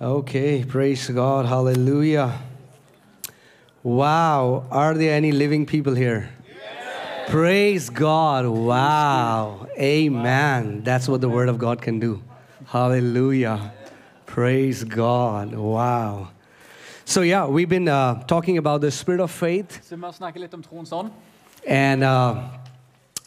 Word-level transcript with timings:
Okay, 0.00 0.62
praise 0.64 1.08
God. 1.08 1.46
Hallelujah. 1.46 2.38
Wow. 3.82 4.66
Are 4.70 4.94
there 4.94 5.14
any 5.14 5.32
living 5.32 5.64
people 5.64 5.94
here? 5.94 6.28
Praise 7.28 7.88
God. 7.88 8.46
Wow. 8.46 9.66
Amen. 9.78 10.82
That's 10.84 11.08
what 11.08 11.20
the 11.20 11.28
Word 11.28 11.48
of 11.48 11.58
God 11.58 11.80
can 11.80 11.98
do. 11.98 12.22
Hallelujah. 12.66 13.72
Praise 14.26 14.84
God. 14.84 15.54
Wow. 15.54 16.28
So, 17.04 17.22
yeah, 17.22 17.46
we've 17.46 17.68
been 17.68 17.88
uh, 17.88 18.22
talking 18.24 18.58
about 18.58 18.80
the 18.80 18.90
spirit 18.90 19.20
of 19.20 19.30
faith, 19.30 19.80
Så 19.82 19.96
vi 19.96 20.02
har 20.02 20.12
snakket 20.12 20.40
litt 20.40 20.54
om 20.54 20.62
troens 20.62 20.92
ånd. 20.92 21.10
and 21.66 22.02
uh, 22.04 22.42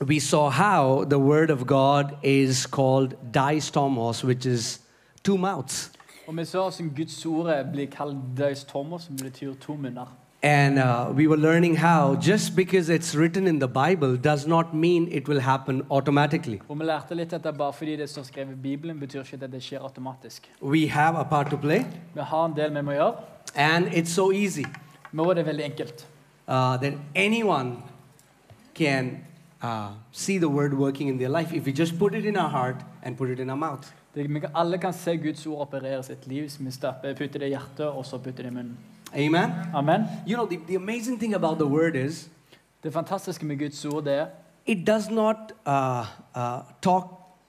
we 0.06 0.20
saw 0.20 0.50
how 0.50 1.06
the 1.06 1.18
Word 1.18 1.50
of 1.50 1.66
God 1.66 2.16
is 2.22 2.66
called 2.68 3.16
diastomos, 3.32 4.24
which 4.24 4.46
is 4.46 4.80
two 5.24 5.38
mouths. 5.38 5.90
Og 6.30 6.38
vi 6.38 6.46
så 6.46 6.58
hvordan 6.62 6.94
Guds 6.96 7.26
ord 7.26 7.66
blir 7.74 7.86
kalt 7.90 8.18
diastomos, 8.38 9.04
som 9.04 9.16
betyr 9.18 9.54
to 9.62 9.74
munner. 9.74 10.06
And 10.44 10.78
uh, 10.80 11.12
we 11.16 11.28
were 11.28 11.38
learning 11.38 11.78
how 11.78 12.16
just 12.22 12.56
because 12.56 12.88
it's 12.90 13.18
written 13.18 13.48
in 13.48 13.60
the 13.60 13.68
Bible 13.68 14.16
does 14.18 14.48
not 14.48 14.74
mean 14.74 15.08
it 15.12 15.28
will 15.28 15.40
happen 15.40 15.82
automatically. 15.90 16.60
Og 16.70 16.80
vi 16.80 16.86
lærte 16.86 17.16
litt 17.16 17.34
at 17.34 17.44
det 17.44 17.58
bare 17.58 17.74
fordi 17.74 17.96
det 17.96 18.10
står 18.10 18.24
skrevet 18.24 18.52
i 18.52 18.56
Bibelen, 18.62 19.00
betyr 19.00 19.22
ikke 19.22 19.44
at 19.44 19.52
det 19.52 19.64
skjer 19.64 19.80
automatisk. 19.82 20.52
We 20.62 20.88
have 20.90 21.18
a 21.20 21.24
part 21.24 21.50
to 21.50 21.58
play, 21.58 21.80
Vi 22.14 22.22
har 22.22 22.46
en 22.46 22.56
del 22.56 22.76
vi 22.76 22.82
må 22.82 22.92
gjøre. 22.92 23.14
and 23.56 23.88
it's 23.88 24.10
so 24.10 24.32
easy 24.32 24.66
er 25.14 25.34
det 25.34 25.46
veldig 25.46 25.66
enkelt. 25.66 26.08
uh, 26.48 26.78
that 26.82 26.94
anyone 27.16 27.78
can 28.76 29.18
uh, 29.64 29.88
see 30.12 30.38
the 30.38 30.50
word 30.50 30.74
working 30.74 31.10
in 31.10 31.18
their 31.18 31.42
life 31.42 31.56
if 31.58 31.66
we 31.66 31.72
just 31.72 32.00
put 32.00 32.14
it 32.16 32.26
in 32.26 32.38
our 32.38 32.50
heart 32.50 32.76
and 33.04 33.18
put 33.18 33.30
it 33.30 33.40
in 33.40 33.50
our 33.50 33.58
mouth. 33.58 33.94
Det, 34.16 34.26
vi 34.30 34.40
kan, 34.40 34.50
alle 34.56 34.78
kan 34.78 34.94
se 34.94 35.18
Guds 35.18 35.46
ord 35.46 35.62
operere 35.62 36.04
sitt 36.04 36.28
liv 36.28 36.50
vi 36.60 36.72
stapper, 36.72 37.14
putter 37.14 37.40
det 37.40 37.46
i 37.46 37.50
hjertet 37.50 37.86
og 37.86 38.06
så 38.06 38.18
putter 38.18 38.44
det 38.44 38.52
i 38.52 38.56
munnen. 38.56 38.78
Amen. 39.14 39.52
Amen. 39.74 40.06
You 40.28 40.36
know, 40.36 40.46
the, 40.46 40.60
the 40.68 40.76
amazing 40.76 41.20
thing 41.20 41.34
about 41.34 41.58
the 41.58 41.66
word 41.68 41.96
is 41.96 42.30
Det 42.84 42.94
fantastiske 42.94 43.46
med 43.46 43.60
Guds 43.60 43.86
ord 43.86 44.04
det 44.04 44.14
er 44.14 44.26
it 44.66 44.88
does 44.88 45.10
not 45.10 45.36
uh, 45.66 46.06
uh, 46.36 46.62
talk 46.82 47.06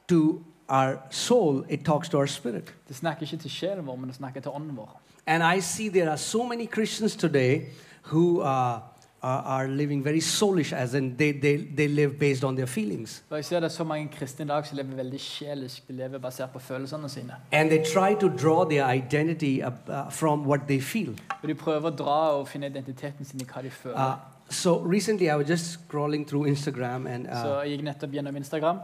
to 0.08 0.44
our 0.68 0.98
soul, 1.10 1.64
it 1.68 1.84
talks 1.84 2.08
to 2.08 2.18
our 2.18 2.26
spirit. 2.26 2.74
det 2.88 2.96
snakker 2.96 3.22
ikke 3.22 3.36
til 3.36 3.50
sjelen 3.50 3.86
vår, 3.86 3.96
men 3.96 4.08
det 4.08 4.16
snakker 4.16 4.40
til 4.40 4.50
ånden 4.50 4.76
vår. 4.76 5.00
And 5.26 5.58
I 5.58 5.60
see 5.60 5.88
there 5.88 6.10
are 6.10 6.18
so 6.18 6.46
many 6.46 6.66
Christians 6.66 7.16
today 7.16 7.60
who 8.02 8.40
uh, 8.40 8.78
are, 9.22 9.42
are 9.42 9.68
living 9.68 10.04
very 10.04 10.20
soulish, 10.20 10.72
as 10.72 10.94
in 10.94 11.16
they, 11.16 11.32
they, 11.32 11.56
they 11.56 11.88
live 11.88 12.18
based 12.18 12.44
on 12.44 12.56
their 12.56 12.66
feelings. 12.66 13.22
Og 13.30 13.36
jeg 13.36 13.44
ser 13.44 13.60
det 13.60 13.64
er 13.64 13.68
så 13.68 13.84
mange 13.84 14.08
kristne 14.08 14.44
i 14.44 14.48
dag 14.48 14.66
som 14.66 14.76
lever 14.76 14.94
veldig 14.94 15.20
sjelisk. 15.20 15.88
De 15.88 15.92
lever 15.92 16.18
basert 16.18 16.50
på 16.50 16.58
følelsene 16.58 17.08
sine. 17.08 17.32
And 17.52 17.70
they 17.70 17.84
try 17.84 18.14
to 18.20 18.28
draw 18.28 18.64
their 18.64 18.90
identity 18.94 19.62
up, 19.66 19.74
uh, 19.88 20.10
from 20.10 20.46
what 20.46 20.60
they 20.68 20.80
feel. 20.80 21.18
Og 21.42 21.48
de 21.48 21.54
prøver 21.54 21.90
å 21.90 21.94
dra 21.96 22.18
og 22.38 22.48
finne 22.48 22.66
identiteten 22.66 23.24
sin 23.24 23.40
i 23.40 23.44
hva 23.44 23.62
de 23.62 23.70
føler. 23.70 23.96
Uh, 23.96 24.16
so 24.50 24.78
recently 24.84 25.28
I 25.28 25.36
was 25.36 25.48
just 25.48 25.78
scrolling 25.78 26.26
through 26.26 26.48
Instagram 26.48 27.06
and, 27.06 27.26
Så 27.26 27.56
uh, 27.56 27.62
jeg 27.64 27.76
gikk 27.76 27.84
nettopp 27.84 28.12
gjennom 28.12 28.36
Instagram, 28.36 28.80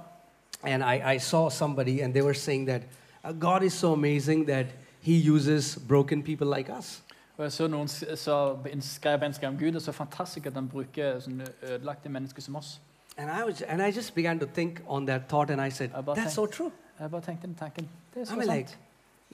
and 0.62 0.84
I, 0.84 1.14
I 1.14 1.18
saw 1.18 1.48
somebody 1.48 2.00
and 2.00 2.14
they 2.14 2.22
were 2.22 2.34
saying 2.34 2.66
that 2.66 2.82
uh, 3.24 3.32
God 3.32 3.62
is 3.62 3.72
so 3.72 3.92
amazing 3.92 4.46
that 4.46 4.66
he 5.00 5.30
uses 5.30 5.76
broken 5.76 6.22
people 6.22 6.46
like 6.56 6.70
us. 6.78 7.02
Og 7.36 7.44
jeg 7.44 7.52
så 7.52 7.66
noen 7.68 7.88
så 7.88 8.56
skrev 8.80 9.22
en 9.22 9.32
skrev 9.32 9.50
om 9.50 9.58
Gud 9.58 9.74
er 9.74 9.78
så 9.78 9.92
fantastisk 9.92 10.46
at 10.46 10.54
han 10.54 10.68
bruker 10.68 11.20
sånne 11.20 11.46
ødelagte 11.62 12.08
mennesker 12.08 12.42
som 12.42 12.56
oss. 12.56 12.80
And 13.18 13.30
I, 13.30 13.44
was, 13.44 13.62
and 13.62 13.82
I 13.82 13.90
just 13.90 14.14
began 14.14 14.38
to 14.38 14.46
think 14.46 14.82
on 14.86 15.06
that 15.06 15.22
thought 15.28 15.50
and 15.50 15.60
I 15.60 15.70
said, 15.70 15.90
that's 15.90 16.34
so 16.34 16.46
true. 16.46 16.70
Jeg 17.00 17.10
bare 17.10 17.20
tenkte 17.20 17.46
den 17.46 17.54
tanken. 17.54 17.88
Det 18.14 18.28
er 18.28 18.32
I 18.32 18.36
mean, 18.36 18.56
like, 18.56 18.78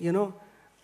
you 0.00 0.10
know, 0.10 0.32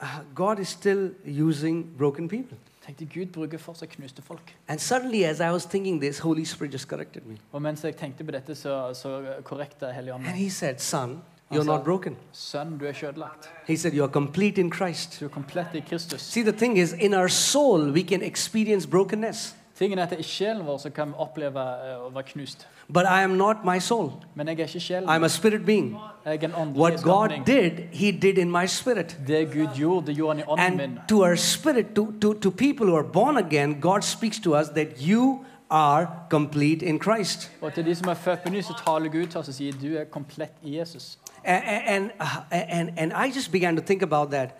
uh, 0.00 0.06
God 0.34 0.58
is 0.58 0.68
still 0.68 1.14
using 1.24 1.96
broken 1.98 2.28
people. 2.28 2.56
Tenkte 2.86 3.04
Gud 3.04 3.26
bruker 3.26 3.58
fortsatt 3.58 3.90
knuste 3.90 4.22
folk. 4.22 4.54
And 4.68 4.78
suddenly, 4.78 5.24
as 5.24 5.40
I 5.40 5.50
was 5.50 5.66
thinking 5.66 6.00
this, 6.00 6.18
Holy 6.18 6.44
Spirit 6.44 6.72
just 6.72 6.88
corrected 6.88 7.22
me. 7.22 7.36
Og 7.52 7.62
mens 7.62 7.84
jeg 7.84 7.96
tenkte 7.96 8.24
på 8.24 8.30
dette, 8.30 8.54
så, 8.54 8.94
så 8.94 9.34
korrekte 9.44 9.92
Helligånden 9.92 10.28
And. 10.28 10.36
He 10.36 10.50
said, 10.50 10.78
Son, 10.78 11.22
you're 11.50 11.64
not 11.64 11.84
broken. 11.84 12.16
Sønn, 12.32 12.78
du 12.78 12.84
er 12.84 12.88
ikke 12.88 13.06
ødelagt. 13.06 13.50
He 13.66 13.76
said, 13.76 13.94
You 13.94 14.02
are 14.04 14.12
complete 14.12 14.60
in 14.60 14.72
Christ. 14.72 15.20
Du 15.20 15.24
er 15.24 15.28
komplett 15.28 15.68
i 15.74 15.80
Kristus. 15.80 16.20
See, 16.20 16.42
the 16.42 16.52
thing 16.52 16.78
is, 16.78 16.92
in 16.92 17.14
our 17.14 17.28
soul, 17.28 17.90
we 17.92 18.02
can 18.02 18.22
experience 18.22 18.88
brokenness. 18.88 19.54
Tingen 19.78 19.98
er 19.98 20.02
at 20.02 20.12
i 20.18 20.22
sjelen 20.22 20.66
vår 20.66 20.78
så 20.78 20.90
kan 20.90 21.08
vi 21.08 21.14
oppleve 21.22 21.60
eh, 21.60 21.98
å 22.02 22.08
være 22.10 22.24
knust. 22.32 22.66
But 22.88 23.06
I 23.06 23.22
am 23.22 23.30
not 23.30 23.56
my 23.64 23.78
soul. 23.78 24.10
Men 24.34 24.48
jeg 24.48 24.60
er 24.60 24.66
ikke 24.66 24.80
sjelen. 24.80 25.08
I'm 25.08 25.24
a 25.24 25.28
spirit 25.28 25.66
being. 25.66 25.96
Jeg 26.24 26.42
er 26.42 26.48
en 26.48 26.54
åndelig 26.54 26.80
What 26.80 27.02
God 27.02 27.28
skapning. 27.28 27.46
did, 27.46 27.72
He 27.92 28.10
did 28.10 28.38
in 28.38 28.50
my 28.50 28.66
spirit. 28.66 29.16
Det 29.26 29.52
Gud 29.52 29.68
gjorde, 29.76 30.06
det 30.06 30.16
gjorde 30.16 30.34
han 30.34 30.44
i 30.44 30.48
ånden 30.48 30.76
min. 30.76 30.98
And 30.98 31.08
to 31.08 31.22
our 31.22 31.36
spirit, 31.36 31.86
to, 31.94 32.12
to, 32.20 32.34
to 32.34 32.50
people 32.50 32.86
who 32.86 32.96
are 32.96 33.08
born 33.12 33.36
again, 33.36 33.80
God 33.80 34.02
speaks 34.02 34.40
to 34.40 34.58
us 34.58 34.68
that 34.68 34.88
you 35.00 35.44
are 35.70 36.08
complete 36.30 36.86
in 36.86 37.02
Christ. 37.02 37.50
Og 37.60 37.74
til 37.74 37.84
de 37.84 37.94
som 37.94 38.08
er 38.08 38.14
født 38.14 38.42
på 38.42 38.50
ny, 38.50 38.60
så 38.60 38.74
taler 38.86 39.08
Gud 39.08 39.26
til 39.26 39.40
oss 39.40 39.48
og 39.48 39.54
sier 39.54 39.72
du 39.72 39.96
er 39.96 40.04
komplett 40.04 40.52
i 40.62 40.78
Jesus. 40.78 41.18
And, 41.44 42.10
and, 42.50 42.90
and, 42.96 43.12
I 43.12 43.30
just 43.34 43.52
began 43.52 43.76
to 43.76 43.82
think 43.82 44.02
about 44.02 44.30
that. 44.30 44.54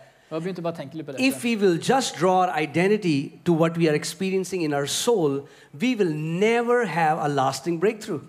If 1.19 1.45
we 1.45 1.57
will 1.57 1.79
just 1.79 2.21
draw 2.21 2.43
our 2.43 2.63
identity 2.63 3.41
to 3.45 3.53
what 3.53 3.79
we 3.79 3.89
are 3.89 3.95
experiencing 3.95 4.63
in 4.63 4.75
our 4.75 4.87
soul, 4.87 5.49
we 5.81 5.95
will 5.95 6.13
never 6.15 6.85
have 6.85 7.19
a 7.19 7.29
lasting 7.29 7.81
breakthrough. 7.81 8.21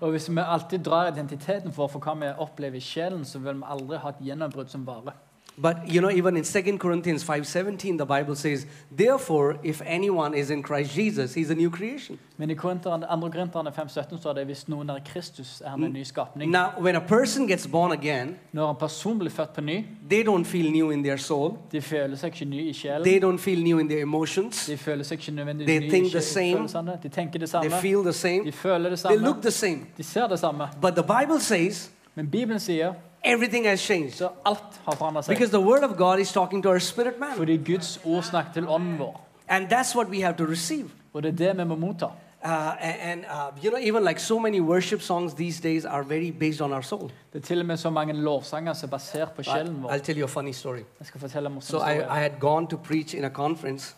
Og 0.00 0.10
hvis 0.10 0.30
vi 0.30 0.40
alltid 0.46 0.78
drar 0.78 1.12
identiteten 1.12 1.72
for, 1.72 1.86
for 1.86 1.98
hva 1.98 2.14
vi 2.14 2.32
opplever 2.38 2.76
i 2.76 2.80
sjelen, 2.80 3.24
så 3.24 3.38
vil 3.38 3.54
vi 3.54 3.68
aldri 3.70 3.96
ha 3.96 4.08
et 4.08 4.26
gjennombrudd 4.26 4.68
som 4.68 4.86
varer. 4.86 5.14
But 5.62 5.76
you 5.86 6.00
know, 6.00 6.10
even 6.10 6.36
in 6.36 6.44
2 6.44 6.78
Corinthians 6.78 7.22
5:17, 7.24 7.96
the 7.98 8.06
Bible 8.06 8.34
says, 8.34 8.66
"Therefore, 8.98 9.54
if 9.64 9.82
anyone 9.86 10.34
is 10.40 10.50
in 10.50 10.62
Christ 10.62 10.96
Jesus, 10.96 11.34
he's 11.34 11.50
a 11.50 11.54
new 11.54 11.70
creation." 11.70 12.18
Men 12.36 12.50
i 12.50 12.54
Korinterne- 12.54 13.06
2. 13.06 13.30
Korinterne 13.30 13.72
5,17 13.72 14.18
står 14.18 14.32
det 14.32 14.44
hvis 14.46 14.68
noen 14.68 14.90
er 14.90 14.98
Kristus, 15.04 15.60
er 15.64 15.68
han 15.70 15.84
en 15.84 15.92
ny 15.92 16.02
skapning. 16.04 16.50
Now, 16.50 16.66
when 16.80 16.96
a 16.96 17.00
person 17.00 17.46
gets 17.48 17.66
born 17.66 17.92
again, 17.92 18.36
Når 18.52 18.70
en 18.70 18.76
person 18.76 19.18
blir 19.18 19.30
født 19.30 19.52
på 19.54 19.60
ny, 19.60 19.84
they 20.10 20.22
don't 20.24 20.44
feel 20.44 20.72
new 20.72 20.90
in 20.90 21.02
their 21.04 21.16
soul. 21.16 21.52
de 21.72 21.80
føler 21.80 22.16
seg 22.16 22.32
ikke 22.32 22.44
ny 22.50 22.68
i 22.68 22.72
sjelen. 22.72 23.04
They 23.04 23.18
don't 23.20 23.38
feel 23.38 23.62
new 23.62 23.78
in 23.78 23.88
their 23.88 24.02
emotions. 24.02 24.66
De 24.66 24.76
føler 24.76 25.04
seg 25.04 25.18
ikke 25.18 25.32
nødvendigvis 25.32 25.66
They 25.66 25.78
ny 25.80 25.90
think 25.90 26.12
the 26.12 26.20
same. 26.20 26.68
De 27.02 27.08
tenker 27.08 27.38
det 27.38 27.50
They 27.50 27.70
samme. 27.70 27.70
feel 27.70 28.02
the 28.02 28.12
same. 28.12 28.44
De 28.44 28.52
føler 28.52 28.88
det 28.90 28.98
They 28.98 29.02
samme. 29.16 29.18
look 29.26 29.42
the 29.42 29.50
same. 29.50 29.78
De 29.96 30.02
ser 30.02 30.26
det 30.26 30.38
samme. 30.38 30.68
But 30.80 30.92
the 30.96 31.02
Bible 31.20 31.40
says 31.40 31.90
Men 32.14 32.26
Bibelen 32.30 32.60
sier 32.60 32.92
everything 33.24 33.66
has 33.66 33.80
changed 33.80 34.12
så 34.12 34.28
alt 34.46 34.80
har 34.84 34.94
forandret 34.94 35.24
seg. 35.24 35.34
because 35.36 35.50
the 35.58 35.66
Word 35.66 35.82
of 35.82 35.96
God 35.96 36.18
is 36.18 36.32
talking 36.32 36.62
to 36.62 36.68
our 36.68 36.78
spirit 36.78 37.18
man, 37.20 37.28
Fordi 37.36 37.56
Guds 37.72 38.00
ord 38.04 38.22
snakker 38.22 38.52
til 38.52 38.68
ånden 38.68 38.98
vår. 38.98 39.20
and 39.48 39.72
that's 39.72 39.96
what 39.96 40.08
we 40.08 40.20
have 40.22 40.36
to 40.36 40.44
receive. 40.44 40.90
Og 41.12 41.22
det 41.22 41.40
er 41.40 41.46
det 41.46 41.58
vi 41.58 41.64
må 41.64 41.74
motta. 41.76 42.06
Uh, 42.44 42.50
and 42.80 42.94
and, 43.00 43.24
uh, 43.24 43.64
you 43.64 43.70
know, 43.70 43.78
even 43.80 44.04
like 44.04 44.20
so 44.20 44.38
many 44.38 44.60
worship 44.60 45.00
songs 45.00 45.34
these 45.34 45.60
days 45.62 45.84
are 45.84 46.02
very 46.02 46.30
based 46.30 46.60
on 46.60 46.72
our 46.72 46.82
soul. 46.82 47.10
Det 47.32 47.42
er 47.42 47.46
til 47.46 47.60
og 47.60 47.66
med 47.66 47.76
så 47.76 47.90
mange 47.90 48.12
lovsanger 48.12 48.72
som 48.72 48.86
er 48.88 48.90
basert 48.90 49.30
på 49.32 49.42
sjelen 49.42 49.82
vår. 49.82 49.88
I'll 49.90 49.98
tell 49.98 50.18
you 50.18 50.24
a 50.24 50.28
funny 50.28 50.52
story. 50.52 50.76
Jeg 50.76 51.06
skal 51.06 51.20
fortelle 51.20 51.50
en 51.50 51.60
So 51.60 51.78
I, 51.78 51.94
I 51.96 52.20
had 52.20 52.30
gone 52.40 52.66
to 52.66 52.76
preach 52.76 53.14
in 53.14 53.24
a 53.24 53.28
conference, 53.28 53.94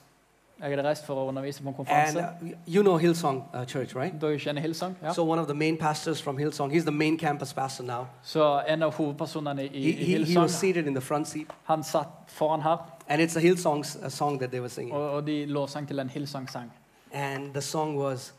Jeg 0.60 0.70
hadde 0.70 0.88
reist 0.88 1.04
for 1.04 1.14
å 1.14 1.28
undervise 1.28 1.60
på 1.62 1.68
en 1.68 1.68
and 1.68 1.76
konferanse. 1.76 2.18
uh, 2.42 2.48
you 2.66 2.82
know 2.82 2.96
Hillsong 2.98 3.42
uh, 3.54 3.64
Church, 3.66 3.94
right? 3.94 4.14
Dere 4.20 4.38
kjenner 4.38 4.60
Hillsong? 4.62 4.94
Ja. 5.02 5.12
So 5.12 5.22
one 5.24 5.38
of 5.38 5.46
the 5.48 5.54
main 5.54 5.76
pastors 5.76 6.20
from 6.20 6.38
Hillsong, 6.38 6.70
he's 6.72 6.84
the 6.84 6.90
main 6.92 7.18
campus 7.18 7.52
pastor 7.52 7.84
now. 7.84 8.06
Så 8.22 8.62
en 8.66 8.82
av 8.82 8.94
hovedpersonene 8.94 9.64
i, 9.64 9.68
He, 9.68 9.76
i 9.78 9.92
he, 9.92 10.04
he 10.04 10.14
Hillsong, 10.18 10.42
was 10.42 10.54
seated 10.58 10.86
in 10.86 10.94
the 10.94 11.00
front 11.00 11.28
seat, 11.28 11.50
han 11.64 11.82
satt 11.84 12.08
foran 12.28 12.62
her, 12.62 12.78
and 13.08 13.20
it's 13.20 13.36
a 13.36 13.40
Hillsong 13.40 13.80
s- 13.84 13.96
a 14.02 14.08
song 14.10 14.38
that 14.38 14.50
they 14.50 14.60
were 14.60 14.68
singing. 14.70 14.94
og, 14.94 15.10
og 15.10 15.26
de 15.26 15.46
lovsang 15.46 15.86
til 15.88 15.98
en 16.00 16.08
Hillsong-sang. 16.08 16.72
And 17.12 17.52
the 17.52 17.60
song 17.62 17.96
was, 17.98 18.32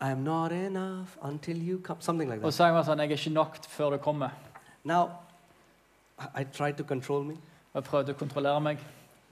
I'm 0.00 0.18
not 0.24 0.52
enough 0.52 1.08
until 1.22 1.56
you 1.56 1.78
come, 1.78 2.00
something 2.00 2.28
like 2.30 2.38
Og 2.44 2.52
that. 2.52 2.54
sangen 2.54 2.74
var 2.74 2.82
sånn 2.84 2.98
'Jeg 2.98 3.06
er 3.12 3.16
ikke 3.16 3.30
nok 3.34 3.56
før 3.68 3.90
du 3.90 3.96
kommer'. 3.96 4.30
Now, 4.84 5.08
I- 6.18 6.40
I 6.42 6.44
tried 6.44 6.74
to 6.76 6.84
control 6.84 7.24
me, 7.24 7.34
Og 7.74 7.82
Jeg 7.82 7.84
prøvde 7.84 8.12
å 8.12 8.18
kontrollere 8.18 8.60
meg, 8.60 8.78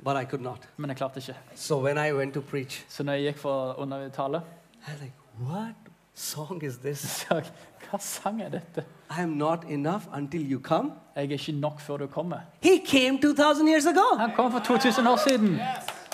but 0.05 0.17
I 0.17 0.25
could 0.25 0.43
not. 0.43 0.69
men 0.77 0.91
jeg 0.91 0.97
klarte 0.97 1.17
ikke. 1.21 1.35
So 1.55 1.79
when 1.83 1.99
I 1.99 2.13
went 2.13 2.35
to 2.35 2.41
preach, 2.41 2.85
Så 2.89 3.03
når 3.03 3.13
jeg 3.13 3.23
gikk 3.35 3.39
for 3.39 3.73
å 3.75 3.83
undertale, 3.83 4.43
I 4.87 4.91
was 4.93 5.01
like, 5.01 5.15
what 5.41 5.75
song 6.15 6.63
is 6.65 6.79
this? 6.79 6.99
så 6.99 7.35
jeg, 7.35 7.45
hva 7.91 7.99
sang 8.01 8.41
er 8.43 8.49
dette? 8.49 8.85
I'm 9.11 9.37
not 9.37 9.65
enough 9.69 10.03
until 10.13 10.41
you 10.53 10.59
come. 10.61 10.93
Jeg 11.17 11.25
er 11.25 11.31
ikke 11.39 11.53
nok 11.53 11.81
før 11.81 11.97
du 11.97 12.07
kommer. 12.07 12.39
He 12.63 12.79
came 12.87 13.19
2,000 13.21 13.69
years 13.69 13.87
ago. 13.87 14.17
Han 14.19 14.31
kom 14.37 14.53
for 14.53 14.59
2000 14.61 15.07
år 15.09 15.17
siden. 15.29 15.59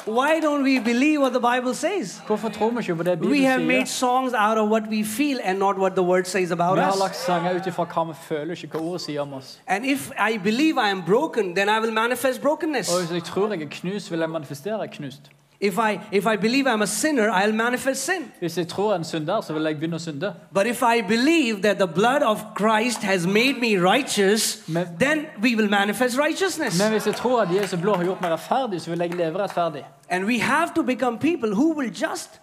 Why 0.07 0.41
don't 0.41 0.63
we 0.63 0.79
believe 0.79 1.21
what 1.21 1.33
the 1.33 1.41
Bible 1.41 1.75
says? 1.75 2.23
Hvorfor 2.27 2.49
tror 2.49 2.71
vi 2.71 2.79
ikke 2.79 2.95
på 2.97 3.03
det 3.03 3.11
We 3.21 3.27
Bibelen 3.27 3.45
have 3.47 3.65
made 3.65 3.87
sier? 3.87 3.99
songs 4.07 4.33
out 4.37 4.59
of 4.59 4.69
what 4.69 4.83
we 4.91 5.05
feel 5.05 5.39
and 5.45 5.59
not 5.59 5.77
what 5.79 5.93
the 5.93 6.03
word 6.03 6.25
says 6.25 6.51
about 6.51 6.77
Vi 6.77 6.83
har 6.83 6.93
us. 6.93 6.99
lagt 7.01 7.17
sanger 7.17 7.55
ut 7.57 7.67
ifra 7.67 7.85
hva 7.85 8.05
vi 8.09 8.15
føler, 8.29 8.55
ikke 8.55 8.69
hva 8.79 8.81
ordet 8.81 9.01
sier 9.01 9.21
om 9.21 9.33
oss. 9.33 9.61
And 9.67 9.85
if 9.85 10.11
I 10.31 10.39
believe 10.39 10.77
I 10.87 10.91
am 10.91 11.03
broken, 11.07 11.55
then 11.57 11.69
I 11.69 11.81
will 11.81 11.93
manifest 11.93 12.41
brokenness. 12.43 12.95
Og 12.95 13.01
hvis 13.01 13.13
jeg 13.13 13.23
tror 13.25 13.49
jeg 13.53 13.63
er 13.63 13.67
knust, 13.71 14.11
vil 14.11 14.19
jeg 14.21 14.31
manifestere 14.31 14.89
knust. 14.89 15.31
If 15.61 15.79
I, 15.79 16.01
if 16.13 16.27
I 16.27 16.37
believe 16.37 16.67
I'm 16.67 16.83
a 16.83 16.87
sinner, 16.87 17.31
I'll 17.31 17.53
manifest 17.55 18.05
sin. 18.05 18.33
Hvis 18.41 18.59
jeg 18.59 18.69
tror 18.69 18.91
jeg 18.91 18.95
er 18.95 18.99
en 18.99 19.05
synder, 19.05 19.41
så 19.41 19.53
vil 19.53 19.63
jeg 19.63 19.75
begynne 19.79 19.97
å 19.97 19.99
synde. 19.99 20.35
But 20.53 20.67
if 20.67 20.83
I 20.83 21.01
believe 21.03 21.63
that 21.63 21.77
the 21.79 21.87
blood 21.87 22.23
of 22.23 22.41
Christ 22.59 22.99
has 23.03 23.27
made 23.27 23.55
me 23.61 23.79
righteous, 23.81 24.69
Men- 24.69 24.89
then 25.01 25.27
we 25.43 25.55
will 25.57 25.69
manifest 25.71 26.19
righteousness. 26.19 26.79
Men 26.83 26.91
hvis 26.93 27.07
jeg 27.07 27.15
tror 27.15 27.43
at 27.43 27.49
Jesu 27.55 27.77
blod 27.77 27.97
har 27.97 28.05
gjort 28.05 28.21
meg 28.21 28.31
rettferdig, 28.33 28.81
så 28.81 28.91
vil 28.91 28.99
jeg 28.99 29.15
leve 29.15 29.39
rettferdig. 29.39 29.85
And 30.11 30.25
we 30.27 30.39
have 30.41 30.69
to 30.75 30.83
become 30.83 31.19
people 31.19 31.55
who 31.55 31.73
will 31.75 31.91
just 32.03 32.41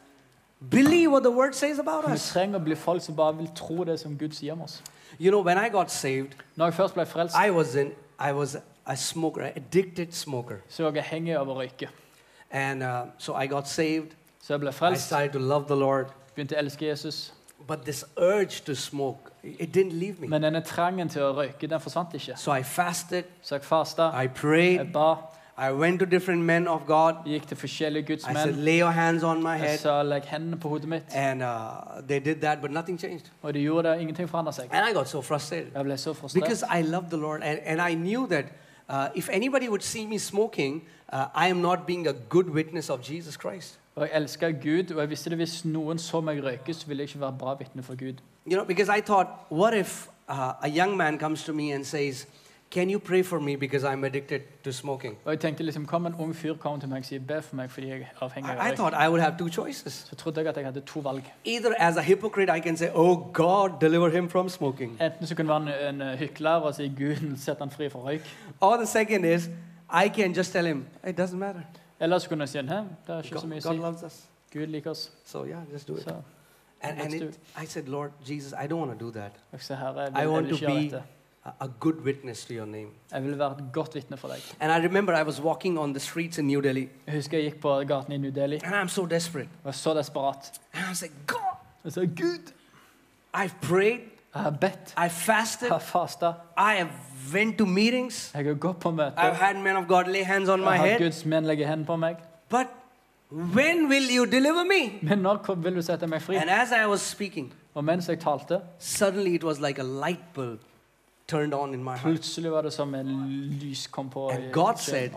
believe 0.71 1.12
what 1.12 1.24
the 1.24 1.31
word 1.31 1.54
says 1.54 1.80
about 1.80 2.06
Vi 2.07 2.13
us. 2.13 2.31
trenger 2.33 2.60
å 2.60 2.63
bli 2.63 2.75
folk 2.75 3.01
som 3.01 3.15
bare 3.15 3.38
vil 3.38 3.50
tro 3.56 3.83
det 3.83 4.00
som 4.00 4.18
Gud 4.18 4.33
sier 4.33 4.51
om 4.54 4.62
oss. 4.62 4.81
You 5.19 5.30
know, 5.31 5.42
when 5.45 5.57
I 5.57 5.69
got 5.69 5.92
saved, 5.92 6.30
Når 6.56 6.65
jeg 6.65 6.74
først 6.74 6.94
ble 6.94 7.06
frelst, 7.06 7.36
I 7.48 7.50
was 7.51 7.75
in, 7.75 7.92
I 8.19 8.31
was 8.31 8.57
a 8.86 8.95
smoker, 8.95 9.42
addicted 9.56 10.12
smoker. 10.13 10.56
så 10.69 10.92
jeg 10.94 11.04
hengig 11.04 11.38
av 11.38 11.48
å 11.48 11.54
røyke. 11.54 11.88
And 12.53 12.83
uh, 12.83 13.05
so 13.17 13.33
I 13.35 13.47
got 13.47 13.67
saved. 13.67 14.11
Så 14.41 14.53
jeg 14.53 14.59
ble 14.59 14.69
I 14.69 14.95
started 14.95 15.31
to 15.33 15.39
love 15.39 15.65
the 15.67 15.75
Lord. 15.75 16.05
begynte 16.35 16.55
å 16.55 16.59
elske 16.59 16.85
Jesus. 16.85 17.33
But 17.67 17.85
this 17.85 18.03
urge 18.17 18.61
to 18.65 18.75
smoke, 18.75 19.31
it 19.44 19.71
didn't 19.75 19.94
leave 20.00 20.19
me. 20.19 20.27
Men 20.27 20.44
denne 20.44 20.61
trangen 20.61 21.09
til 21.09 21.21
å 21.21 21.31
røyke, 21.33 21.67
den 21.67 21.79
forsvant 21.79 22.13
ikke. 22.13 22.38
So 22.38 22.51
I 22.51 22.63
fasted, 22.63 23.23
Så 23.41 23.55
jeg 23.55 23.63
fasta, 23.63 24.09
I 24.23 24.27
prayed, 24.27 24.77
jeg 24.77 24.91
ba, 24.94 25.15
I 25.57 25.71
went 25.71 26.00
to 26.00 26.05
different 26.05 26.41
men 26.41 26.67
of 26.67 26.81
God. 26.85 27.13
gikk 27.25 27.47
til 27.47 27.57
forskjellige 27.57 28.05
Guds 28.07 28.23
I 28.27 28.33
said, 28.33 28.55
lay 28.55 28.79
your 28.79 28.91
hands 28.91 29.23
on 29.23 29.44
my 29.44 29.50
Jeg 29.55 29.59
head. 29.59 29.77
sa 29.77 30.01
legg 30.03 30.25
hendene 30.25 30.57
på 30.59 30.69
hodet 30.69 30.88
mitt. 30.89 31.03
And 31.15 31.41
uh, 31.44 32.01
they 32.07 32.19
did 32.19 32.35
that, 32.41 32.61
but 32.61 32.71
nothing 32.71 33.00
changed. 33.00 33.31
Og 33.41 33.53
de 33.53 33.59
gjorde 33.59 33.89
det, 33.89 34.01
ingenting 34.01 34.29
forandra 34.29 34.51
seg. 34.51 34.65
And 34.71 34.89
I 34.89 34.94
got 34.94 35.07
so 35.07 35.21
frustrated 35.21 35.71
Jeg 35.75 35.83
ble 35.83 35.97
så 35.97 36.13
frustrert. 36.13 36.44
because 36.44 36.63
I 36.79 36.81
loved 36.81 37.09
the 37.09 37.17
Lord. 37.17 37.41
And, 37.44 37.59
and 37.65 37.81
I 37.81 37.94
knew 37.95 38.27
that 38.27 38.45
uh, 38.89 39.07
if 39.15 39.29
anybody 39.29 39.67
would 39.69 39.83
see 39.83 40.05
me 40.07 40.17
smoking, 40.17 40.81
uh, 41.13 41.45
I 41.45 41.50
am 41.50 41.57
not 41.57 41.86
being 41.88 42.07
a 42.07 42.13
good 42.30 42.50
witness 42.50 42.89
of 42.89 43.00
Jesus 43.12 43.33
Christ. 43.36 43.80
Og 43.95 44.04
jeg 44.04 44.21
elska 44.21 44.51
Gud, 44.51 44.94
og 44.94 45.01
jeg 45.01 45.10
visste 45.10 45.30
det 45.30 45.38
hvis 45.38 45.65
noen 45.65 46.00
så 46.00 46.21
meg 46.21 46.44
røyke, 46.44 46.74
så 46.74 46.88
ville 46.88 47.01
jeg 47.01 47.10
ikke 47.10 47.19
være 47.21 47.36
bra 47.39 47.54
vitne 47.60 47.83
for 47.83 47.95
Gud. 47.95 48.13
You 48.45 48.56
know, 48.57 48.65
because 48.65 48.89
I 48.98 49.01
thought, 49.01 49.27
what 49.51 49.74
if 49.74 50.07
uh, 50.30 50.54
a 50.62 50.68
young 50.68 50.98
man 50.98 51.19
comes 51.19 51.44
to 51.44 51.54
me 51.54 51.71
and 51.74 51.86
says, 51.86 52.27
Can 52.71 52.89
you 52.89 53.00
pray 53.00 53.21
for 53.24 53.39
me 53.39 53.56
because 53.56 53.83
I'm 53.83 54.04
addicted 54.04 54.42
to 54.63 54.71
smoking? 54.71 55.18
Og 55.25 55.31
jeg 55.31 55.39
tenkte 55.39 55.63
liksom, 55.63 55.86
Kom 55.86 56.06
en 56.06 56.15
ung 56.19 56.36
fyr 56.36 56.54
kommer 56.54 56.80
til 56.80 56.89
meg 56.89 56.98
og 56.98 57.06
sier 57.06 57.19
be 57.19 57.42
for 57.42 57.56
meg 57.56 57.69
fordi 57.71 57.88
jeg 57.88 58.00
er 58.01 58.24
avhengig 58.25 58.50
av 58.50 58.56
I, 58.56 58.60
I 58.60 58.69
røyk. 58.71 58.77
thought 58.77 58.94
I 59.06 59.10
would 59.10 59.21
have 59.21 59.38
two 59.38 59.50
choices. 59.50 59.94
Så 60.10 60.15
trodde 60.15 60.39
jeg 60.39 60.50
at 60.50 60.57
jeg 60.57 60.65
hadde 60.65 60.81
to 60.81 61.00
valg. 61.00 61.24
Either 61.45 61.74
as 61.80 61.98
a 61.98 62.01
hypocrite, 62.01 62.57
I 62.57 62.60
can 62.60 62.77
say, 62.77 62.89
Oh 62.94 63.15
God, 63.33 63.69
deliver 63.81 64.10
him 64.10 64.30
from 64.30 64.50
smoking. 64.50 64.98
Enten 65.01 65.27
så 65.27 65.36
kunne 65.36 65.54
det 65.54 65.65
være 65.65 65.89
en, 65.89 66.01
en 66.01 66.18
hykler 66.18 66.50
og 66.50 66.75
si 66.75 66.88
Gud 66.98 67.38
sett 67.38 67.60
han 67.60 67.69
fri 67.71 67.89
fra 67.89 68.00
røyk. 68.00 68.21
Or 68.62 68.75
the 68.77 68.86
second 68.88 69.25
is, 69.25 69.50
I 69.94 70.10
can 70.10 70.34
just 70.34 70.51
tell 70.54 70.66
him, 70.66 70.86
It 71.07 71.19
doesn't 71.19 71.38
matter. 71.38 71.62
Eller 72.00 72.19
så 72.19 72.30
kunne 72.30 72.42
jeg 72.42 72.50
si 72.50 72.57
Hæ, 72.57 72.63
det 72.63 72.88
er 73.07 73.18
ikke 73.22 73.30
så 73.30 73.42
God, 73.42 73.48
mye 73.50 73.62
God 73.62 73.80
å 73.80 73.81
loves 73.81 74.04
us. 74.04 74.24
Gud 74.54 74.68
liker 74.68 74.92
oss. 74.92 75.12
So 75.25 75.44
yeah, 75.45 75.62
just 75.74 75.88
do 75.88 75.95
it. 75.95 76.04
Så 76.04 76.16
And, 76.86 77.01
and 77.01 77.13
it, 77.13 77.40
I 77.62 77.66
said, 77.66 77.88
Lord 77.88 78.12
Jesus, 78.30 78.51
I 78.54 78.68
don't 78.68 78.80
want 78.88 79.00
to 79.00 79.06
do 79.06 79.12
that. 79.12 79.31
jeg 79.51 79.62
ser 79.62 79.75
herre, 79.75 80.00
jeg 80.01 80.10
I 80.10 80.12
vil, 80.13 80.19
jeg 80.19 80.30
want 80.30 80.48
vil 80.48 80.57
to 80.57 80.66
ikke 80.66 80.72
gjøre 80.72 80.80
be 80.80 80.84
dette. 80.95 81.04
a, 81.45 81.50
a 81.60 81.68
good 81.80 81.95
witness 82.06 82.45
to 82.45 82.54
your 82.54 82.66
name. 82.66 82.88
Jeg 83.12 83.24
vil 83.24 83.40
være 83.40 83.51
et 83.51 83.63
godt 83.74 83.95
vitne 83.95 84.18
for 84.18 84.28
deg. 84.28 84.56
And 84.60 84.72
I 84.72 84.88
remember 84.88 85.13
I 85.16 85.24
was 85.24 85.42
walking 85.42 85.80
on 85.80 85.94
the 85.94 86.00
streets 86.00 86.38
in 86.38 86.48
New 86.48 86.62
Delhi, 86.62 86.89
Jeg 87.07 87.16
husker 87.16 87.38
jeg 87.38 87.51
gikk 87.51 87.62
på 87.62 87.84
gaten 87.88 88.13
i 88.13 88.18
New 88.18 88.31
Delhi 88.31 88.60
and 88.63 88.75
I'm 88.75 88.88
so 88.88 89.06
desperate. 89.06 89.50
og 89.60 89.66
var 89.66 89.72
så 89.72 89.94
desperat. 89.94 90.62
And 90.74 90.86
I 90.86 90.89
was 90.89 91.01
like, 91.01 91.13
God, 91.28 91.57
Jeg 91.84 91.94
sa 91.94 92.01
Gud, 92.01 92.51
I've 93.38 93.56
prayed, 93.62 94.00
jeg 94.35 94.41
har 94.44 94.50
bedt, 94.50 94.94
I 95.06 95.09
fasted, 95.09 95.68
jeg 95.68 95.74
har 95.74 95.80
fasta, 95.80 96.33
I 96.57 96.75
have 96.77 96.89
went 97.33 97.57
to 97.57 97.65
meetings, 97.65 98.31
jeg 98.33 98.45
har 98.45 98.53
gått 98.53 98.80
på 98.80 98.89
I've 98.89 99.33
had 99.33 99.56
men 99.56 99.75
of 99.75 99.88
God 99.88 100.03
lay 100.07 100.24
hands 100.24 100.50
on 100.50 100.59
my 100.59 100.65
head. 100.65 100.85
jeg 100.85 100.91
har. 100.91 101.00
Guds 101.00 101.25
menn 101.25 101.45
legge 101.45 101.65
hendene 101.68 101.85
på 101.85 101.95
meg. 101.95 102.15
But 102.50 102.68
when 103.31 103.88
will 103.89 104.09
you 104.15 104.25
deliver 104.25 104.63
me? 104.63 105.00
Men 105.01 105.18
når 105.19 105.56
vil 105.56 105.75
du 105.75 105.81
sette 105.81 106.07
meg 106.07 106.21
fri? 106.21 106.35
And 106.35 106.50
as 106.50 106.71
I 106.71 106.85
was 106.85 107.01
speaking, 107.01 107.53
Og 107.75 107.83
mens 107.83 108.07
jeg 108.09 108.19
talte, 108.19 108.59
suddenly 108.80 109.33
it 109.35 109.44
was 109.44 109.59
like 109.59 109.80
a 109.81 109.83
light 109.83 110.33
bulb 110.33 110.59
turned 111.27 111.53
on 111.53 111.74
in 111.74 111.83
my 111.83 111.89
heart. 111.89 112.01
plutselig 112.03 112.51
var 112.51 112.62
det 112.62 112.74
som 112.74 112.95
en 112.95 113.07
lys 113.62 113.88
kom 113.88 114.09
på 114.09 114.29
And 114.29 114.51
God 114.51 114.75
said. 114.77 115.09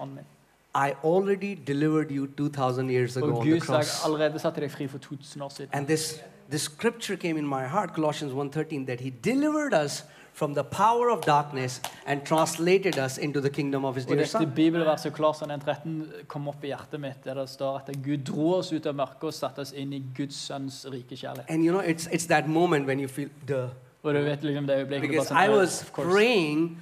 I 0.74 0.92
already 1.04 1.54
delivered 1.66 2.10
you 2.10 2.26
2,000 2.26 2.90
years 2.90 3.16
ago 3.16 3.26
Og 3.26 3.38
on 3.38 3.44
the 3.46 3.52
Gud 3.52 3.60
sa 3.60 3.72
jeg 3.72 3.84
cross. 3.84 4.04
allerede 4.04 4.38
satte 4.38 4.60
deg 4.60 4.70
fri 4.70 4.86
for 4.86 4.98
2000 4.98 5.42
år 5.42 5.48
siden. 5.48 5.70
And 5.72 5.86
this, 5.86 6.20
this 6.50 6.62
scripture 6.62 7.16
came 7.16 7.38
in 7.38 7.46
my 7.46 7.66
heart, 7.66 7.94
Colossians 7.94 8.32
1.13, 8.32 8.86
that 8.86 9.00
he 9.00 9.10
delivered 9.22 9.74
us 9.74 10.04
from 10.32 10.54
the 10.54 10.62
power 10.64 11.10
of 11.10 11.24
darkness 11.24 11.80
and 12.06 12.22
translated 12.26 12.98
us 12.98 13.16
into 13.18 13.40
the 13.40 13.48
kingdom 13.50 13.84
of 13.84 13.94
his 13.94 14.04
Og 14.04 14.10
dear 14.10 14.18
dette 14.18 14.30
son. 14.30 14.46
bibelverset 14.54 15.12
Kolossan 15.12 15.50
1.13 15.50 16.26
kom 16.28 16.48
opp 16.48 16.64
i 16.64 16.66
hjertet 16.66 17.00
mitt, 17.00 17.24
der 17.24 17.34
det 17.34 17.48
står 17.48 17.78
at 17.78 17.96
Gud 18.04 18.18
dro 18.18 18.52
oss 18.58 18.72
ut 18.72 18.86
av 18.86 18.94
mørket 18.94 19.24
og 19.24 19.34
satte 19.34 19.60
oss 19.64 19.72
inn 19.72 19.92
i 19.92 20.02
Guds 20.16 20.36
sønns 20.36 20.84
rike 20.92 21.16
kjærlighet. 21.16 21.48
And 21.48 21.64
you 21.64 21.72
know, 21.72 21.80
it's, 21.80 22.06
it's 22.12 22.26
that 22.26 22.48
moment 22.48 22.86
when 22.86 23.00
you 23.00 23.08
feel, 23.08 23.28
duh. 23.48 23.68
Og 24.02 24.14
du 24.14 24.20
vet 24.20 24.42
liksom 24.44 24.66
det 24.66 24.76
øyeblikket 24.76 25.08
du 25.08 25.12
Because 25.12 25.32
I 25.46 25.48
was 25.48 25.90
praying, 25.94 26.78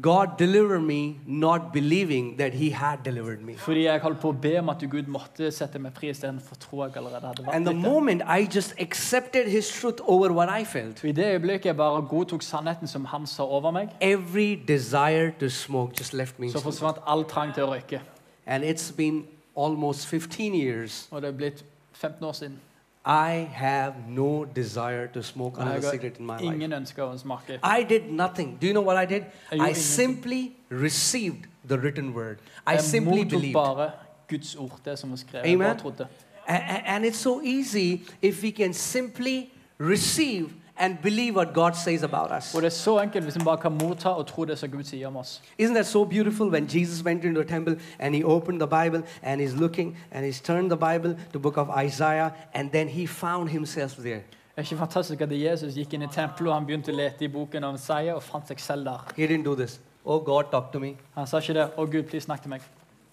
God 0.00 0.38
deliver 0.38 0.80
me, 0.80 1.20
not 1.26 1.72
believing 1.72 2.36
that 2.36 2.54
he 2.54 2.70
had 2.70 2.96
delivered 3.04 3.42
me. 3.42 3.54
Fordi 3.56 3.84
jeg 3.84 4.00
holdt 4.00 4.20
på 4.20 4.28
å 4.28 4.36
be 4.40 4.58
om 4.58 4.68
at 4.68 4.82
Gud 4.90 5.06
måtte 5.10 5.50
sette 5.54 5.78
meg 5.78 5.94
fri 5.96 6.10
istedenfor 6.10 6.56
å 6.56 6.60
tro 6.60 6.80
jeg 6.84 6.96
allerede 6.96 7.26
hadde 7.26 7.46
vært 7.46 7.54
And 7.54 7.66
the 7.66 7.74
moment 7.74 8.22
I 8.26 8.48
just 8.54 8.74
accepted 8.80 9.48
his 9.48 9.68
truth 9.68 10.00
over 10.06 10.32
what 10.32 10.48
I 10.48 10.64
felt, 10.64 11.04
I 11.04 11.12
det 11.12 11.24
øyeblikket 11.34 11.66
jeg 11.72 11.76
bare 11.76 12.02
godtok 12.10 12.42
sannheten 12.42 12.90
som 12.90 13.04
han 13.04 13.26
sa 13.26 13.46
over 13.46 13.70
meg, 13.70 13.94
every 14.00 14.54
desire 14.68 15.32
to 15.40 15.48
smoke 15.48 15.94
just 15.98 16.14
left 16.14 16.38
me. 16.38 16.50
så 16.50 16.60
forsvant 16.60 16.98
all 17.06 17.24
trang 17.24 17.54
til 17.54 17.64
å 17.64 17.72
røyke. 17.74 18.00
And 18.46 18.64
it's 18.64 18.90
been 18.96 19.24
almost 19.56 20.06
15 20.06 20.54
years. 20.54 21.08
Og 21.10 21.22
det 21.22 21.28
er 21.28 21.36
blitt 21.36 21.64
15 21.92 22.24
år 22.24 22.32
siden. 22.32 22.58
I 23.06 23.48
have 23.52 23.94
no 24.08 24.46
desire 24.46 25.06
to 25.08 25.22
smoke 25.22 25.58
another 25.60 25.90
cigarette 25.90 26.18
in 26.18 26.26
my 26.26 26.38
life. 26.38 26.54
ingen 26.54 26.72
ønsker 26.72 27.02
å 27.02 27.16
smake. 27.18 27.58
I 27.62 27.82
did 27.82 28.10
nothing. 28.10 28.56
Do 28.60 28.66
you 28.66 28.72
know 28.72 28.80
what 28.84 28.96
I 28.96 29.04
did? 29.04 29.24
I 29.52 29.72
simply 29.74 30.52
received 30.70 31.46
the 31.68 31.76
written 31.78 32.14
word. 32.14 32.38
I 32.66 32.78
simply 32.78 33.24
believed. 33.24 33.52
bare 33.54 33.90
Guds 34.28 34.54
ord, 34.56 34.70
det 34.84 34.98
som 34.98 35.10
var 35.10 35.16
skrevet. 35.16 35.46
Amen. 35.46 35.58
bare 35.58 35.78
trodde. 35.78 36.06
A- 36.48 36.52
a- 36.52 36.82
And 36.96 37.04
it's 37.04 37.16
so 37.18 37.40
easy 37.42 38.00
if 38.22 38.42
we 38.42 38.50
can 38.50 38.72
simply 38.72 39.50
receive 39.78 40.48
and 40.78 41.02
believe 41.02 41.36
what 41.36 41.54
God 41.54 41.72
says 41.74 42.02
about 42.02 42.30
us. 42.38 42.54
Og 42.54 42.62
det 42.62 42.66
er 42.66 42.70
så 42.70 43.00
enkelt 43.00 43.24
hvis 43.24 43.38
vi 43.38 43.44
bare 43.44 43.58
kan 43.58 43.72
motta 43.72 44.08
og 44.08 44.26
tro 44.26 44.44
det 44.44 44.58
som 44.58 44.70
Gud 44.70 44.84
sier 44.84 45.06
om 45.06 45.16
oss. 45.16 45.42
Isn't 45.62 45.74
that 45.74 45.86
so 45.86 46.04
beautiful 46.04 46.48
when 46.48 46.66
Jesus 46.66 47.04
went 47.04 47.24
into 47.24 47.40
a 47.40 47.44
temple 47.44 47.80
and 47.98 48.14
he 48.14 48.24
opened 48.24 48.60
the 48.60 48.66
Bible 48.66 49.02
and 49.22 49.40
he's 49.40 49.60
looking 49.60 49.96
and 50.12 50.26
he's 50.26 50.40
turned 50.40 50.70
the 50.70 50.76
Bible 50.76 51.16
to 51.32 51.38
book 51.38 51.56
of 51.56 51.68
Isaiah 51.84 52.32
and 52.54 52.70
then 52.70 52.88
he 52.88 53.06
found 53.06 53.50
himself 53.50 53.96
there. 53.96 54.22
Det 54.56 54.60
er 54.60 54.62
ikke 54.62 54.76
fantastisk 54.76 55.20
at 55.20 55.32
Jesus 55.32 55.74
gikk 55.74 55.92
inn 55.92 56.02
i 56.02 56.06
tempelet 56.06 56.48
og 56.48 56.54
han 56.54 56.66
begynte 56.66 56.92
å 56.92 56.94
lete 56.94 57.24
i 57.24 57.28
boken 57.28 57.64
om 57.64 57.74
Isaiah 57.74 58.14
og 58.14 58.22
fant 58.22 58.48
seg 58.48 58.60
selv 58.60 58.84
der. 58.84 59.06
He 59.16 59.26
didn't 59.26 59.44
do 59.44 59.54
this. 59.54 59.80
Oh 60.04 60.24
God, 60.24 60.44
talk 60.50 60.72
to 60.72 60.78
me. 60.78 60.96
Han 61.14 61.26
sa 61.26 61.38
ikke 61.38 61.54
det. 61.54 61.70
'Å, 61.76 61.86
Gud, 61.86 62.02
please, 62.02 62.24
snakk 62.24 62.42
til 62.42 62.50
meg'. 62.50 62.62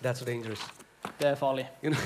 That's 0.03 0.25
dangerous. 0.25 0.59
Det 1.19 1.27
er 1.27 1.35
farlig. 1.35 1.69
You 1.83 1.89
know, 1.89 2.01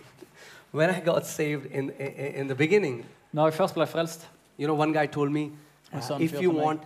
when 0.78 0.90
I 0.90 1.00
got 1.04 1.26
saved 1.26 1.66
in, 1.70 1.90
in, 1.98 2.34
in 2.34 2.46
the 2.46 2.54
beginning, 2.54 3.04
Når 3.32 3.46
jeg 3.46 3.54
først 3.54 3.74
ble 3.74 3.86
frelst, 3.86 4.28
you 4.62 4.66
know, 4.70 4.80
one 4.82 4.92
guy 4.92 5.06
told 5.06 5.30
me, 5.32 5.42
uh, 5.92 6.18
if 6.20 6.40
you 6.42 6.50
want 6.50 6.80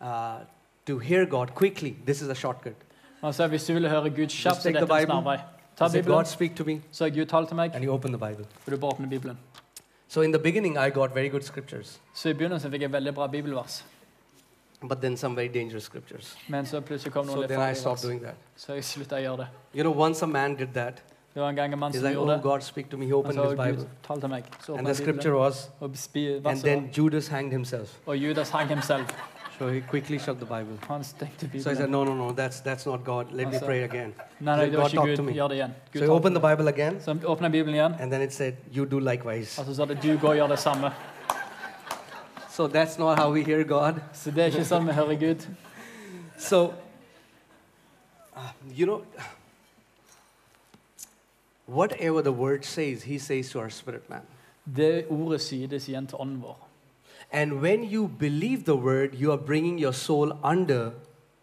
uh, 0.00 0.38
to 0.86 0.98
hear 0.98 1.26
God 1.26 1.54
quickly, 1.54 1.94
this 2.06 2.22
is 2.22 2.28
a 2.28 2.34
shortcut. 2.34 2.74
han 3.20 3.32
sa 3.32 3.46
hvis 3.46 3.64
du 3.66 3.72
vil 3.72 3.88
høre 3.88 4.10
Gud 4.10 4.26
kjapt, 4.32 4.56
så 4.56 4.62
take 4.62 4.76
er 4.78 4.80
the 4.80 4.86
dette 4.86 5.02
en 5.02 5.06
Bible. 5.06 5.22
snarvei. 5.22 5.38
Ta 5.76 5.88
He 5.88 5.92
Bibelen, 5.98 6.16
God, 6.16 6.24
speak 6.24 6.56
to 6.56 6.64
me. 6.64 6.80
så 6.92 7.10
Gud 7.10 7.26
taler 7.26 7.46
til 7.46 7.56
meg, 7.56 7.74
And 7.74 7.84
you 7.84 7.92
open 7.92 8.12
the 8.12 8.18
Bible. 8.18 8.46
og 8.66 8.72
du 8.72 8.76
bare 8.76 8.90
åpner 8.90 9.08
Bibelen. 9.08 9.38
So 10.08 10.20
in 10.22 10.32
the 10.32 10.42
beginning, 10.42 10.76
I 10.78 10.90
got 10.90 11.14
very 11.14 11.28
good 11.28 11.42
scriptures, 11.42 12.00
Så 12.14 12.28
i 12.28 12.32
begynnelsen 12.32 12.70
fikk 12.70 12.82
jeg 12.82 12.92
veldig 12.92 13.14
bra 13.14 13.26
bibelvers. 13.26 13.84
but 14.88 14.98
then 15.02 15.16
some 15.16 15.36
very 15.36 15.48
dangerous 15.48 15.84
scriptures. 15.84 16.36
Men 16.48 16.66
så 16.66 16.80
plutselig 16.80 17.12
kom 17.12 17.26
So 17.26 17.32
noen 17.32 17.40
litt 17.42 17.48
then 17.48 17.60
I 17.60 17.62
farlige 17.62 17.74
stopped 17.80 17.96
vers. 18.02 18.02
doing 18.08 18.20
that. 18.22 18.34
Så 18.56 18.72
jeg 18.74 18.84
slutta 18.84 19.16
å 19.16 19.20
gjøre 19.20 19.36
det. 19.36 19.46
You 19.74 19.82
know, 19.82 19.92
once 20.04 20.22
a 20.22 20.26
man 20.26 20.54
did 20.56 20.68
that, 20.74 21.02
Det 21.34 21.42
var 21.42 21.48
en 21.48 21.56
gang 21.56 21.72
en 21.72 21.78
mann 21.78 21.92
he's 21.92 22.02
like, 22.02 22.18
oh. 22.18 22.42
God, 22.42 22.60
speak 22.60 22.90
to 22.90 22.96
me. 22.96 23.06
He 23.06 23.12
opened 23.12 23.38
his 23.38 23.50
Bible. 23.50 23.86
Så 24.60 24.74
And 24.76 24.86
the 24.86 24.94
scripture 24.94 25.34
was, 25.34 25.70
and 25.80 26.62
then 26.62 26.90
Judas 26.96 27.28
hanged 27.28 27.52
himself. 27.52 27.98
og 28.06 28.16
Judas 28.16 28.50
hang 28.50 28.68
ham 28.68 28.82
selv. 28.82 29.04
So 29.58 29.68
he 29.68 29.80
quickly 29.80 30.18
shut 30.18 30.36
the 30.38 30.46
Bible. 30.46 30.78
So 31.02 31.26
Bibelen. 31.46 31.62
said, 31.62 31.90
no, 31.90 32.04
no, 32.04 32.14
no, 32.14 32.32
that's, 32.32 32.60
that's 32.60 32.86
not 32.86 33.04
God. 33.04 33.26
Let 33.30 33.52
me 33.52 33.58
pray 33.58 33.82
again. 33.82 34.14
Nei, 34.40 34.56
nei, 34.56 34.76
God 34.76 34.90
talk 34.90 35.16
to 35.16 35.22
me. 35.22 35.32
Gjør 35.32 35.48
det 35.48 35.56
igjen. 35.56 35.74
So 35.94 36.04
he 36.04 36.08
opened 36.08 36.36
the. 36.36 36.40
Bible 36.40 36.68
again, 36.68 37.00
Så 37.00 37.16
åpna 37.24 37.48
Bibelen 37.48 37.74
igjen, 37.74 37.94
and 38.00 38.12
then 38.12 38.22
it 38.22 38.32
said, 38.32 38.54
you 38.72 38.86
do 38.86 38.98
likewise. 38.98 39.60
og 39.60 39.66
så 39.66 39.74
sa 39.74 39.84
det 39.84 40.02
du 40.02 40.18
går 40.18 40.28
og 40.28 40.36
gjør 40.36 40.46
det 40.46 40.58
samme. 40.58 40.90
So 42.50 42.68
that's 42.68 42.98
not 42.98 43.18
how 43.18 43.32
we 43.32 43.44
hear 43.44 43.64
God. 43.64 44.00
Så 44.12 44.30
det 44.30 44.42
er 44.42 44.46
ikke 44.46 44.64
sånn 44.64 44.86
vi 44.86 44.92
hører 44.92 45.14
Gud. 45.20 45.46
So, 46.38 46.72
uh, 48.36 48.52
you 48.78 48.86
know, 48.86 49.02
whatever 51.70 52.22
the 52.22 52.32
word 52.32 52.64
says, 52.64 53.02
he 53.02 53.18
says 53.18 53.50
to 53.50 53.60
our 53.60 53.70
spirit 53.70 54.10
man. 54.10 54.22
Det 54.76 55.06
ordet 55.08 55.40
sides 55.40 55.88
igjen 55.88 56.06
til 56.06 56.18
ånden 56.20 56.42
vår. 56.42 56.68
And 57.32 57.52
when 57.52 57.92
you 57.92 58.10
believe 58.18 58.64
the 58.64 58.76
word, 58.76 59.14
you 59.14 59.32
are 59.32 59.42
bringing 59.46 59.80
your 59.82 59.92
soul 59.92 60.32
under 60.44 60.90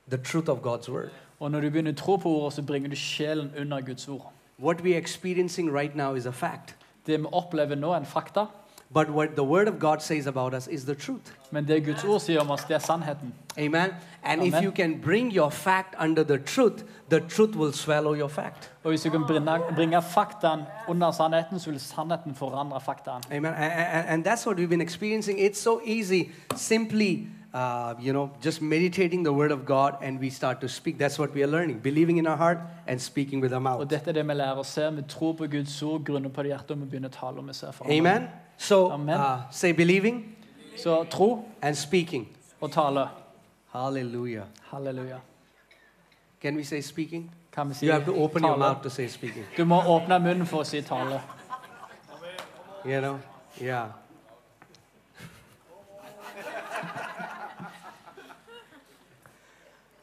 the 0.09 0.17
truth 0.17 0.49
of 0.49 0.57
God's 0.57 0.91
word. 0.91 1.09
Og 1.39 1.51
når 1.51 1.61
du 1.61 1.69
begynner 1.69 1.91
å 1.91 1.95
tro 1.95 2.15
på 2.15 2.29
ordet, 2.29 2.53
så 2.53 2.61
bringer 2.61 2.89
du 2.89 2.95
sjelen 2.95 3.51
under 3.57 3.81
Guds 3.81 4.07
ord. 4.07 4.33
what 4.57 4.81
we 4.81 4.95
are 4.95 4.97
experiencing 4.97 5.69
right 5.69 5.95
now 5.95 6.15
is 6.15 6.25
a 6.25 6.31
fact. 6.31 6.75
Det 7.05 7.19
vi 7.19 7.25
opplever 7.31 7.75
nå, 7.75 7.91
er 7.91 7.97
en 7.97 8.05
fakta. 8.05 8.45
But 8.93 9.09
what 9.09 9.29
the 9.35 9.43
Word 9.43 9.67
of 9.67 9.79
God 9.79 10.01
says 10.01 10.27
about 10.27 10.53
us 10.53 10.67
is 10.71 10.83
the 10.85 10.95
truth. 10.95 11.21
Men 11.51 11.67
det 11.67 11.85
Guds 11.85 12.03
ord 12.03 12.19
sier 12.19 12.39
om 12.39 12.51
oss, 12.51 12.63
det 12.63 12.75
er 12.75 12.79
sannheten. 12.79 13.33
Amen. 13.57 13.89
And 14.23 14.43
if 14.43 14.53
you 14.63 14.71
can 14.71 15.01
bring 15.03 15.31
your 15.37 15.49
fact 15.49 15.95
under 16.03 16.23
the 16.23 16.37
truth, 16.37 16.83
the 17.09 17.19
truth 17.19 17.55
will 17.57 17.73
swallow 17.73 18.13
your 18.15 18.27
fact. 18.29 18.71
Og 18.83 18.89
hvis 18.89 19.01
du 19.01 19.09
kan 19.09 19.23
bringe, 19.27 19.59
bringe 19.75 20.01
faktaen 20.01 20.59
under 20.87 21.11
sannheten, 21.11 21.59
så 21.59 21.69
vil 21.71 21.79
sannheten 21.79 22.35
forandre 22.35 22.81
faktaen. 22.81 23.21
Amen. 23.31 23.53
A- 23.53 23.67
a- 23.67 24.13
And, 24.13 24.27
that's 24.27 24.45
what 24.47 24.57
we've 24.57 24.69
been 24.69 24.81
experiencing. 24.81 25.39
It's 25.39 25.59
so 25.59 25.79
easy, 25.85 26.23
simply, 26.55 27.27
uh, 27.53 27.93
you 27.99 28.11
know, 28.13 28.29
just 28.43 28.61
meditating 28.61 29.23
the 29.23 29.31
Word 29.33 29.51
of 29.51 29.65
God 29.65 29.95
and 30.01 30.19
we 30.19 30.29
start 30.29 30.59
to 30.61 30.67
speak. 30.67 30.97
That's 30.97 31.17
what 31.19 31.33
we 31.33 31.43
are 31.43 31.47
learning. 31.47 31.79
Believing 31.79 32.17
in 32.17 32.27
our 32.27 32.37
heart 32.37 32.57
and 32.87 33.01
speaking 33.01 33.41
with 33.41 33.51
our 33.53 33.57
Og 33.57 33.63
mouth. 33.63 33.89
dette 33.89 34.07
er 34.09 34.13
det 34.13 34.27
vi 34.27 34.33
lærer 34.33 34.55
å 34.59 34.63
se. 34.63 34.91
Vi 34.91 35.01
tror 35.01 35.33
på 35.33 35.47
Guds 35.47 35.81
ord, 35.83 36.03
grunner 36.05 36.29
på 36.29 36.43
det 36.43 36.49
hjertet, 36.51 36.71
og 36.71 36.79
vi 36.81 36.85
begynner 36.85 37.09
å 37.09 37.19
tale 37.19 37.39
om 37.39 37.47
vi 37.47 37.53
ser 37.53 37.71
for 37.71 37.85
Amen. 37.85 38.27
So 38.57 38.91
Amen. 38.91 39.15
uh, 39.19 39.39
say 39.51 39.71
believing 39.71 40.35
Så 40.77 41.03
tro 41.09 41.45
and 41.61 41.75
speaking. 41.75 42.27
og 42.61 42.71
tale. 42.71 43.07
Hallelujah. 43.73 44.43
Halleluja. 44.71 45.17
Can 46.41 46.55
we 46.55 46.63
say 46.63 46.81
speaking? 46.81 47.31
Kan 47.51 47.69
vi 47.69 47.73
si 47.73 47.85
You 47.85 47.91
have 47.93 48.05
to 48.05 48.15
open 48.15 48.43
your 48.43 48.57
mouth 48.57 48.81
to 48.83 48.89
say 48.89 49.07
speaking. 49.07 49.43
Du 49.57 49.65
må 49.65 49.81
åpne 49.81 50.19
munnen 50.19 50.45
for 50.45 50.59
å 50.59 50.63
si 50.65 50.81
tale. 50.81 51.21
You 52.85 53.01
know? 53.01 53.19
Yeah. 53.61 53.87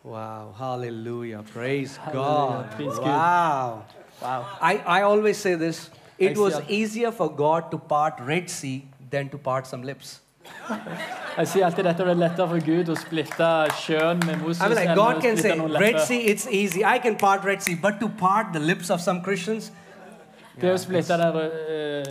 Wow. 0.05 0.55
Hallelujah. 0.57 1.43
Praise 1.53 1.97
Hallelujah. 1.97 2.23
God. 2.23 2.71
Praise 2.77 2.99
God. 2.99 3.07
wow. 3.07 3.85
Wow. 4.23 4.59
I, 4.61 4.77
I 4.99 5.03
always 5.03 5.39
say 5.39 5.55
this 5.57 5.91
it 6.19 6.37
I 6.37 6.41
was 6.41 6.61
easier 6.69 7.11
for 7.11 7.31
God 7.31 7.71
to 7.71 7.79
part 7.79 8.21
Red 8.21 8.49
Sea 8.49 8.87
than 9.11 9.29
to 9.31 9.39
part 9.39 9.67
some 9.67 9.83
lips. 9.83 10.21
Jeg 11.37 11.49
sier 11.49 11.65
alltid 11.67 11.87
dette 11.89 12.05
er 12.05 12.15
lettere 12.15 12.47
for 12.49 12.63
Gud 12.63 12.91
å 12.93 12.97
splitte 13.01 13.49
sjøen 13.81 14.21
med 14.27 14.43
Moses 14.43 14.61
I 14.63 14.69
mean, 14.69 14.79
like, 14.79 14.95
God 14.99 15.23
can 15.25 15.41
say, 15.41 15.55
Red. 15.59 16.01
Sea, 16.07 16.21
it's 16.33 16.47
easy. 16.47 16.85
I 16.85 16.99
can 16.99 17.17
part 17.17 17.45
Red 17.45 17.65
Sea. 17.65 17.75
But 17.75 17.99
to 18.01 18.09
part 18.09 18.53
the 18.53 18.61
lips 18.61 18.91
of 18.91 19.01
some 19.01 19.23
Christians, 19.23 19.73
Det 20.61 20.73
å 20.73 20.79
splitte 20.79 21.17
det 21.19 21.29
eh, 21.35 22.11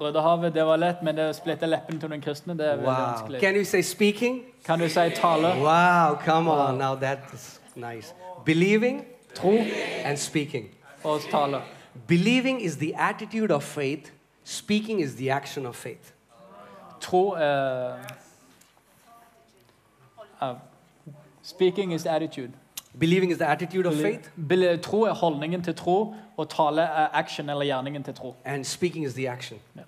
Røde 0.00 0.20
havet, 0.20 0.54
det 0.54 0.64
var 0.66 0.76
lett, 0.76 1.02
men 1.06 1.14
det 1.16 1.28
å 1.30 1.34
splitte 1.36 1.68
leppen 1.70 2.00
til 2.02 2.10
noen 2.10 2.22
kristne, 2.22 2.56
det 2.58 2.66
er 2.66 2.80
veldig 2.80 2.88
wow. 2.90 3.02
vanskelig. 3.06 3.40
Can 3.40 3.54
you 3.54 3.64
say 3.64 3.82
speaking? 3.82 4.40
Kan 4.66 4.82
du 4.82 4.88
si 4.88 5.10
tale, 5.14 5.54
Wow, 5.62 6.18
come 6.24 6.50
on. 6.50 6.78
Now 6.78 6.94
that 6.96 7.18
is 7.32 7.60
nice. 7.76 8.14
Believing 8.44 9.04
tro 9.34 9.52
and 10.04 10.18
speaking. 10.18 10.70
og 11.04 11.20
tale? 11.30 11.62
Believing 12.08 12.60
is 12.60 12.76
the 12.76 12.94
attitude 12.94 13.54
of 13.54 13.62
faith, 13.62 14.10
speaking 14.44 15.00
is 15.00 15.14
the 15.14 15.30
action 15.30 15.66
of 15.66 15.76
faith. 15.76 16.12
Tro 17.00 17.30
er 17.30 17.94
uh, 20.40 20.48
uh, 20.48 20.54
Speaking 21.42 21.92
is 21.92 22.06
attitude. 22.06 22.52
Believing 22.98 23.30
is 23.30 23.38
the 23.38 23.46
attitude 23.46 23.86
of 23.86 23.94
faith, 23.94 24.30
Tro 24.82 25.02
er 25.02 25.12
holdningen 25.12 25.62
til 25.62 25.74
tro, 25.74 26.14
og 26.36 26.48
tale 26.48 26.82
er 26.82 27.08
action 27.12 27.50
eller 27.50 27.64
gjerningen 27.64 28.04
til 28.04 28.14
tro. 28.14 28.34
and 28.44 28.64
speaking 28.64 29.04
is 29.06 29.14
the 29.14 29.28
action. 29.28 29.58
Yeah. 29.76 29.86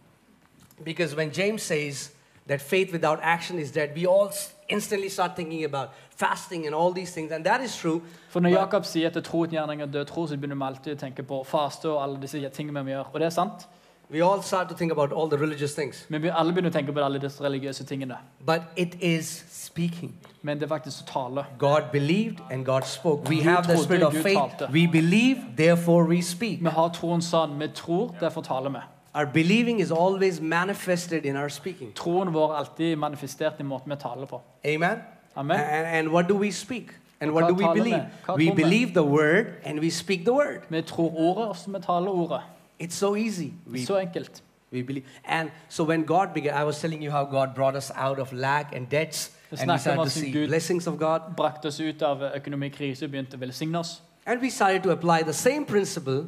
Because 0.84 1.16
when 1.16 1.30
James 1.30 1.62
says 1.62 2.12
that 2.48 2.60
faith 2.60 2.92
without 2.92 3.18
action 3.22 3.58
is 3.58 3.70
dead, 3.70 3.90
we 3.96 4.06
all 4.06 4.30
instantly 4.68 5.08
start 5.08 5.36
thinking 5.36 5.64
about 5.64 5.88
fasting 6.16 6.66
and 6.66 6.74
all 6.74 6.92
these 6.94 7.12
things, 7.14 7.32
and 7.32 7.44
that 7.44 7.60
is 7.60 7.76
true. 7.76 8.00
For 8.28 8.40
når 8.40 8.50
Jakob 8.50 8.84
sier 8.84 9.06
at 9.06 9.24
tro 9.24 9.38
uten 9.44 9.54
gjerning 9.54 9.82
er 9.82 9.86
død 9.86 10.04
tro, 10.04 10.26
så 10.26 10.36
begynner 10.36 10.56
vi 10.56 10.62
alltid 10.62 10.96
å 10.96 10.98
tenke 10.98 11.22
på 11.22 11.44
faste 11.44 11.88
og 11.88 12.02
alle 12.02 12.20
disse 12.20 12.48
tingene 12.48 12.84
vi 12.84 12.90
gjør. 12.90 13.10
Og 13.12 13.20
det 13.20 13.26
er 13.26 13.30
sant. 13.30 13.68
We 14.10 14.20
all 14.22 14.42
start 14.42 14.68
to 14.68 14.74
think 14.74 14.92
about 14.92 15.12
all 15.12 15.28
the 15.28 15.38
religious 15.38 15.74
things. 15.74 16.06
Vi 16.08 16.28
alle 16.28 16.52
begynner 16.52 16.70
å 16.70 16.72
tenke 16.72 16.92
på 16.94 17.02
alle 17.02 17.18
disse 17.18 17.42
religiøse 17.42 17.84
tingene. 17.84 18.18
But 18.46 18.62
it 18.76 18.94
is 19.00 19.44
speaking. 19.50 20.14
Men 20.42 20.60
det 20.60 20.68
er 20.68 20.68
faktisk 20.68 21.02
å 21.02 21.06
tale. 21.12 21.44
God 21.58 21.90
believed 21.92 22.40
and 22.50 22.64
God 22.64 22.82
spoke. 22.86 23.28
We 23.28 23.36
Gud 23.36 23.44
have 23.44 23.66
the 23.66 23.76
spirit 23.76 24.02
of 24.02 24.12
Gud 24.12 24.22
faith. 24.22 24.38
talte. 24.38 24.72
We 24.72 24.86
believe, 24.86 25.56
therefore 25.56 26.04
we 26.04 26.22
speak. 26.22 26.60
Vi 26.62 26.70
har 26.70 26.88
troen 26.94 27.22
sånn. 27.22 27.58
Vi 27.58 27.68
tror, 27.74 28.14
derfor 28.20 28.42
taler 28.42 28.70
vi. 28.70 28.84
Our 29.14 29.26
believing 29.26 29.80
is 29.80 29.90
always 29.90 30.40
manifested 30.40 31.26
in 31.26 31.36
our 31.36 31.48
speaking. 31.48 31.92
Troen 31.94 32.32
vår 32.32 32.52
er 32.52 32.58
alltid 32.58 32.96
manifestert 32.96 33.60
i 33.60 33.64
måten 33.64 33.90
vi 33.90 33.96
taler 33.96 34.26
på. 34.26 34.40
Amen? 34.64 35.02
Amen. 35.36 35.60
And, 35.60 35.86
and 35.86 36.08
what 36.08 36.28
do 36.28 36.36
we 36.36 36.50
speak? 36.52 36.92
And 37.20 37.32
what 37.32 37.48
do 37.48 37.54
we 37.54 37.64
believe? 37.74 38.04
We 38.36 38.50
believe 38.50 38.92
the 38.92 39.02
word 39.02 39.46
and 39.64 39.80
we 39.80 39.90
speak 39.90 40.24
the 40.24 40.32
word. 40.32 40.62
Vi 40.68 40.82
tror 40.82 41.14
ordet, 41.16 41.48
og 41.48 41.56
så 41.56 41.70
vi 41.70 41.80
taler 41.82 42.10
ordet. 42.10 42.40
It's 42.78 42.94
so 42.94 43.16
easy. 43.16 43.52
We, 43.66 43.78
Så 43.86 43.96
enkelt. 43.98 44.42
we 44.72 44.82
believe. 44.82 45.04
And 45.24 45.50
so 45.68 45.84
when 45.84 46.04
God 46.04 46.34
began, 46.34 46.54
I 46.54 46.64
was 46.64 46.80
telling 46.80 47.02
you 47.02 47.10
how 47.10 47.24
God 47.24 47.54
brought 47.54 47.76
us 47.76 47.90
out 47.94 48.18
of 48.18 48.32
lack 48.32 48.74
and 48.76 48.88
debts, 48.90 49.30
and 49.50 49.70
we 49.70 49.78
started 49.78 50.04
to 50.04 50.10
see 50.10 50.30
Gud- 50.32 50.48
blessings 50.48 50.86
of 50.86 50.98
God. 50.98 51.20
Brakte 51.36 51.66
oss 51.68 51.80
ut 51.80 52.02
av 52.02 52.22
økonomikrise 52.34 53.04
og 53.04 53.10
begynte 53.12 53.36
å 53.36 53.40
velsigne 53.40 53.78
oss. 53.78 54.02
And 54.26 54.40
we 54.42 54.50
started 54.50 54.82
to 54.82 54.90
apply 54.90 55.22
the 55.22 55.32
same 55.32 55.64
principle 55.64 56.26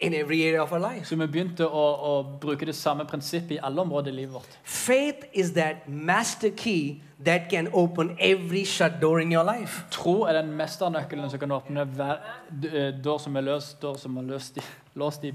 in 0.00 0.14
every 0.14 0.42
area 0.42 0.62
of 0.62 0.72
our 0.72 0.78
life. 0.80 1.06
Så 1.08 1.16
vi 1.16 1.26
begynte 1.26 1.66
å, 1.66 1.82
å 2.10 2.38
bruke 2.40 2.66
det 2.66 2.74
samme 2.74 3.04
prinsippet 3.04 3.50
i 3.56 3.58
alle 3.62 3.80
områder 3.82 4.12
i 4.12 4.14
livet 4.20 4.34
vårt. 4.34 4.56
Faith 4.62 5.24
is 5.32 5.52
that 5.52 5.88
master 5.88 6.50
key 6.50 7.00
that 7.24 7.48
can 7.50 7.68
open 7.72 8.16
every 8.20 8.64
shut 8.64 9.00
door 9.02 9.20
in 9.20 9.32
your 9.32 9.44
life. 9.44 9.82
Tro 9.90 10.22
er 10.24 10.32
den 10.40 10.52
mesternøkkelen 10.58 11.30
som 11.30 11.38
kan 11.42 11.50
åpne 11.58 11.84
hver 11.96 12.18
eh, 12.72 12.92
dør 13.04 13.18
som 13.18 13.36
er 13.36 13.40
løst, 13.50 13.80
dør 13.82 13.96
som 13.98 14.16
er 14.16 14.22
løst 14.22 14.56
i, 14.58 14.62
låst 14.94 15.24
i 15.24 15.32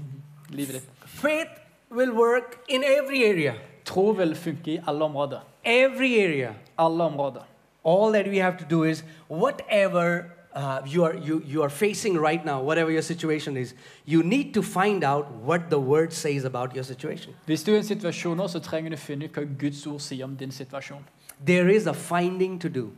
livet 0.52 0.74
ditt. 0.74 0.84
Faith 1.06 1.60
will 1.90 2.12
work 2.12 2.58
in 2.68 2.84
every 2.84 3.24
area. 3.24 3.54
Tro 3.84 4.12
vil 4.12 4.34
funke 4.34 4.72
i 4.72 4.80
alle 4.86 5.04
områder. 5.04 5.40
Every 5.64 6.20
area. 6.20 6.54
Alle 6.78 7.04
områder. 7.04 7.42
All 7.84 8.12
that 8.12 8.28
we 8.28 8.38
have 8.38 8.58
to 8.58 8.64
do 8.64 8.84
is 8.84 9.04
whatever 9.28 10.24
uh, 10.54 10.80
you, 10.86 11.04
are, 11.04 11.16
you, 11.16 11.42
you 11.46 11.62
are 11.62 11.70
facing 11.70 12.18
right 12.18 12.44
now, 12.44 12.60
whatever 12.60 12.90
your 12.90 13.02
situation 13.02 13.56
is, 13.56 13.74
you 14.04 14.22
need 14.22 14.52
to 14.54 14.62
find 14.62 15.04
out 15.04 15.30
what 15.32 15.70
the 15.70 15.78
word 15.78 16.12
says 16.12 16.44
about 16.44 16.74
your 16.74 16.84
situation. 16.84 17.34
Hvis 17.46 17.62
du 17.62 17.72
er 17.72 17.74
i 17.74 17.78
en 17.78 17.84
situasjon 17.84 18.36
nå, 18.36 18.48
så 18.48 18.60
trenger 18.60 18.90
du 18.90 18.96
finne 18.96 19.24
ut 19.24 19.34
hva 19.34 19.44
Guds 19.60 19.86
ord 19.86 20.00
sier 20.00 20.24
om 20.24 20.36
din 20.36 20.50
situasjon. 20.50 21.04
There 21.46 21.70
is 21.70 21.86
a 21.86 21.94
finding 21.94 22.60
to 22.60 22.68
do. 22.68 22.90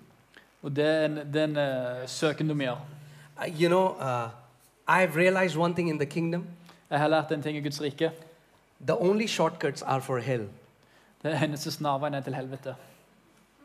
Og 0.63 0.77
det 0.77 0.85
er 0.85 1.05
en, 1.05 1.17
det 1.33 1.41
er 1.41 1.45
en 1.45 1.57
eh, 1.57 2.09
søken 2.09 2.49
du 2.49 2.55
må 2.55 2.63
gjøre. 2.63 2.81
Uh, 3.37 3.61
you 3.61 3.69
know, 3.69 3.97
uh, 4.01 4.31
I've 4.89 5.17
realized 5.17 5.57
one 5.57 5.75
thing 5.75 5.89
in 5.89 5.99
the 5.99 6.07
kingdom 6.07 6.47
Jeg 6.93 7.01
har 7.01 7.09
lært 7.09 7.33
en 7.33 7.43
ting 7.43 7.57
i 7.57 7.61
Guds 7.61 7.81
rike. 7.81 8.11
the 8.87 8.97
only 9.01 9.27
shortcuts 9.27 9.83
are 9.83 10.01
for 10.01 10.19
hell, 10.19 10.49
Det 11.23 11.43
eneste 11.43 11.71
snarveien 11.71 12.15
er 12.15 12.21
til 12.21 12.35
helvete. 12.35 12.75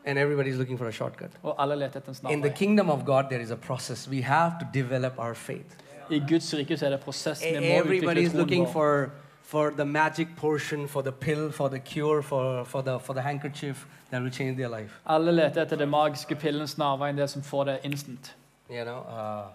and 0.04 0.18
everybody's 0.18 0.56
looking 0.58 0.78
for 0.78 0.86
a 0.88 0.92
shortcut. 0.92 1.30
In 2.30 2.40
the 2.40 2.50
kingdom 2.50 2.90
of 2.90 3.04
God, 3.04 3.24
there 3.30 3.42
is 3.42 3.50
a 3.50 3.56
process. 3.56 4.08
We 4.08 4.22
have 4.22 4.52
to 4.60 4.66
develop 4.72 5.18
our 5.18 5.34
faith. 5.34 5.76
I 6.10 6.18
Guds 6.18 6.54
rike 6.54 6.76
så 6.76 6.86
er 6.86 6.90
det 6.90 7.00
prosess. 7.00 7.42
Vi 7.42 7.48
Everybody 7.48 8.18
is 8.18 8.34
looking 8.34 8.68
for, 8.68 9.10
for 9.42 9.70
the 9.70 9.84
magic 9.84 10.28
portion, 10.36 10.88
for 10.88 11.02
the 11.02 11.12
pill, 11.12 11.52
for 11.52 11.68
the 11.68 11.78
cure, 11.78 12.22
for, 12.22 12.64
for, 12.64 12.80
the, 12.82 12.98
for 13.00 13.12
the 13.12 13.22
handkerchief 13.22 13.86
that 14.10 14.22
will 14.22 14.32
change 14.32 14.56
their 14.56 14.80
life. 14.80 14.94
Alle 15.06 15.32
leter 15.32 15.62
etter 15.62 15.76
det 15.76 15.88
magiske 15.88 16.34
pillen, 16.34 16.68
snarveien, 16.68 17.18
det 17.18 17.30
som 17.30 17.42
får 17.42 17.64
det 17.64 17.78
instant. 17.82 18.36
You 18.70 18.84
know, 18.84 18.98
uh, 18.98 19.46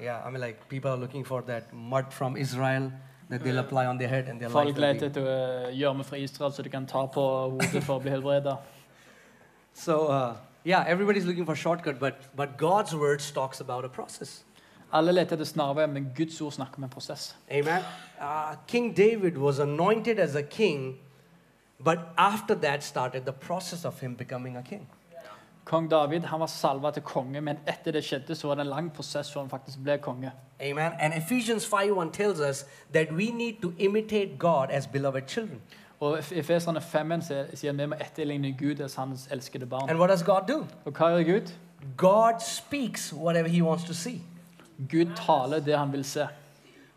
yeah, 0.00 0.22
I 0.24 0.30
mean, 0.30 0.40
like 0.40 0.68
people 0.68 0.90
are 0.90 0.96
looking 0.96 1.24
for 1.24 1.42
that 1.42 1.72
mud 1.72 2.12
from 2.12 2.36
Israel 2.36 2.92
that 3.28 3.42
they'll 3.44 3.58
apply 3.58 3.86
on 3.86 3.98
their 3.98 4.08
head 4.08 4.28
and 4.28 4.40
their 4.40 4.48
life. 4.48 4.64
Folk 4.64 4.76
will 4.76 4.82
leter 4.82 5.08
etter 5.10 5.26
eh, 5.26 5.76
gjørme 5.76 6.04
fra 6.04 6.16
Israel 6.16 6.52
så 6.52 6.62
de 6.62 6.70
kan 6.70 6.86
ta 6.86 7.06
på 7.06 7.24
hodet 7.50 7.82
for 7.84 7.98
å 7.98 8.02
bli 8.02 8.10
helbredet. 8.10 8.58
So, 9.78 10.08
uh, 10.08 10.34
yeah, 10.64 10.84
everybody's 10.88 11.24
looking 11.24 11.46
for 11.46 11.54
shortcut, 11.54 12.00
but, 12.00 12.34
but 12.34 12.58
God's 12.58 12.96
word 12.96 13.20
talks 13.20 13.60
about 13.60 13.84
a 13.84 13.88
process. 13.88 14.42
Alle 14.92 15.12
leter 15.12 15.36
etter 15.36 15.46
snarveier, 15.46 15.86
men 15.86 16.10
Guds 16.16 16.40
ord 16.40 16.56
snakker 16.56 16.78
om 16.78 16.84
en 16.84 16.90
prosess. 16.90 17.36
Amen. 17.48 17.84
Uh, 18.18 18.56
king 18.66 18.92
David 18.92 19.38
was 19.38 19.60
anointed 19.60 20.18
as 20.18 20.34
a 20.34 20.42
king, 20.42 20.98
but 21.78 22.12
after 22.16 22.56
that 22.56 22.82
started 22.82 23.24
the 23.24 23.32
process 23.32 23.84
of 23.84 24.00
him 24.00 24.14
becoming 24.14 24.56
a 24.56 24.62
king. 24.62 24.88
Kong 25.68 25.90
David 25.90 26.20
han 26.20 26.40
var 26.40 26.46
salva 26.46 26.90
til 26.90 27.02
konge, 27.02 27.40
men 27.40 27.58
etter 27.68 27.92
det 27.92 28.00
skjedde, 28.04 28.34
så 28.34 28.48
var 28.48 28.54
det 28.54 28.64
en 28.64 28.70
lang 28.70 28.92
prosess 28.92 29.32
før 29.32 29.40
han 29.40 29.50
faktisk 29.50 29.82
ble 29.84 29.98
konge. 29.98 30.32
Amen. 30.60 30.92
And 31.00 31.14
Ephesians 31.14 31.66
5:1 31.66 32.12
tells 32.12 32.40
us 32.40 32.64
that 32.92 33.12
we 33.12 33.30
need 33.30 33.60
to 33.62 33.72
imitate 33.78 34.38
God 34.38 34.66
as 34.70 34.86
beloved 34.86 35.22
children. 35.26 35.60
Og 36.00 36.18
Efeserne 36.18 36.80
5 36.80 37.20
sier 37.54 37.72
vi 37.72 37.86
må 37.86 37.94
etterligne 38.00 38.52
Gud 38.58 38.80
as 38.80 38.94
hans 38.94 39.28
elskede 39.30 39.66
barn. 39.66 39.90
And 39.90 39.98
what 39.98 40.10
does 40.10 40.22
God 40.22 40.40
do? 40.48 40.66
Og 40.84 40.92
hva 40.92 41.08
gjør 41.08 41.32
Gud? 41.32 41.52
God 41.96 42.40
speaks 42.40 43.14
whatever 43.14 43.48
he 43.48 43.62
wants 43.62 43.84
to 43.84 43.92
see. 43.92 44.22
Gud 44.90 45.12
taler 45.16 45.60
det 45.60 45.78
han 45.78 45.92
vil 45.92 46.04
se. 46.04 46.26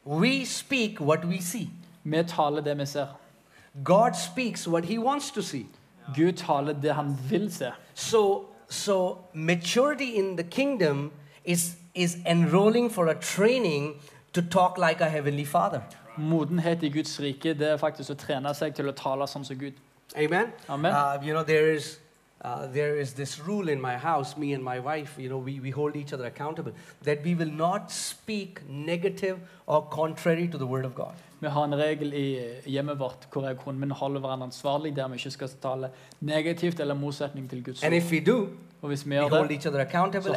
We 0.06 0.46
speak 0.46 1.02
what 1.02 1.26
we 1.26 1.42
see. 1.42 1.70
Vi 2.04 2.24
taler 2.28 2.62
det 2.62 2.78
vi 2.78 2.86
ser. 2.86 3.08
God 3.86 4.14
speaks 4.14 4.68
what 4.68 4.86
he 4.86 5.00
wants 5.00 5.32
to 5.32 5.42
see. 5.42 5.66
Gud 6.16 6.34
taler 6.34 6.74
det 6.74 6.96
han 6.96 7.18
vil 7.30 7.54
se. 7.54 7.72
So 7.94 8.51
so 8.72 9.26
maturity 9.34 10.16
in 10.18 10.36
the 10.38 10.44
kingdom 10.44 11.12
is 11.44 11.76
is 11.94 12.18
enrolling 12.26 12.90
for 12.90 13.08
a 13.08 13.16
training 13.16 14.00
to 14.34 14.42
talk 14.42 14.78
like 14.78 15.02
a 15.02 15.10
heavenly 15.10 15.44
Father. 15.44 15.84
Modenhet 16.18 16.84
i 16.84 16.90
Guds 16.90 17.20
rike 17.20 17.54
det 17.54 17.68
er 17.68 17.78
faktisk 17.78 18.14
å 18.14 18.16
trene 18.16 18.54
seg 18.56 18.76
til 18.76 18.88
å 18.88 18.94
tale 18.96 19.28
sånn 19.28 19.44
som 19.44 19.58
Gud. 19.60 19.76
Amen. 20.16 20.54
Amen. 20.70 20.94
Uh, 20.94 21.20
you 21.24 21.34
know, 21.34 21.44
there 21.44 21.74
is 21.74 22.00
uh, 22.44 22.68
there 22.68 22.98
is 23.00 23.14
this 23.14 23.40
rule 23.40 23.70
in 23.70 23.82
my 23.82 23.98
house. 23.98 24.38
Me 24.38 24.54
and 24.54 24.64
my 24.64 24.80
wife, 24.80 25.18
you 25.18 25.30
know, 25.30 25.38
we, 25.38 25.60
we 25.60 25.70
hold 25.70 25.96
each 25.96 26.14
other 26.14 26.26
accountable 26.26 26.74
that 27.04 27.24
we 27.24 27.36
will 27.36 27.52
not 27.52 27.92
speak 27.92 28.62
negative 28.70 29.40
or 29.68 29.84
contrary 29.90 30.48
to 30.48 30.58
the 30.58 30.66
word 30.66 30.86
of 30.86 30.96
God. 30.96 31.16
Vi 31.42 31.50
har 31.50 31.66
en 31.66 31.74
regel 31.76 32.14
i 32.14 32.26
hjemmet 32.70 33.00
vårt 33.00 33.26
hvor 33.34 33.48
jeg 33.48 33.58
kunne 33.58 33.80
min 33.82 33.92
holder 33.92 34.22
hverandre 34.22 34.46
ansvarlig, 34.52 34.96
der 34.96 35.08
vi 35.10 35.18
ikke 35.18 35.32
skal 35.34 35.50
tale 35.62 35.90
negativt 36.20 36.80
eller 36.80 36.94
motsetning 36.94 37.50
til 37.50 37.64
Guds 37.66 37.84
ord. 37.84 37.88
do, 38.26 38.48
Og 38.82 38.88
hvis 38.88 39.06
vi 39.06 39.16
gjør 39.16 39.24
det, 39.48 39.64
så 39.64 39.72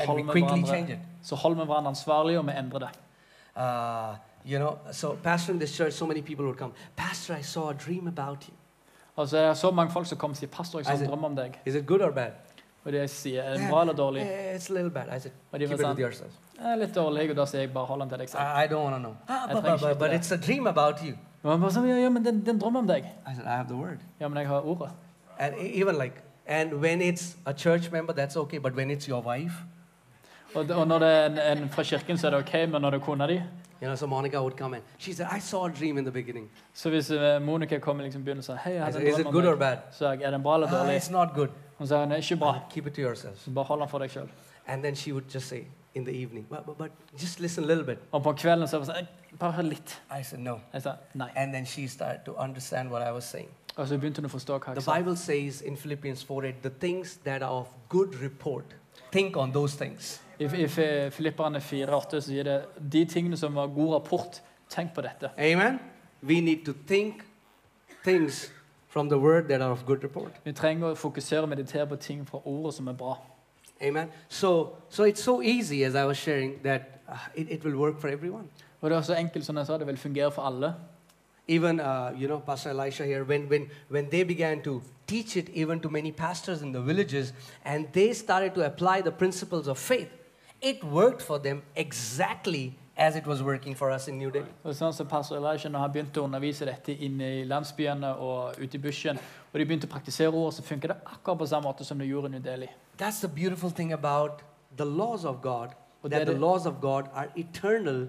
holder 0.06 0.22
vi 0.22 0.32
hverandre, 0.32 0.98
så 1.22 1.36
holder 1.36 1.60
vi 1.60 1.66
hverandre 1.66 1.88
ansvarlig, 1.88 2.38
og 2.38 2.46
vi 2.46 2.52
endrer 2.58 2.78
det. 2.78 2.88
Uh, 3.56 4.16
you 4.52 4.58
know, 4.58 4.78
so 4.92 5.16
pastor 5.22 5.52
in 5.52 5.58
this 5.58 5.76
church, 5.76 5.92
so 5.92 6.06
many 6.06 6.22
people 6.22 6.44
would 6.44 6.58
come. 6.58 6.72
Pastor, 6.96 7.36
I 7.36 7.42
saw 7.42 7.68
a 7.70 7.72
dream 7.86 8.06
about 8.06 8.44
you. 8.44 8.54
Altså, 9.18 9.38
jeg 9.38 9.56
så 9.56 9.70
mange 9.70 9.92
folk 9.92 10.06
som 10.06 10.18
kommer 10.18 10.32
og 10.32 10.36
sier 10.36 10.48
'Pastor, 10.48 10.78
jeg 10.78 10.86
så 10.86 11.04
en 11.04 11.10
drøm 11.10 11.24
om 11.24 11.38
deg'. 11.38 11.58
Is 11.66 11.74
it 11.74 11.86
good 11.86 12.00
or 12.00 12.10
bad? 12.10 12.30
Og 12.84 12.92
det 12.92 13.00
jeg 13.00 13.10
sier, 13.10 13.42
er 13.42 13.68
bra 13.70 13.80
eller 13.80 13.94
dårlig? 13.94 14.22
It's 14.54 14.70
a 14.70 14.74
little 14.74 14.90
bad. 14.90 15.06
I 15.16 15.18
said, 15.20 15.32
Og 15.52 15.60
de 15.60 15.66
keep 15.66 15.70
var 15.70 15.74
it 15.74 15.80
with 15.80 15.88
sånn 15.88 16.00
yourselves. 16.00 16.34
«Jeg 16.58 16.72
er 16.72 16.76
litt 16.76 16.94
dårlig, 16.94 17.30
og 17.30 17.36
da 17.36 17.44
sier 17.44 17.60
jeg 17.60 17.72
bare 17.72 17.86
'hold 17.86 18.00
den 18.00 18.08
til 18.08 18.18
deg 18.18 18.28
selv'. 18.28 18.40
I, 18.40 18.64
I 18.64 18.66
don't 18.68 18.82
want 18.84 18.94
to 18.94 18.98
know. 18.98 19.16
Ah, 19.28 19.46
but, 19.52 19.62
but, 19.62 19.80
but, 19.80 19.98
but 19.98 20.10
it's 20.10 20.32
a 20.32 20.36
dream 20.36 20.66
about 20.66 21.00
you. 21.02 21.14
Og 21.42 21.50
han 21.50 21.60
bare 21.60 21.70
sånn, 21.72 21.88
ja, 21.88 21.96
ja, 21.96 22.08
men 22.08 22.24
det, 22.24 22.34
det 22.46 22.48
en 22.54 22.60
drøm 22.60 22.76
om 22.76 22.86
deg. 22.86 23.04
I 23.04 23.34
said, 23.34 23.46
I 23.46 23.56
have 23.56 23.68
the 23.68 23.74
word. 23.76 23.98
Ja, 24.20 24.28
men 24.28 24.38
jeg 24.38 24.46
har 24.48 24.60
ordet. 24.60 24.90
And 25.38 25.54
e- 25.58 25.80
even 25.80 25.94
like, 25.98 26.14
and 26.46 26.72
when 26.74 27.00
it's 27.02 27.36
a 27.46 27.52
church 27.52 27.90
member, 27.92 28.12
that's 28.14 28.36
okay. 28.36 28.58
But 28.58 28.74
when 28.74 28.90
it's 28.90 29.08
your 29.08 29.22
wife, 29.22 29.54
Og, 30.54 30.66
og 30.70 30.86
når 30.86 30.98
det 30.98 31.08
er 31.08 31.26
en, 31.52 31.58
en 31.62 31.68
fra 31.68 31.82
kirken, 31.82 32.18
så 32.18 32.26
er 32.26 32.30
det 32.30 32.38
ok, 32.38 32.52
men 32.70 32.82
når 32.82 32.90
det 32.90 33.00
er 33.00 33.04
kona 33.04 33.26
di 33.26 33.32
you 33.82 33.88
know, 33.88 33.96
so 33.96 34.06
Monica 34.06 34.38
would 34.40 34.56
come 34.56 34.74
and 34.76 34.84
she 34.98 35.12
said, 35.12 35.26
I 35.36 35.40
saw 35.40 35.66
a 35.66 35.68
dream 35.70 35.98
in 35.98 36.04
the 36.04 36.12
beginning. 36.12 36.50
Så 36.74 36.88
hvis 36.90 37.10
eh, 37.10 37.42
Monica 37.42 37.78
kommer 37.78 38.04
liksom 38.04 38.24
begynner 38.24 38.42
sier 38.42 38.56
'Hei, 38.56 38.72
jeg 38.72 38.80
I 38.80 38.84
hadde 38.84 38.92
said, 38.92 39.02
en 39.06 39.08
is 39.12 39.18
it 39.18 39.24
drøm 39.24 39.32
good 39.32 39.42
om 39.44 39.48
or 39.48 39.52
deg', 39.52 39.58
bad? 39.58 39.76
så 39.90 40.06
er, 40.06 40.10
jeg, 40.12 40.22
er 40.22 40.30
den 40.30 40.42
bra 40.42 40.54
eller 40.54 40.66
Ah, 40.68 40.72
dårlig? 40.86 40.96
it's 40.96 41.12
not 41.12 41.28
good. 41.34 41.48
Hun 41.78 41.86
den 41.88 42.12
er 42.12 42.16
ikke 42.16 42.36
bra. 42.36 42.58
Keep 42.70 42.86
it 42.86 42.94
to 42.94 43.00
yourselves. 43.00 43.48
Bare 43.54 43.64
hold 43.64 43.80
den 43.80 43.88
for 43.88 43.98
deg 43.98 44.10
sjøl. 44.10 44.28
And 44.66 44.82
then 44.82 44.94
she 44.96 45.12
would 45.12 45.24
just 45.34 45.48
say 45.48 45.64
in 45.94 46.04
the 46.04 46.12
evening, 46.22 46.46
but, 46.48 46.66
but, 46.66 46.78
but 46.78 46.90
just 47.22 47.40
listen 47.40 47.64
a 47.64 47.66
little 47.66 47.84
bit. 47.84 47.98
Og 48.12 48.22
på 48.22 48.32
kvelden 48.32 48.68
så 48.68 48.76
er 48.80 48.84
det 48.84 48.96
«Eh, 49.00 49.06
Bare 49.38 49.52
hør 49.52 49.62
litt. 49.62 50.02
I 50.20 50.22
said, 50.22 50.40
no. 50.40 50.58
Jeg 50.72 50.82
sa 50.82 50.92
nei. 51.14 51.28
And 51.36 51.52
then 51.52 51.66
she 51.66 51.88
started 51.88 52.20
to 52.24 52.34
understand 52.38 52.90
what 52.90 53.02
I 53.08 53.12
was 53.12 53.24
saying. 53.24 53.48
Og 53.76 53.88
så 53.88 53.98
begynte 53.98 54.20
hun 54.22 54.26
å 54.26 54.32
forstå 54.32 54.58
hva 54.58 54.66
jeg 54.72 54.74
The 54.76 54.82
sa. 54.82 54.96
Bible 54.98 55.16
says 55.16 55.60
in 55.62 55.76
Philippians 55.76 56.24
4 56.24 56.46
8, 56.48 56.54
the 56.62 56.70
things 56.80 57.16
that 57.24 57.42
are 57.42 57.50
of 57.50 57.68
good 57.88 58.14
report, 58.22 58.64
think 59.12 59.36
on 59.36 59.52
those 59.52 59.76
things. 59.76 60.20
I, 60.40 60.44
i 60.44 60.66
Fi- 60.68 61.10
Filipperne 61.10 61.58
4,8 61.58 62.10
så 62.10 62.20
sier 62.20 62.42
det 62.44 62.60
de 62.92 63.04
tingene 63.04 63.36
som 63.36 63.54
var 63.54 63.66
god 63.66 63.94
rapport, 63.94 64.40
tenk 64.68 64.94
på 64.94 65.00
dette. 65.02 65.30
Amen. 65.38 65.78
We 66.22 66.40
need 66.40 66.64
to 66.66 66.72
think 66.86 67.22
things 68.04 68.52
from 68.94 69.08
the 69.08 69.18
word 69.18 69.48
that 69.48 69.60
are 69.60 69.72
of 69.72 69.84
good 69.86 70.04
report. 70.04 70.32
Vi 70.44 70.52
trenger 70.52 70.92
å 70.92 70.94
fokusere 70.94 71.42
og 71.42 71.48
meditere 71.50 71.86
på 71.90 71.96
ting 71.98 72.20
fra 72.28 72.38
ordet 72.46 72.76
som 72.76 72.86
er 72.86 72.94
bra. 72.94 73.16
Amen. 73.82 74.12
So, 74.28 74.76
so 74.88 75.02
it's 75.02 75.22
so 75.22 75.42
easy, 75.42 75.82
as 75.82 75.96
I 75.96 76.04
was 76.04 76.16
sharing, 76.16 76.60
that 76.62 77.00
uh, 77.08 77.18
it, 77.34 77.50
it 77.50 77.64
will 77.64 77.74
work 77.74 77.98
for 77.98 78.08
everyone. 78.08 78.46
Og 78.80 78.90
det 78.90 78.96
er 78.96 79.02
så 79.02 79.16
enkelt 79.18 79.46
som 79.46 79.56
jeg 79.56 79.66
sa, 79.66 79.78
det 79.78 79.86
vil 79.86 79.98
fungere 79.98 80.30
for 80.30 80.42
alle. 80.42 80.74
Even, 81.48 81.80
uh, 81.80 82.12
you 82.14 82.28
know, 82.28 82.38
Pastor 82.38 82.70
Elisha 82.70 83.04
here, 83.04 83.24
when, 83.24 83.48
when, 83.50 83.66
when 83.88 84.10
they 84.10 84.22
began 84.22 84.62
to 84.62 84.80
teach 85.08 85.36
it 85.36 85.50
even 85.54 85.80
to 85.80 85.90
many 85.90 86.12
pastors 86.12 86.62
in 86.62 86.72
the 86.72 86.80
villages, 86.80 87.34
and 87.64 87.88
they 87.92 88.12
started 88.12 88.54
to 88.54 88.64
apply 88.64 89.00
the 89.00 89.10
principles 89.10 89.66
of 89.66 89.76
faith, 89.76 90.08
it 90.62 90.84
worked 90.84 91.20
for 91.20 91.40
them 91.40 91.62
exactly 91.74 92.78
as 92.96 93.16
it 93.16 93.26
was 93.26 93.42
working 93.42 93.76
for 93.76 93.90
us 93.90 94.08
in 94.08 94.18
New 94.18 94.30
Delhi. 94.30 94.50
Og 94.62 94.74
sånn 94.74 94.94
som 94.94 95.06
Pastor 95.06 95.36
Elijah, 95.36 95.70
når 95.72 95.78
han 95.78 95.92
begynte 95.92 96.20
å 96.20 96.24
undervise 96.28 96.66
dette 96.66 96.94
inne 96.94 97.30
i 97.40 97.44
landsbyene 97.44 98.14
og 98.22 98.60
ute 98.60 98.78
i 98.78 98.80
bushen, 98.80 99.18
og 99.52 99.58
de 99.58 99.66
begynte 99.66 99.88
å 99.88 99.90
praktisere 99.90 100.30
ordet, 100.30 100.54
så 100.54 100.76
det 100.76 100.96
akkurat 101.06 101.38
på 101.38 101.46
samme 101.46 101.66
måte 101.66 101.84
som 101.84 101.98
det 101.98 102.06
gjorde 102.06 102.30
i 102.30 102.30
New 102.36 102.40
Delhi. 102.40 102.68
That's 102.98 103.20
the 103.20 103.28
beautiful 103.28 103.70
thing 103.70 103.92
about 103.92 104.42
the 104.76 104.84
laws 104.84 105.24
of 105.24 105.42
God, 105.42 105.74
Og 106.02 106.10
that 106.10 106.26
the 106.26 106.38
laws 106.38 106.66
of 106.66 106.80
God 106.80 107.04
are 107.14 107.28
eternal 107.36 108.08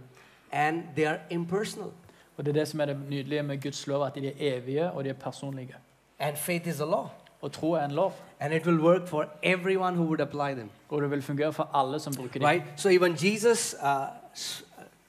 and 0.52 0.84
they 0.96 1.06
are 1.06 1.20
impersonal. 1.30 1.92
Og 2.38 2.46
det 2.46 2.52
er 2.52 2.60
det 2.60 2.68
som 2.68 2.80
er 2.80 2.86
det 2.86 2.98
nydelige 3.10 3.44
med 3.44 3.62
Guds 3.62 3.88
lov, 3.88 4.06
at 4.06 4.16
de 4.16 4.28
er 4.28 4.34
evige 4.38 4.92
og 4.92 5.04
de 5.04 5.10
er 5.10 5.14
personlige. 5.14 5.76
And 6.20 6.38
faith 6.38 6.68
is 6.68 6.80
a 6.80 6.86
law. 6.86 7.08
Og 7.42 7.52
tro 7.52 7.72
er 7.72 7.86
en 7.86 7.92
lov, 7.92 8.14
And 8.40 8.54
it 8.54 8.66
will 8.66 8.80
work 8.80 9.08
for 9.08 9.26
everyone 9.44 9.96
who 9.96 10.06
would 10.06 10.22
apply 10.22 10.54
them. 10.54 10.70
og 10.90 11.02
det 11.02 11.12
vil 11.12 11.22
fungere 11.22 11.54
for 11.54 11.70
alle 11.74 12.00
som 12.00 12.14
bruker 12.16 12.40
dem. 12.40 12.48
Right? 12.48 12.64
So 12.76 12.90
even 12.90 13.16
Jesus 13.24 13.76
uh, 13.84 13.90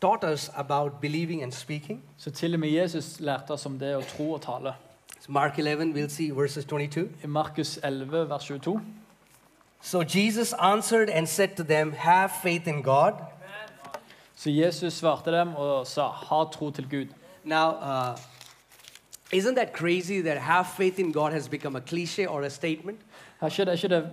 taught 0.00 0.24
us 0.24 0.50
about 0.54 1.00
believing 1.00 1.42
and 1.42 1.52
speaking. 1.52 2.02
Så 2.16 2.30
til 2.30 2.54
og 2.54 2.60
med 2.60 2.68
Jesus 2.68 3.20
lærte 3.20 3.50
oss 3.50 3.66
om 3.66 3.78
det 3.78 3.96
å 3.96 4.02
tro 4.16 4.32
og 4.32 4.42
tale. 4.42 4.74
So 5.20 5.32
Mark 5.32 5.58
11, 5.58 5.92
we'll 5.94 6.08
see 6.08 6.30
verses 6.30 6.64
22. 6.64 7.08
I 7.24 7.26
Markus 7.26 7.78
11, 7.82 8.28
vers 8.28 8.44
22. 8.44 8.80
So 9.80 10.02
Jesus 10.02 10.54
answered 10.58 11.10
and 11.10 11.28
said 11.28 11.56
to 11.56 11.64
them, 11.64 11.92
Have 11.92 12.30
faith 12.42 12.68
in 12.68 12.82
God. 12.82 13.12
Så 14.36 14.50
Jesus 14.50 14.94
svarte 14.94 15.32
dem 15.32 15.54
og 15.54 15.86
sa, 15.86 16.08
ha 16.08 16.44
tro 16.52 16.70
til 16.70 16.88
Gud. 16.90 17.06
Now, 17.44 17.70
uh, 17.70 18.16
isn't 19.32 19.54
that 19.54 19.72
crazy 19.72 20.20
that 20.20 20.38
have 20.38 20.66
faith 20.76 20.98
in 20.98 21.12
God 21.12 21.32
has 21.32 21.48
become 21.48 21.76
a 21.76 21.80
cliche 21.80 22.26
or 22.26 22.42
a 22.42 22.50
statement? 22.50 23.00
Er 23.40 23.46
ikke, 23.46 23.64
det, 23.64 23.68
er 23.68 23.72
ikke 23.72 23.88
det 23.88 24.10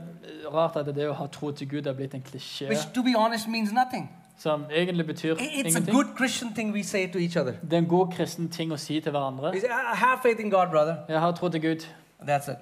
rart 0.54 0.76
at 0.76 0.96
det 0.96 1.10
å 1.10 1.14
ha 1.14 1.28
tro 1.28 1.52
til 1.52 1.70
Gud 1.70 1.86
er 1.86 1.94
blitt 1.94 2.14
en 2.14 2.24
klisjé, 2.24 2.68
Which, 2.68 2.94
to 2.94 3.04
be 3.04 3.16
honest, 3.18 3.48
means 3.48 3.72
nothing. 3.72 4.10
Som 4.44 4.66
egentlig 4.72 5.06
betyr 5.06 5.34
It's 5.36 5.42
a 5.42 5.60
ingenting? 5.68 5.96
good 5.96 6.06
Christian 6.18 6.54
thing 6.56 6.74
we 6.74 6.84
say 6.84 7.08
to 7.12 7.18
each 7.20 7.38
other. 7.38 7.54
Det 7.62 7.74
er 7.74 7.78
en 7.78 7.86
god 7.86 8.08
kristen 8.16 8.50
ting 8.50 8.74
å 8.74 8.78
si 8.78 9.00
til 9.00 9.12
hverandre. 9.12 9.52
We 9.52 9.60
say, 9.60 9.70
"Ah, 9.70 9.96
Have 9.96 10.20
faith 10.24 10.40
in 10.40 10.50
God, 10.52 10.68
brother. 10.72 10.96
Jeg 11.10 11.20
har 11.20 11.32
tro 11.32 11.50
til 11.50 11.62
Gud. 11.62 11.88
That's 12.30 12.52
it. 12.52 12.58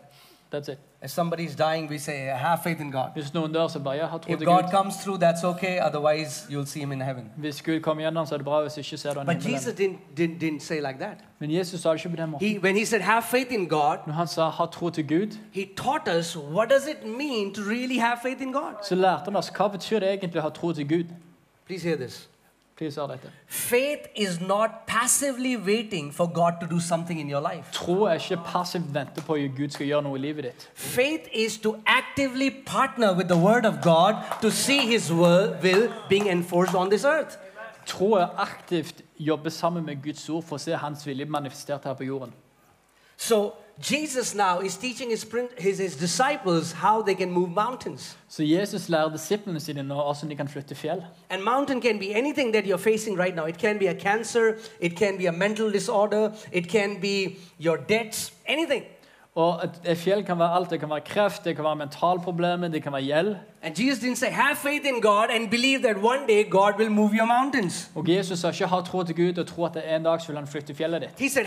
That's 0.56 0.72
it. 0.72 0.78
If 1.04 1.10
somebody's 1.10 1.56
dying, 1.56 1.90
we 1.90 1.98
say, 1.98 2.18
Have 2.28 2.60
faith 2.64 2.82
in 2.82 2.92
God. 2.92 3.10
Hvis 3.16 3.34
noen 3.34 3.54
dør, 3.54 3.68
så 3.68 3.80
bare 3.80 3.94
jeg 3.94 4.08
har 4.08 4.18
tro 4.18 4.32
If 4.32 4.38
til 4.38 4.46
God 4.48 4.64
Gud. 4.64 4.70
comes 4.72 4.96
through, 5.04 5.24
that's 5.24 5.44
okay. 5.44 5.80
Otherwise, 5.80 6.48
you'll 6.50 6.66
see 6.66 6.80
him 6.80 6.92
in 6.92 7.02
heaven. 7.02 7.32
Hvis 7.38 7.62
Gud 7.62 7.80
kommer 7.80 8.04
gjennom, 8.04 8.26
så 8.26 8.36
er 8.36 8.38
det 8.38 8.46
bra. 8.46 8.62
Hvis 8.62 8.78
ikke, 8.78 9.10
er 9.10 9.14
det 9.14 9.26
But 9.26 9.36
Jesus 9.36 9.66
himmelen. 9.66 10.00
didn't, 10.18 10.20
didn't, 10.22 10.44
didn't 10.44 10.60
say 10.60 10.80
like 10.80 11.00
that. 11.00 11.18
Men 11.40 11.52
Jesus 11.52 11.82
sa 11.82 11.90
det 11.94 12.06
ikke 12.06 12.10
på 12.10 12.22
den 12.22 12.30
måten. 12.30 12.48
He, 12.48 12.60
when 12.60 12.76
he 12.78 12.86
said, 12.86 13.02
Have 13.02 13.24
faith 13.24 13.54
in 13.54 13.66
God, 13.68 13.98
Når 14.08 14.14
han 14.14 14.28
sa 14.28 14.50
ha 14.50 14.66
tro 14.66 14.90
til 14.90 15.08
Gud, 15.08 15.38
he 15.52 15.66
taught 15.78 16.08
us 16.20 16.38
what 16.38 16.70
does 16.70 16.88
it 16.88 17.06
mean 17.18 17.54
to 17.54 17.62
really 17.62 17.98
have 18.00 18.18
faith 18.24 18.42
in 18.42 18.52
God. 18.54 18.74
så 18.84 18.96
lærte 18.96 19.24
han 19.26 19.36
oss 19.36 19.50
hva 19.58 19.68
betyr 19.68 20.00
det 20.00 20.10
egentlig 20.10 20.38
å 20.40 20.42
ha 20.44 20.50
tro 20.50 20.74
til 20.74 20.88
Gud. 20.90 21.06
Please 21.68 21.84
hear 21.84 21.96
this. 21.96 22.28
Please 22.82 23.00
hør 23.00 23.08
dette. 23.08 23.32
Faith 23.48 24.08
is 24.16 24.40
not 24.42 24.70
passively 24.88 25.56
waiting 25.56 26.14
for 26.14 26.26
God 26.26 26.54
to 26.62 26.68
do 26.76 26.80
something 26.80 27.20
in 27.20 27.30
your 27.30 27.54
life. 27.54 27.72
Tro 27.72 28.04
er 28.04 28.14
ikke 28.14 28.38
passivt 28.46 28.94
vente 28.94 29.22
på 29.22 29.34
at 29.34 29.52
Gud 29.58 29.70
skal 29.70 29.86
gjøre 29.86 30.02
noe 30.02 30.18
i 30.18 30.22
livet 30.22 30.44
ditt. 30.44 30.70
Faith 30.74 31.30
is 31.34 31.58
to 31.58 31.76
actively 31.86 32.50
partner 32.66 33.14
with 33.16 33.28
the 33.28 33.38
Word 33.38 33.66
of 33.66 33.84
God 33.84 34.16
to 34.42 34.50
see 34.50 34.80
His 34.80 35.14
will, 35.14 35.94
being 36.10 36.28
enforced 36.28 36.76
on 36.76 36.90
this 36.90 37.06
earth. 37.06 37.38
Tro 37.86 38.14
er 38.14 38.28
aktivt 38.38 39.04
jobbe 39.20 39.50
sammen 39.50 39.86
med 39.86 40.02
Guds 40.04 40.30
ord 40.30 40.44
for 40.44 40.56
å 40.56 40.60
se 40.60 40.74
hans 40.74 41.06
vilje 41.08 41.26
manifestert 41.26 41.86
her 41.86 41.94
på 41.94 42.04
jorden. 42.04 42.34
So 43.18 43.54
Jesus 43.82 44.36
now 44.36 44.60
is 44.60 44.78
teaching 44.78 45.10
his, 45.10 45.26
his, 45.58 45.78
his 45.80 45.96
disciples 45.96 46.72
how 46.72 47.02
they 47.02 47.16
can 47.16 47.32
move 47.32 47.50
mountains. 47.50 48.18
Så 48.30 48.44
Jesus 48.44 48.90
lærer 48.90 49.12
disiplene 49.12 49.60
sine 49.60 49.84
nå 49.84 49.94
hvordan 49.94 50.30
de 50.30 50.36
kan 50.36 50.48
flytte 50.48 50.76
fjell. 50.76 51.04
And 51.30 51.44
mountain 51.44 51.82
can 51.82 52.00
be 52.00 52.16
anything 52.16 52.54
that 52.54 52.66
you're 52.66 52.84
facing 52.84 53.20
right 53.20 53.36
now. 53.36 53.46
It 53.46 53.58
can 53.58 53.80
be 53.80 53.88
a 53.88 53.94
cancer, 53.94 54.54
it 54.80 54.96
can 54.98 55.18
be 55.18 55.26
a 55.26 55.32
mental 55.32 55.72
disorder, 55.72 56.32
it 56.52 56.70
can 56.70 57.02
be 57.02 57.38
your 57.60 57.78
debts, 57.78 58.34
anything. 58.48 58.84
Og 59.36 59.62
et, 59.64 59.92
et 59.92 59.98
fjell 59.98 60.26
kan 60.26 60.40
være 60.40 60.56
alt. 60.56 60.70
Det 60.70 60.80
kan 60.80 60.90
være 60.90 61.02
kreft, 61.02 61.46
det 61.46 61.56
kan 61.56 61.64
være 61.64 61.76
mentalproblemer, 61.76 62.68
det 62.68 62.84
kan 62.84 62.94
være 62.94 63.02
gjeld. 63.02 63.36
Og 67.96 68.10
Jesus 68.10 68.40
sa 68.40 68.48
ikke 68.50 68.68
ha 68.68 68.82
tro 68.82 69.04
til 69.04 69.16
Gud 69.16 69.38
og 69.38 69.48
tro 69.48 69.66
at 69.66 69.78
en 69.96 70.04
dag 70.04 70.22
så 70.22 70.28
vil 70.28 70.38
han 70.38 70.48
flytte 70.48 70.76
fjellet 70.76 71.02
ditt. 71.02 71.32
Said. 71.32 71.46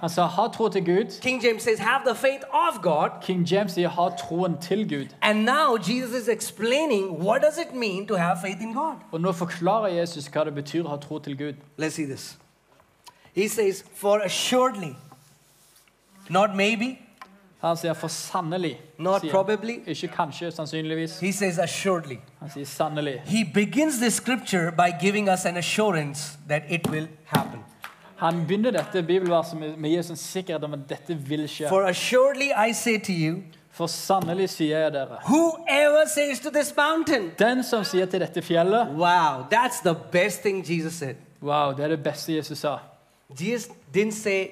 Han 0.00 0.10
sa 0.10 0.26
ha 0.26 0.48
tro 0.48 0.68
til 0.68 0.84
Gud. 0.84 1.20
King 1.22 1.44
James 1.44 1.62
says, 1.62 1.78
have 1.78 2.02
the 2.06 2.14
faith 2.14 2.44
of 2.52 2.82
God. 2.82 3.10
King 3.22 3.52
James 3.52 3.72
sier 3.72 3.88
ha 3.88 4.08
troen 4.08 4.58
til 4.60 4.88
Gud. 4.88 5.06
And 5.22 5.44
now 5.44 5.76
Jesus 5.78 6.22
is 6.22 6.28
explaining 6.28 7.24
what 7.24 7.42
does 7.42 7.58
it 7.58 7.74
mean 7.74 8.06
to 8.06 8.14
have 8.14 8.38
faith 8.42 8.62
in 8.62 8.72
God. 8.74 8.94
Og 9.12 9.20
nå 9.20 9.32
forklarer 9.32 9.86
Jesus 9.86 10.26
hva 10.28 10.44
det 10.44 10.54
betyr 10.54 10.84
å 10.84 10.88
ha 10.88 10.96
tro 10.96 11.18
til 11.18 11.38
Gud. 11.38 11.54
Let's 11.78 11.94
see 11.94 12.06
this. 12.06 12.38
He 13.34 13.48
says, 13.48 13.84
for 13.94 14.18
assuredly, 14.24 14.96
not 16.28 16.56
maybe, 16.56 16.98
Han 17.60 17.76
sier 17.76 17.94
for 17.94 18.08
sannelig. 18.08 18.80
not 18.98 19.20
sier 19.20 19.32
probably. 19.32 19.78
Ikke 19.86 20.08
kanskje, 20.08 20.50
sannsynligvis. 20.50 21.20
He 21.20 21.32
says 21.32 21.58
assuredly. 21.58 22.16
Han 22.40 22.50
sier 22.50 22.64
sannelig. 22.64 23.20
He 23.24 23.44
begins 23.54 23.98
this 23.98 24.14
scripture 24.14 24.70
by 24.70 24.92
giving 25.00 25.28
us 25.28 25.46
an 25.46 25.56
assurance 25.56 26.38
that 26.48 26.62
it 26.68 26.90
will 26.90 27.08
happen. 27.24 27.60
Han 28.16 28.46
begynner 28.46 28.70
dette 28.70 29.02
bibelverset 29.02 29.58
med, 29.60 29.76
med 29.76 29.90
Jesus 29.90 30.18
sikkerhet 30.18 30.64
om 30.64 30.72
at 30.72 30.78
dette 30.88 31.16
vil 31.16 31.48
skje. 31.48 31.68
For 31.68 31.82
assuredly 31.82 32.68
I 32.68 32.72
say 32.72 32.98
to 32.98 33.12
you, 33.12 33.42
For 33.70 33.86
sannelig 33.86 34.48
sier 34.50 34.78
jeg 34.78 34.92
dere, 34.92 35.18
whoever 35.28 36.06
says 36.08 36.40
to 36.40 36.50
this 36.50 36.72
mountain, 36.76 37.30
den 37.38 37.62
som 37.64 37.84
sier 37.84 38.06
til 38.06 38.20
dette 38.20 38.42
fjellet 38.42 38.88
wow, 38.96 39.44
that's 39.52 39.82
the 39.84 39.94
best 40.12 40.40
thing 40.42 40.64
Jesus 40.70 40.94
said. 40.94 41.14
Wow, 41.42 41.72
det 41.76 41.84
er 41.84 41.88
det 41.88 42.02
beste 42.02 42.36
Jesus 42.36 42.58
sa. 42.58 42.78
Jesus 43.40 43.68
didn't 43.96 44.16
say 44.16 44.48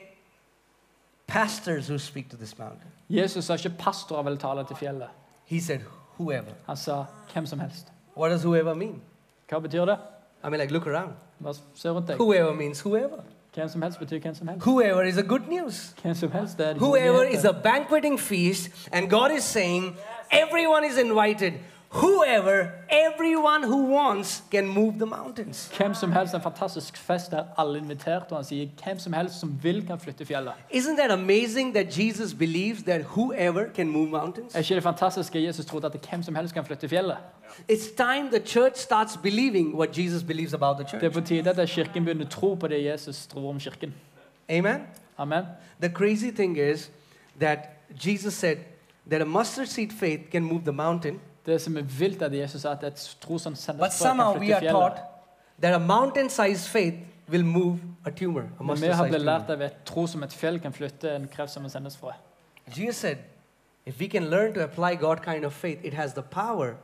pastors 1.34 1.88
who 1.88 1.98
speak 1.98 2.30
to 2.30 2.36
this 2.36 2.58
mountain. 2.58 2.90
Jesus 3.08 3.44
sa 3.44 3.54
ikke 3.54 3.70
pastorer 3.78 4.22
vil 4.22 4.38
tale 4.38 4.64
til 4.64 4.76
fjellet. 4.76 5.08
He 5.44 5.60
said 5.60 5.80
whoever. 6.18 6.52
Han 6.66 6.76
sa 6.76 7.04
hvem 7.32 7.46
som 7.46 7.58
helst. 7.58 7.92
What 8.16 8.30
does 8.30 8.42
whoever 8.42 8.74
mean? 8.74 9.02
Hva 9.50 9.58
betyr 9.58 9.84
det? 9.84 9.98
I 10.44 10.48
mean, 10.48 10.60
like, 10.60 10.72
look 10.72 10.86
around. 10.86 11.12
Bare 11.42 11.54
se 11.74 11.90
rundt 11.90 12.08
deg. 12.08 12.16
Whoever 12.16 12.54
means 12.54 12.80
whoever. 12.80 13.16
Hvem 13.54 13.68
som 13.68 13.82
helst 13.82 13.98
betyr 13.98 14.18
hvem 14.18 14.34
som 14.34 14.48
helst. 14.48 14.66
Whoever 14.66 15.02
is 15.02 15.18
a 15.18 15.22
good 15.22 15.48
news. 15.48 15.94
Hvem 16.02 16.14
som 16.14 16.30
helst, 16.30 16.60
er 16.60 16.74
Whoever 16.74 17.22
is 17.22 17.44
a 17.44 17.52
banqueting 17.52 18.20
feast, 18.20 18.88
and 18.92 19.10
God 19.10 19.30
is 19.36 19.44
saying, 19.44 19.96
everyone 20.30 20.86
is 20.86 20.98
invited. 20.98 21.52
Whoever, 21.94 22.68
everyone 22.88 23.62
who 23.62 23.86
wants 23.94 24.42
can 24.50 24.66
move 24.66 24.92
the 24.98 25.06
mountains. 25.06 25.70
Hvem 25.76 25.94
som 25.94 26.12
helst, 26.12 26.34
en 26.34 26.40
fantastisk 26.42 26.96
fest 26.96 27.30
der 27.30 27.44
alle 27.58 27.78
er 27.78 27.82
invitert, 27.82 28.22
og 28.30 28.36
han 28.36 28.44
sier 28.44 28.68
hvem 28.84 28.98
som 28.98 29.12
helst 29.12 29.38
som 29.40 29.52
vil 29.62 29.86
kan 29.86 30.00
flytte 30.00 30.24
fjellet. 30.26 30.52
Isn't 30.74 30.96
that 30.98 31.10
amazing 31.10 31.74
that 31.74 31.98
Jesus 31.98 32.34
believes 32.34 32.82
that 32.82 33.00
whoever 33.02 33.64
can 33.74 33.88
move 33.88 34.08
mountains? 34.10 34.54
Er 34.54 34.58
ikke 34.58 34.74
det 34.74 34.82
fantastiske 34.82 35.38
at 35.38 35.44
Jesus 35.44 35.66
trodde 35.66 35.86
at 35.86 36.06
hvem 36.10 36.22
som 36.22 36.34
helst 36.34 36.54
kan 36.54 36.64
flytte 36.64 36.88
fjellet? 36.88 37.16
It's 37.70 37.94
time 37.96 38.28
the 38.30 38.46
church 38.46 38.76
starts 38.78 39.16
believing 39.16 39.74
what 39.76 39.98
Jesus 39.98 40.22
believes 40.22 40.54
about 40.54 40.76
the 40.76 40.84
Det 40.84 40.94
er 40.94 41.00
church. 41.00 41.14
på 41.14 41.20
tide 41.20 41.50
at 41.62 41.68
kirken 41.68 42.04
begynner 42.04 42.24
å 42.26 42.28
tro 42.28 42.54
på 42.54 42.66
det 42.68 42.84
Jesus 42.84 43.26
tror 43.26 43.48
om 43.50 43.60
kirken. 43.60 43.94
Amen? 44.50 44.80
Amen. 45.18 45.44
The 45.80 45.88
crazy 45.90 46.30
thing 46.30 46.58
is 46.58 46.90
that 47.40 47.58
Jesus 48.06 48.34
said 48.34 48.56
that 49.10 49.22
a 49.22 49.24
mustard 49.24 49.66
seed 49.68 49.92
faith 49.92 50.20
can 50.32 50.42
move 50.44 50.60
the 50.64 50.72
mountain, 50.72 51.20
Det 51.46 51.60
som 51.60 51.76
er 51.76 51.82
vilt, 51.82 52.22
er 52.22 52.26
at 52.26 52.34
Jesus 52.38 52.62
sa 52.62 52.72
at 52.72 52.84
et 52.84 53.16
tro 53.20 53.38
som 53.38 53.56
frø, 53.56 53.88
somehow 53.90 54.38
kan 54.38 54.60
fjellet. 54.60 55.02
that 55.60 55.74
a 55.74 55.78
mountain 55.78 56.30
sized 56.30 56.68
faith 56.68 56.94
will 57.28 57.44
move 57.44 57.78
a 58.04 58.10
tumor, 58.10 58.42
a 58.60 58.62
Men 58.62 58.80
vi 58.80 58.86
har 58.86 59.08
blitt 59.08 59.22
lært 59.22 59.50
av 59.50 59.62
et 59.62 59.76
tro 59.84 60.06
som 60.06 60.22
et 60.22 60.32
fjell 60.32 60.60
kan 60.60 60.72
flytte 60.72 61.14
en 61.16 61.28
kreft 61.28 61.52
som 61.52 61.68
sendes 61.68 61.96
fra. 61.96 62.12
Jesus 62.76 62.96
said, 62.96 63.18
if 63.86 64.00
we 64.00 64.08
can 64.08 64.30
learn 64.30 64.54
to 64.54 64.62
apply 64.62 64.94
God 64.94 65.22
kind 65.24 65.44
of 65.44 65.52
faith, 65.52 65.78
it 65.84 65.94
has 65.94 66.14
the 66.14 66.22
power 66.22 66.76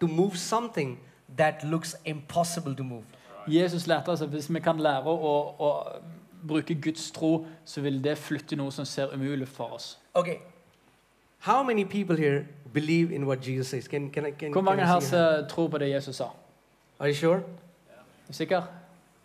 to 0.00 0.06
move 0.06 0.36
something 0.36 0.98
that 1.36 1.64
looks 1.64 1.96
impossible 2.04 2.74
to 2.74 2.82
move. 2.82 3.04
Jesus 3.48 3.86
lærte 3.86 4.08
oss 4.08 4.22
at 4.22 4.28
hvis 4.28 4.54
vi 4.54 4.60
kan 4.60 4.78
lære 4.78 5.04
å, 5.04 5.34
å 5.58 5.70
bruke 6.48 6.74
Guds 6.74 7.10
tro, 7.10 7.46
så 7.64 7.80
vil 7.80 8.04
det 8.04 8.18
flytte 8.18 8.56
noe 8.56 8.72
som 8.72 8.84
ser 8.84 9.14
umulig 9.14 9.48
for 9.48 9.74
oss. 9.78 9.98
Okay. 10.14 10.36
How 11.38 11.62
many 11.62 11.84
people 11.84 12.16
here 12.16 12.46
believe 12.72 13.12
in 13.12 13.26
what 13.26 13.40
Jesus 13.40 13.68
says? 13.68 13.88
Can, 13.88 14.10
can 14.10 14.26
I, 14.26 14.30
can, 14.30 14.52
Hvor 14.52 14.60
can 14.60 14.64
mange 14.64 14.86
her 14.86 15.00
see 15.00 15.16
your 15.16 15.32
hand? 15.32 15.48
som 15.48 15.48
tror 15.48 15.68
på 15.68 15.78
det 15.78 15.88
Jesus 15.94 16.16
sa? 16.16 16.24
Are 17.00 17.08
you 17.08 17.14
sure? 17.14 17.36
Er 17.36 17.42
du 18.28 18.32
sikker? 18.32 18.62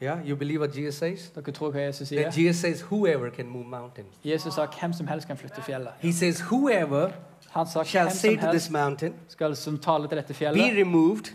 Yeah, 0.01 0.19
you 0.27 0.35
believe 0.35 0.59
what 0.59 0.77
Jesus 0.77 0.95
says? 0.95 1.31
Dere 1.35 1.51
tror 1.51 1.71
hva 1.71 1.79
Jesus 1.79 2.07
sier? 2.07 2.31
Jesus 2.31 2.61
says, 2.61 2.81
whoever 2.81 3.29
can 3.29 3.47
move 3.47 3.65
mountains. 3.65 4.15
Jesus 4.25 4.53
sa 4.53 4.65
hvem 4.65 4.93
som 4.93 5.07
helst 5.07 5.27
kan 5.27 5.37
flytte 5.37 5.61
fjellet. 5.61 5.93
He 5.99 6.11
says, 6.11 6.39
whoever 6.51 7.11
Han 7.53 7.67
sa 7.67 7.83
shall 7.83 8.09
say 8.11 8.35
to 8.35 8.51
this 8.51 8.69
mountain, 8.69 9.13
skal 9.27 9.55
som 9.55 9.77
tale 9.77 10.07
til 10.07 10.17
dette 10.17 10.33
be 10.53 10.71
removed 10.79 11.33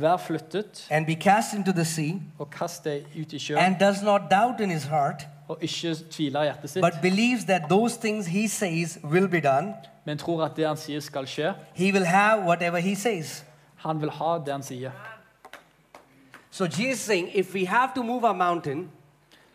vær 0.00 0.16
flyttet 0.16 0.86
and 0.90 1.06
be 1.06 1.14
cast 1.14 1.54
into 1.54 1.72
the 1.72 1.84
sea, 1.84 2.14
og 2.38 2.50
kast 2.50 2.84
deg 2.84 3.04
ut 3.20 3.32
i 3.32 3.38
sjøen, 3.38 3.58
and 3.58 3.76
does 3.80 4.02
not 4.02 4.20
doubt 4.30 4.60
in 4.60 4.70
his 4.70 4.84
heart, 4.84 5.26
og 5.48 5.58
ikke 5.60 5.94
tviler 6.10 6.40
i 6.42 6.44
hjertet 6.44 6.70
sitt, 6.70 6.82
but 6.82 6.92
believes 7.02 7.44
that 7.44 7.62
those 7.70 8.00
things 8.00 8.26
he 8.26 8.48
says 8.48 8.98
will 9.04 9.28
be 9.28 9.40
done, 9.40 9.74
men 10.04 10.18
tror 10.18 10.44
at 10.44 10.56
det 10.56 10.66
han 10.68 10.76
sier 10.76 11.00
skal 11.00 11.26
skje. 11.26 11.54
he 11.74 11.92
will 11.92 12.04
have 12.06 12.42
whatever 12.46 12.78
he 12.78 12.94
says. 12.94 13.44
Han 13.76 14.00
vil 14.00 14.10
ha 14.10 14.38
det 14.38 14.52
han 14.52 14.62
sier. 14.62 14.90
So 16.50 16.64
Jesus 16.64 16.78
is 16.94 17.00
saying, 17.00 17.28
if 17.34 17.54
we 17.54 17.66
have 17.66 17.90
to 17.94 18.02
move 18.02 18.24
a 18.28 18.32
mountain, 18.32 18.90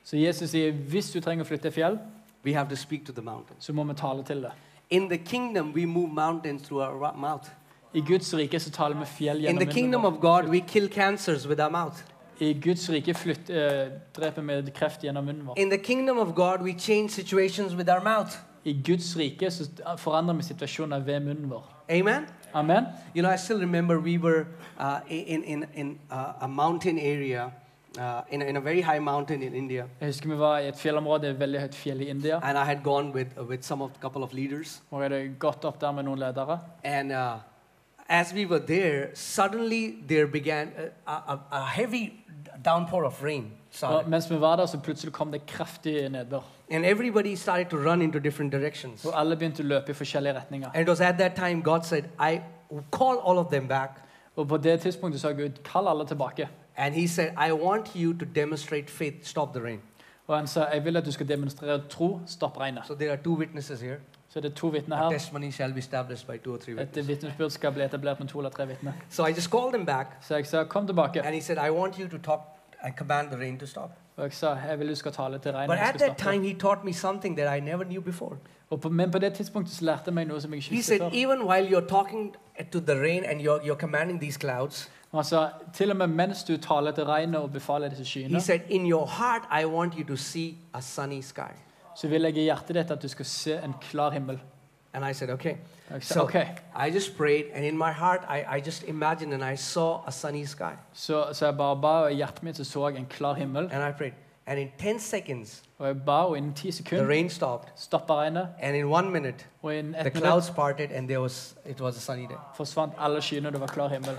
Så 0.04 0.18
Jesus 0.18 0.50
sier 0.50 0.72
hvis 0.72 1.12
du 1.12 1.20
trenger 1.22 1.46
å 1.46 1.48
flytte 1.48 1.72
fjell, 1.72 2.00
we 2.46 2.54
have 2.54 2.70
to 2.70 2.76
speak 2.76 3.06
to 3.06 3.12
the 3.14 3.22
mountain. 3.22 3.56
så 3.60 3.74
må 3.74 3.84
vi 3.84 3.94
tale 3.94 4.24
til 4.24 4.42
det. 4.42 4.52
In 4.90 5.10
the 5.10 5.18
kingdom, 5.18 5.72
we 5.76 5.86
move 5.86 6.10
mountains 6.14 6.64
through 6.64 6.82
our 6.82 7.14
mouth. 7.16 7.50
I 7.94 8.02
Guds 8.02 8.34
rike 8.34 8.60
så 8.60 8.72
taler 8.72 9.00
vi 9.00 9.06
fjell 9.06 9.38
In 9.38 9.44
gjennom 9.44 9.60
the 9.60 9.66
munnen 9.66 9.74
kingdom 9.74 10.02
vår. 10.02 10.08
of 10.08 10.22
God, 10.22 10.50
we 10.50 10.60
kill 10.60 10.90
cancers 10.90 11.48
with 11.48 11.62
our 11.62 11.70
mouth. 11.70 12.04
I 12.40 12.54
Guds 12.54 12.90
rike 12.90 13.14
flytt, 13.14 13.50
eh, 13.50 13.92
dreper 14.16 14.42
vi 14.42 14.72
kreft 14.72 15.04
gjennom 15.04 15.26
munnen 15.26 15.48
vår. 15.48 15.54
In 15.58 15.70
the 15.70 15.78
kingdom 15.78 16.18
of 16.18 16.36
God, 16.36 16.62
we 16.62 16.74
change 16.74 17.10
situations 17.10 17.76
with 17.76 17.90
our 17.90 18.04
mouth. 18.04 18.38
I 18.66 18.74
Guds 18.74 19.18
rike 19.18 19.52
så 19.52 19.68
forandrer 19.98 20.36
vi 20.36 20.44
situasjoner 20.44 21.00
ved 21.00 21.20
munnen 21.20 21.50
vår. 21.50 21.64
Amen? 21.90 22.26
Amen. 22.54 22.86
You 23.16 23.22
know, 23.22 23.34
I 23.34 23.38
still 23.38 23.60
remember 23.60 24.00
we 24.00 24.18
were 24.18 24.46
uh, 24.80 25.00
in, 25.08 25.44
in, 25.44 25.66
in 25.74 26.00
uh, 26.12 26.34
a 26.42 26.48
mountain 26.48 27.00
area, 27.00 27.52
uh, 27.98 28.22
in, 28.30 28.42
a, 28.42 28.46
in 28.46 28.58
a 28.58 28.60
very 28.60 28.82
high 28.82 29.00
mountain 29.00 29.42
in 29.44 29.54
India. 29.54 29.86
Jeg 30.00 30.08
husker 30.08 30.30
vi 30.30 30.40
var 30.40 30.58
i 30.58 30.68
et 30.68 30.78
fjellområde, 30.78 31.30
et 31.30 31.40
veldig 31.40 31.60
høyt 31.60 31.76
fjell 31.76 32.02
i 32.02 32.10
India. 32.10 32.40
And 32.44 32.58
I 32.58 32.64
had 32.64 32.84
gone 32.84 33.14
with, 33.14 33.30
with 33.50 33.64
some 33.64 33.84
of 33.84 33.92
a 33.92 34.00
couple 34.02 34.24
of 34.24 34.34
leaders. 34.34 34.82
Og 34.92 35.04
jeg 35.04 35.12
hadde 35.12 35.36
gått 35.40 35.66
opp 35.66 35.82
der 35.82 35.92
med 35.92 36.04
noen 36.04 36.20
ledere. 36.20 36.60
And 36.84 37.12
uh, 37.12 37.40
as 38.10 38.34
we 38.34 38.46
were 38.46 38.60
there, 38.60 39.10
suddenly 39.14 39.96
there 40.08 40.28
began 40.28 40.72
a, 41.08 41.12
a, 41.12 41.40
a 41.52 41.66
heavy 41.66 42.26
downpour 42.66 43.06
of 43.06 43.24
rain. 43.24 43.44
Og 43.44 43.76
started. 43.76 44.10
mens 44.10 44.32
vi 44.32 44.42
var 44.42 44.56
der, 44.56 44.66
så 44.66 44.80
plutselig 44.80 45.14
kom 45.14 45.32
det 45.32 45.46
kraftig 45.46 46.10
nedbør. 46.10 46.40
And 46.72 46.86
everybody 46.86 47.36
started 47.36 47.66
to 47.66 47.78
run 47.78 48.02
into 48.02 48.20
different 48.20 48.52
directions. 48.52 49.06
Og 49.06 49.20
alle 49.20 49.36
begynte 49.36 49.64
å 49.64 49.66
løpe 49.66 49.92
i 49.92 49.94
forskjellige 49.94 50.34
retninger. 50.34 50.70
And 50.74 50.82
it 50.82 50.90
was 50.90 51.02
at 51.02 51.18
that 51.18 51.36
time 51.36 51.62
God 51.62 51.82
said, 51.84 52.04
I 52.20 52.42
will 52.72 52.84
call 52.92 53.18
all 53.18 53.38
of 53.38 53.52
them 53.52 53.68
back. 53.68 53.90
Og 54.36 54.48
på 54.48 54.58
det 54.58 54.80
tidspunktet 54.80 55.22
sa 55.22 55.32
Gud, 55.32 55.64
kall 55.64 55.88
alle 55.88 56.06
tilbake. 56.06 56.50
And 56.78 56.96
he 56.96 57.08
said, 57.08 57.30
I 57.38 57.52
want 57.52 57.96
you 57.96 58.14
to 58.14 58.26
demonstrate 58.26 58.90
faith, 58.90 59.26
stop 59.26 59.54
the 59.54 59.64
rain. 59.64 59.82
Og 60.28 60.38
han 60.38 60.48
sa, 60.48 60.66
jeg 60.74 60.86
vil 60.86 60.98
at 60.98 61.06
du 61.06 61.12
skal 61.12 61.28
demonstrere 61.28 61.82
tro, 61.90 62.20
stopp 62.26 62.58
regnet. 62.58 62.88
So 62.88 62.96
there 62.96 63.12
are 63.12 63.18
two 63.18 63.34
witnesses 63.34 63.82
here. 63.82 64.00
Så 64.30 64.40
det 64.40 64.52
er 64.52 64.56
to 64.56 64.68
vitner 64.68 64.98
her. 64.98 66.82
Et 66.82 67.08
vitnesbyrd 67.08 67.50
skal 67.50 67.72
bli 67.72 67.84
etablert 67.84 68.20
med 68.20 68.28
to 68.28 68.40
eller 68.40 68.50
tre 68.50 68.68
vitner. 68.68 68.92
So 69.10 69.26
I. 69.26 69.34
Så 69.34 70.36
jeg 70.36 70.46
sa, 70.46 70.64
kom 70.64 70.88
tilbake. 70.88 71.26
And 71.26 71.36
he 71.36 71.42
said, 71.42 71.58
I 71.58 71.72
want 71.72 71.96
you 71.96 72.08
to 72.08 72.18
talk 72.18 72.40
and 72.82 72.94
command 72.98 73.30
the 73.32 73.38
rain 73.38 73.60
to 73.60 73.66
stop. 73.66 73.92
Og 74.18 74.24
jeg 74.24 74.34
sa, 74.34 74.56
jeg 74.70 74.80
vil 74.80 74.90
du 74.90 74.96
skal 74.96 75.12
tale 75.12 75.40
til 75.40 75.52
But 75.52 75.78
at 75.78 75.96
that 76.00 76.18
time, 76.18 76.44
he 76.44 76.54
taught 76.54 76.84
me 76.84 76.94
something 76.94 77.38
that 77.38 77.58
I 77.58 77.60
never 77.60 77.84
knew 77.84 78.02
before. 78.02 78.36
Og 78.70 78.82
på, 78.82 78.90
men 78.90 79.12
på 79.12 79.20
det 79.20 79.34
tidspunktet 79.34 79.76
så 79.76 79.86
lærte 79.86 80.02
jeg 80.06 80.14
meg 80.14 80.28
noe 80.28 80.42
som 80.42 80.52
jeg 80.52 80.58
ikke 80.58 80.70
He 80.70 80.76
visste 80.76 80.98
said, 80.98 81.00
før. 81.00 81.10
even 81.14 81.42
while 81.42 81.68
you're 81.68 81.88
talking 81.90 82.36
to 82.72 82.80
the 82.80 82.96
rain 83.02 83.24
and 83.24 83.42
you're, 83.42 83.62
you're 83.66 83.80
commanding 83.80 84.22
these 84.22 84.40
clouds, 84.40 84.92
Han 85.12 85.24
sa, 85.24 85.48
til 85.74 85.92
og 85.92 85.98
med 85.98 86.08
mens 86.08 86.44
du 86.44 86.58
taler 86.58 86.92
til 86.92 87.04
regnet 87.04 87.42
og 87.42 87.52
befaler 87.52 87.90
disse 87.90 88.04
he 88.04 88.10
skyene, 88.10 88.42
said, 88.42 88.60
in 88.70 88.92
your 88.92 89.06
heart, 89.06 89.64
I 89.64 89.66
want 89.66 89.94
you 89.94 90.04
to 90.08 90.16
see 90.16 90.58
a 90.74 90.82
sunny 90.82 91.22
sky. 91.22 91.54
Så 92.02 92.08
vil 92.08 92.22
jeg 92.22 92.38
i 92.38 92.44
hjertet 92.48 92.76
ditt 92.76 92.92
at 92.92 93.02
du 93.02 93.08
skal 93.12 93.26
se 93.26 93.58
en 93.64 93.74
klar 93.82 94.12
himmel. 94.16 94.40
And 94.94 95.06
I 95.06 95.14
said, 95.14 95.30
okay. 95.30 95.56
Jeg 95.92 96.04
sa, 96.04 96.14
So. 96.14 96.30
I 96.88 96.92
just 96.94 97.18
prayed, 97.18 97.44
and 97.54 97.66
in 97.66 97.78
my 97.78 97.92
heart, 97.92 98.22
I, 98.30 98.58
I 98.58 98.62
just 98.66 98.84
imagined 98.88 99.34
and 99.34 99.44
I 99.44 99.56
saw 99.56 100.02
a 100.08 100.12
sunny 100.12 100.46
sky. 100.46 100.74
Så, 100.94 101.26
så 101.34 101.46
jeg 101.46 101.58
bare 101.58 101.76
ba, 101.82 101.88
og 101.88 102.12
i 102.12 102.16
hjertet 102.16 102.44
mitt 102.44 102.58
så 102.58 102.64
så 102.64 102.88
jeg 102.88 102.98
en 102.98 103.06
klar 103.06 103.34
himmel. 103.34 103.70
And 103.72 103.90
I 103.90 103.92
prayed. 103.98 104.14
And 104.48 104.60
in 104.60 104.70
10 104.78 105.00
seconds, 105.00 105.64
Og 105.80 105.88
jeg 105.88 106.02
ba, 106.06 106.12
og 106.12 106.38
innen 106.38 106.54
ti 106.54 106.72
the 106.72 107.08
rain 107.08 107.30
stopped. 107.30 107.70
stoppa 107.76 108.14
regnet. 108.14 108.48
And 108.60 108.76
in 108.76 108.86
one 108.86 109.12
minute, 109.12 109.46
the 109.64 109.70
clouds 109.94 110.20
clouds 110.20 110.50
parted, 110.50 110.92
and 110.92 111.08
there 111.08 111.22
was, 111.22 111.56
it 111.66 111.82
was 111.82 111.98
a 111.98 112.00
sunny 112.00 112.26
day. 112.26 112.38
forsvant 112.56 112.94
alle 113.00 113.22
skyene, 113.22 113.52
det 113.52 113.60
var 113.60 113.68
klar 113.68 113.88
himmel. 113.88 114.18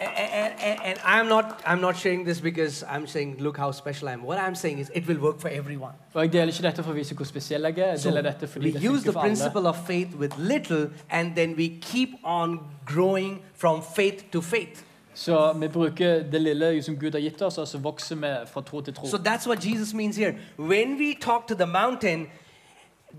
And, 0.00 0.54
and, 0.60 0.80
and 0.84 0.98
I'm, 1.04 1.28
not, 1.28 1.62
I'm 1.66 1.80
not 1.80 1.96
sharing 1.96 2.24
this 2.24 2.40
because 2.40 2.84
I'm 2.88 3.06
saying, 3.06 3.36
look 3.38 3.56
how 3.56 3.70
special 3.72 4.08
I 4.08 4.12
am. 4.12 4.22
What 4.22 4.38
I'm 4.38 4.54
saying 4.54 4.78
is, 4.78 4.90
it 4.94 5.06
will 5.06 5.18
work 5.18 5.40
for 5.40 5.48
everyone. 5.48 5.92
Og 6.14 6.22
jeg 6.22 6.32
deler 6.32 6.46
ikke 6.46 6.62
dette 6.62 6.82
for 6.82 6.92
å 6.92 6.94
vise 6.94 7.14
hvor 7.14 7.24
spesiell 7.24 7.64
jeg 7.64 7.78
er. 7.78 7.92
Jeg 7.92 8.00
So 8.00 8.10
deler 8.10 8.22
dette 8.22 8.46
fordi 8.46 8.66
we 8.66 8.72
det 8.72 8.90
use 8.90 9.02
the 9.04 9.12
principle 9.12 9.66
of 9.66 9.76
faith 9.86 10.14
with 10.18 10.38
little, 10.38 10.90
and 11.10 11.36
then 11.36 11.56
we 11.56 11.68
keep 11.80 12.08
on 12.24 12.60
growing 12.86 13.42
from 13.54 13.82
faith 13.96 14.24
to 14.32 14.40
faith. 14.40 14.84
Så 15.14 15.52
vi 15.52 15.68
bruker 15.68 16.22
det 16.32 16.40
lille 16.40 16.82
som 16.82 16.96
Gud 16.96 17.12
har 17.12 17.20
gitt 17.20 17.42
oss, 17.42 17.58
og 17.58 17.68
så 17.68 17.78
vokser 17.78 18.16
vi 18.16 18.34
fra 18.46 18.60
tro 18.60 18.80
til 18.80 18.94
tro. 18.94 19.06
So 19.06 19.16
that's 19.16 19.46
what 19.46 19.66
Jesus 19.66 19.94
means 19.94 20.16
here. 20.16 20.34
When 20.58 20.98
we 20.98 21.14
talk 21.20 21.48
to 21.48 21.54
the 21.54 21.66
mountain, 21.66 22.26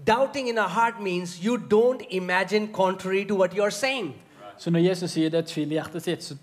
doubting 0.07 0.49
in 0.49 0.57
our 0.57 0.69
heart 0.69 1.01
means 1.01 1.45
you 1.45 1.57
don't 1.57 2.01
imagine 2.09 2.67
contrary 2.73 3.25
to 3.25 3.35
what 3.35 3.53
you're 3.53 3.69
saying. 3.69 4.13
Så 4.57 4.69
når 4.69 4.79
Jesus 4.79 5.11
sier 5.11 5.29
det 5.29 5.37
er 5.37 5.41
tvil 5.41 5.71
i 5.71 5.73
hjertet 5.73 6.03
sitt, 6.03 6.23
så 6.23 6.35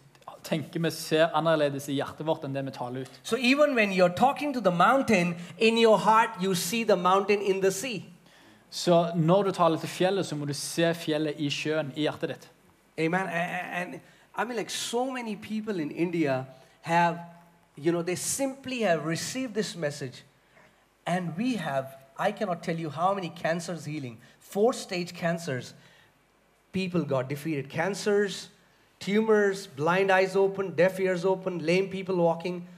tenker 0.45 0.81
vi 0.81 0.91
ser 0.91 1.29
annerledes 1.37 1.89
i 1.89 1.97
hjertet 1.99 2.27
vårt 2.27 2.45
enn 2.45 2.55
det 2.55 2.65
vi 2.67 2.73
taler 2.75 3.01
ut. 3.01 3.21
So 3.23 3.37
even 3.37 3.75
when 3.75 3.93
you're 3.93 4.15
talking 4.15 4.55
to 4.55 4.61
the 4.61 4.71
mountain, 4.71 5.35
in 5.59 5.79
your 5.79 5.99
heart, 5.99 6.31
you 6.43 6.55
see 6.55 6.85
the 6.85 6.97
mountain 6.97 7.43
in 7.43 7.61
the 7.61 7.71
sea. 7.71 8.03
Så 8.71 9.13
når 9.17 9.43
du 9.43 9.51
taler 9.51 9.79
til 9.79 9.89
fjellet, 9.89 10.27
så 10.27 10.37
må 10.37 10.45
du 10.45 10.55
se 10.55 10.95
fjellet 10.95 11.35
i 11.39 11.51
sjøen 11.51 11.93
i 11.97 12.07
hjertet 12.07 12.29
ditt. 12.29 12.51
Amen. 12.99 13.29
And 13.29 13.95
I 14.39 14.45
mean, 14.45 14.57
like 14.57 14.71
so 14.71 15.11
many 15.11 15.37
people 15.37 15.81
in 15.81 15.91
India 15.91 16.45
have, 16.83 17.19
you 17.77 17.93
know, 17.93 18.03
they 18.03 18.17
simply 18.17 18.83
have 18.83 19.07
received 19.07 19.55
this 19.55 19.77
message. 19.77 20.25
And 21.07 21.33
we 21.39 21.57
have, 21.57 21.87
I 22.19 22.33
cannot 22.33 22.63
tell 22.63 22.79
you 22.79 22.91
how 22.91 23.15
many 23.15 23.33
cancers 23.43 23.85
healing, 23.85 24.19
four 24.39 24.73
stage 24.73 25.15
cancers. 25.15 25.75
people 26.73 27.03
got 27.03 27.29
defeated 27.29 27.69
cancers, 27.69 28.49
tumors, 29.01 29.67
blind 29.67 30.11
eyes 30.11 30.37
open, 30.37 30.75
deaf 30.77 31.01
ears 31.01 31.25
open, 31.25 31.59
lame 31.59 31.89
people 31.89 32.17
walking. 32.17 32.69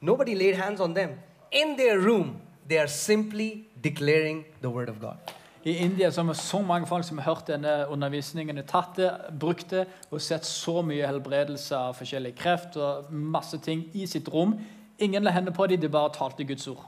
Nobody 0.00 0.34
laid 0.34 0.54
hands 0.54 0.80
on 0.80 0.94
them. 0.94 1.10
In 1.50 1.76
their 1.76 1.98
room, 1.98 2.40
they 2.68 2.78
are 2.78 2.88
simply 2.88 3.66
declaring 3.82 4.44
the 4.60 4.70
word 4.70 4.88
of 4.88 5.00
God. 5.00 5.16
I 5.64 5.70
India 5.70 6.10
så 6.10 6.22
har 6.22 6.28
vi 6.28 6.38
så 6.38 6.62
mange 6.62 6.86
folk 6.86 7.04
som 7.04 7.18
har 7.18 7.34
hørt 7.34 7.46
denne 7.46 7.88
undervisningen, 7.88 8.58
er 8.58 8.62
tatt 8.62 8.96
det, 8.96 9.10
brukt 9.40 9.70
det 9.70 9.86
og 10.10 10.20
sett 10.20 10.46
så 10.46 10.80
mye 10.82 11.06
helbredelse 11.06 11.76
av 11.76 11.98
forskjellig 11.98 12.32
kreft 12.34 12.76
og 12.80 13.10
masse 13.12 13.58
ting 13.58 13.84
i 13.92 14.06
sitt 14.06 14.28
rom. 14.32 14.54
Ingen 14.98 15.22
la 15.22 15.30
hendene 15.30 15.52
på 15.56 15.66
dem, 15.66 15.80
de 15.80 15.88
bare 15.88 16.12
talte 16.16 16.44
Guds 16.44 16.66
ord. 16.68 16.86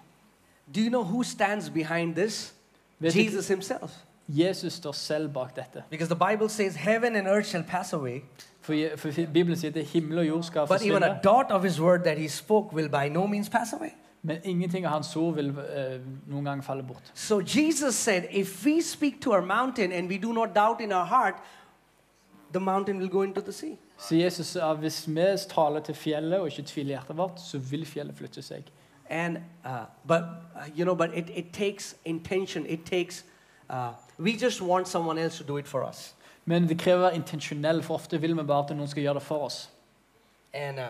Do 0.74 0.80
you 0.80 0.88
know 0.88 1.04
who 1.04 1.22
stands 1.22 1.68
behind 1.70 2.14
this? 2.14 2.54
Vet 2.98 3.16
Jesus 3.16 3.48
himself. 3.48 3.90
Jesus 4.28 4.72
står 4.72 4.92
selv 4.92 5.28
bak 5.28 5.56
dette. 5.56 5.82
Because 5.90 6.14
the 6.14 6.30
Bible 6.30 6.48
says 6.48 6.74
heaven 6.76 7.16
and 7.16 7.26
earth 7.26 7.46
shall 7.46 7.62
pass 7.62 7.92
away, 7.92 8.22
For, 8.60 8.74
for 8.96 9.08
Bibelen 9.08 9.56
sier 9.56 9.72
at 9.74 9.84
himmel 9.86 10.18
og 10.18 10.26
jord 10.26 10.42
skal 10.42 10.66
but 10.66 10.82
even 10.82 11.02
a 11.02 11.06
forsvinne, 11.06 11.22
dot 11.24 11.46
of 11.50 11.62
his 11.64 11.80
word 11.80 12.04
that 12.04 12.18
he 12.18 12.28
spoke 12.28 12.72
will 12.72 12.88
by 12.88 13.08
no 13.08 13.26
means 13.26 13.48
pass 13.48 13.72
away. 13.72 13.90
men 14.22 14.38
ingenting 14.44 14.86
av 14.86 14.92
hans 14.92 15.16
ord 15.16 15.34
vil 15.34 15.48
uh, 15.50 16.00
noen 16.30 16.44
gang 16.44 16.64
falle 16.64 16.82
bort. 16.82 17.10
So 17.14 17.40
Jesus 17.40 17.94
said, 17.94 18.22
if 18.30 18.64
we 18.64 18.80
speak 18.80 19.20
to 19.20 19.32
our 19.32 19.42
mountain 19.42 19.92
and 19.92 20.08
we 20.08 20.18
do 20.18 20.32
not 20.32 20.54
doubt 20.54 20.80
in 20.80 20.92
our 20.92 21.04
heart, 21.04 21.34
the 22.52 22.60
mountain 22.60 22.98
will 22.98 23.08
go 23.08 23.22
into 23.22 23.40
the 23.40 23.52
sea. 23.52 23.76
Så 23.98 24.14
Jesus 24.14 24.46
sa 24.46 24.74
hvis 24.74 25.08
vi 25.08 25.36
taler 25.48 25.80
til 25.80 25.94
fjellet 25.94 26.40
og 26.40 26.46
ikke 26.46 26.62
tviler 26.62 26.88
hjertet 26.88 27.16
vårt, 27.16 27.40
så 27.40 27.58
vil 27.58 27.86
fjellet 27.86 28.16
flytte 28.16 28.42
seg. 28.42 28.62
And 29.10 29.36
uh, 29.64 29.70
but 30.06 30.22
uh, 30.22 30.78
you 30.78 30.84
know, 30.84 30.94
but 30.94 31.10
it, 31.14 31.30
it 31.34 31.52
takes 31.52 31.96
intention. 32.04 32.66
It 32.68 32.86
takes. 32.86 33.24
Uh, 33.72 33.92
we 34.18 34.36
just 34.36 34.60
want 34.60 34.86
someone 34.86 35.18
else 35.18 35.38
to 35.38 35.44
do 35.44 35.56
it 35.56 35.66
for 35.66 35.88
us. 35.88 36.14
Men 36.44 36.68
det 36.68 36.78
krever 36.78 37.10
intensjonell, 37.10 37.82
for 37.82 37.94
ofte 37.94 38.20
vil 38.20 38.36
vi 38.36 38.42
bare 38.42 38.64
at 38.64 38.76
noen 38.76 38.88
skal 38.88 39.02
gjøre 39.02 39.14
det 39.14 39.22
for 39.22 39.46
oss. 39.46 39.70
And 40.54 40.78
uh, 40.78 40.88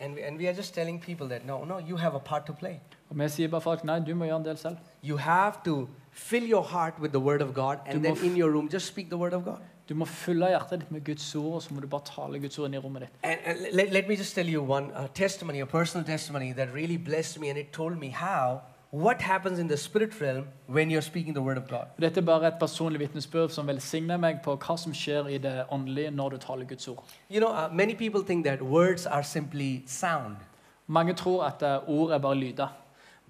and 0.00 0.14
we, 0.14 0.22
and 0.22 0.38
we 0.38 0.48
are 0.48 0.54
just 0.56 0.74
telling 0.74 1.00
people 1.00 1.28
that 1.28 1.46
no, 1.46 1.64
no, 1.64 1.78
you 1.78 1.96
have 1.96 2.14
a 2.14 2.18
part 2.18 2.46
to 2.46 2.52
play. 2.52 2.80
Og 3.10 3.18
vi 3.18 3.28
sier 3.28 3.48
bare 3.48 3.60
folk 3.60 3.84
nei, 3.84 4.00
du 4.00 4.14
må 4.14 4.24
gjøre 4.24 4.40
en 4.42 4.44
del 4.44 4.58
selv. 4.58 4.76
You 5.02 5.16
have 5.16 5.62
to 5.64 5.88
fill 6.10 6.48
your 6.50 6.62
heart 6.62 6.98
with 7.00 7.12
the 7.12 7.20
word 7.20 7.42
of 7.42 7.54
God, 7.54 7.78
and 7.86 8.02
then 8.02 8.12
f- 8.16 8.24
in 8.24 8.36
your 8.36 8.50
room, 8.50 8.68
just 8.72 8.86
speak 8.86 9.08
the 9.08 9.18
word 9.18 9.32
of 9.32 9.44
God. 9.44 9.62
Du 9.88 9.94
må 9.94 10.04
fylle 10.08 10.48
hjertet 10.48 10.80
ditt 10.80 10.90
med 10.90 11.04
Guds 11.04 11.34
ord, 11.34 11.54
og 11.54 11.62
så 11.62 11.74
må 11.74 11.80
du 11.80 11.86
bare 11.86 12.02
tale 12.08 12.40
Guds 12.40 12.58
ord 12.58 12.66
inn 12.70 12.74
i 12.74 12.78
rommet 12.78 13.02
ditt. 13.04 13.10
And, 13.22 13.40
and 13.44 13.66
let, 13.72 13.92
let 13.92 14.08
me 14.08 14.16
just 14.16 14.34
tell 14.34 14.48
you 14.48 14.62
one 14.62 14.90
uh, 14.94 15.06
testimony, 15.14 15.60
a 15.60 15.66
personal 15.66 16.06
testimony 16.06 16.52
that 16.52 16.72
really 16.74 16.96
blessed 16.96 17.38
me, 17.38 17.50
and 17.50 17.58
it 17.58 17.72
told 17.72 17.98
me 17.98 18.08
how 18.08 18.62
what 18.94 19.20
happens 19.20 19.58
in 19.58 19.66
the 19.66 19.76
spirit 19.76 20.20
realm 20.20 20.46
when 20.66 20.88
you're 20.88 21.02
speaking 21.02 21.34
the 21.34 21.42
word 21.42 21.58
of 21.58 21.68
God. 21.68 21.86
Dette 22.00 22.18
er 22.18 22.24
bare 22.24 22.46
et 22.46 22.54
personlig 22.60 23.00
vitnesbyrd 23.00 23.50
som 23.50 23.66
velsigner 23.66 24.16
meg 24.16 24.38
på 24.44 24.54
hva 24.54 24.76
som 24.78 24.94
skjer 24.94 25.26
i 25.34 25.38
det 25.38 25.64
åndelige 25.74 26.12
når 26.14 26.28
du 26.28 26.36
taler 26.38 26.64
Guds 26.64 26.88
ord. 26.88 27.02
You 27.30 27.40
know, 27.40 27.50
uh, 27.50 27.68
many 27.72 27.94
people 27.94 28.22
think 28.22 28.46
that 28.46 28.62
words 28.62 29.06
are 29.06 29.24
simply 29.24 29.82
sound. 29.86 30.36
Mange 30.86 31.14
tror 31.14 31.44
at 31.44 31.62
eh, 31.62 31.88
ord 31.88 32.10
er 32.10 32.18
bare 32.18 32.34
lyder. 32.34 32.68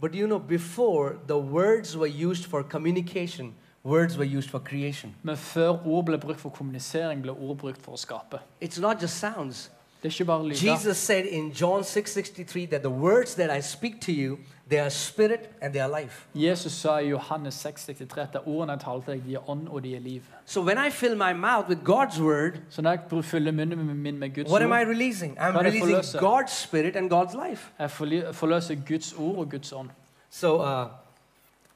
But 0.01 0.15
you 0.15 0.27
know, 0.27 0.39
before 0.39 1.17
the 1.29 1.39
words 1.39 1.97
were 1.97 2.29
used 2.31 2.45
for 2.45 2.63
communication, 2.63 3.55
words 3.85 4.19
were 4.19 4.39
used 4.39 4.51
for 4.51 4.59
creation. 4.59 5.15
Men 5.23 5.37
før 5.37 5.87
ord 5.87 6.05
ble 6.05 6.19
brukt 6.19 6.41
for 6.41 6.51
kommunisering, 6.51 7.23
ble 7.23 7.33
ord 7.33 7.57
brukt 7.57 7.83
for 7.83 7.93
å 7.93 7.97
skape. 7.97 8.39
It's 8.61 8.81
not 8.81 9.01
just 9.01 9.19
sounds. 9.19 9.71
Det 10.03 10.11
er 10.11 10.15
ikke 10.15 10.25
bare 10.25 10.49
lyder. 10.49 10.73
Jesus 10.75 10.97
said 10.97 11.25
in 11.25 11.53
John 11.53 11.85
6:63 11.85 12.67
that 12.67 12.81
the 12.83 12.91
words 12.91 13.35
that 13.35 13.59
I 13.59 13.61
speak 13.61 14.01
to 14.01 14.13
you, 14.13 14.39
they 14.71 14.79
are 14.81 14.91
spirit 14.91 15.51
and 15.61 15.75
their 15.75 16.01
life. 16.01 16.27
Jesus 16.35 16.73
sa 16.73 16.97
i 16.99 17.09
Johannes 17.09 17.67
6,63 17.67 18.21
at 18.21 18.37
ordene 18.47 18.73
jeg 18.73 18.81
talte 18.81 19.11
deg, 19.13 19.23
de 19.27 19.35
er 19.35 19.51
ånd 19.51 19.69
og 19.69 19.83
de 19.85 19.97
er 19.97 20.01
liv. 20.01 20.23
So 20.47 20.61
when 20.63 20.79
I 20.87 20.91
fill 20.91 21.17
my 21.17 21.33
mouth 21.33 21.69
with 21.69 21.81
God's 21.91 22.23
word, 22.23 22.53
Så 22.71 22.83
når 22.83 22.91
jeg 22.91 23.25
fyller 23.25 23.53
munnen 23.53 23.95
min 23.97 24.19
med 24.19 24.35
Guds 24.35 24.51
what 24.51 24.63
am 24.63 24.69
I 24.73 24.81
ord, 24.81 24.89
releasing? 24.89 25.39
I'm 25.39 25.53
det 25.53 25.61
releasing 25.61 25.83
förlösa? 25.85 26.19
God's 26.19 26.53
spirit 26.55 26.97
and 26.97 27.13
God's 27.13 27.49
life. 27.49 27.71
jeg 27.79 27.91
forli- 27.91 28.33
forløser 28.33 28.75
Guds 28.89 29.13
ord 29.13 29.37
og 29.39 29.51
Guds 29.51 29.73
ånd. 29.73 29.91
So, 30.31 30.57
uh, 30.63 30.87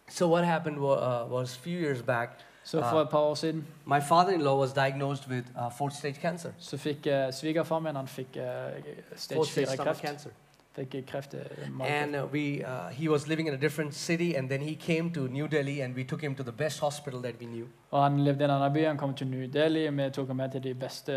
so 0.08 0.28
what 0.32 0.44
happened 0.46 0.78
wa- 0.78 1.24
uh, 1.24 1.32
was 1.32 1.56
a 1.56 1.60
few 1.60 1.78
years 1.80 2.02
back, 2.02 2.30
Så 2.64 2.82
for 2.90 3.00
et 3.02 3.08
par 3.08 3.18
år 3.18 3.34
siden 3.34 3.66
my 3.86 4.00
father-in-law 4.08 4.60
was 4.60 4.72
diagnosed 4.72 5.28
with 5.28 5.46
uh, 5.56 5.72
fourth 5.78 5.94
stage 5.94 6.14
cancer. 6.22 6.50
så 6.58 6.76
fikk 6.76 7.06
uh, 7.06 7.32
svigerfar 7.32 7.78
min 7.78 7.96
han 7.96 8.08
fikk 8.08 8.26
uh, 8.36 8.42
stage 9.16 9.36
Fourth 9.36 9.50
stage 9.50 9.66
4 9.66 9.74
stomach 9.74 9.86
kreft. 9.96 10.00
cancer. 10.06 10.30
And 10.78 12.16
uh, 12.16 12.26
we, 12.32 12.64
uh, 12.64 12.88
he 12.90 13.08
was 13.08 13.26
living 13.26 13.48
in 13.48 13.54
a 13.54 13.56
different 13.56 13.94
city, 13.94 14.36
and 14.36 14.48
then 14.48 14.60
he 14.60 14.74
came 14.74 15.10
to 15.10 15.20
New 15.28 15.48
Delhi, 15.48 15.80
and 15.80 15.94
we 15.96 16.04
took 16.04 16.20
him 16.20 16.34
to 16.34 16.42
the 16.42 16.52
best 16.52 16.80
hospital 16.80 17.20
that 17.22 17.34
we 17.40 17.46
knew. 17.46 17.66
Og 17.90 18.02
han 18.02 18.20
levde 18.20 18.40
i 18.40 18.44
en 18.44 18.50
annen 18.50 18.72
by. 18.72 18.84
Han 18.86 18.96
kom 18.96 19.14
til 19.14 19.26
New 19.26 19.48
Delhi. 19.52 19.90
Vi 19.90 20.10
tok 20.10 20.26
ham 20.26 20.36
med 20.36 20.50
til 20.50 20.62
de 20.62 20.74
beste 20.74 21.12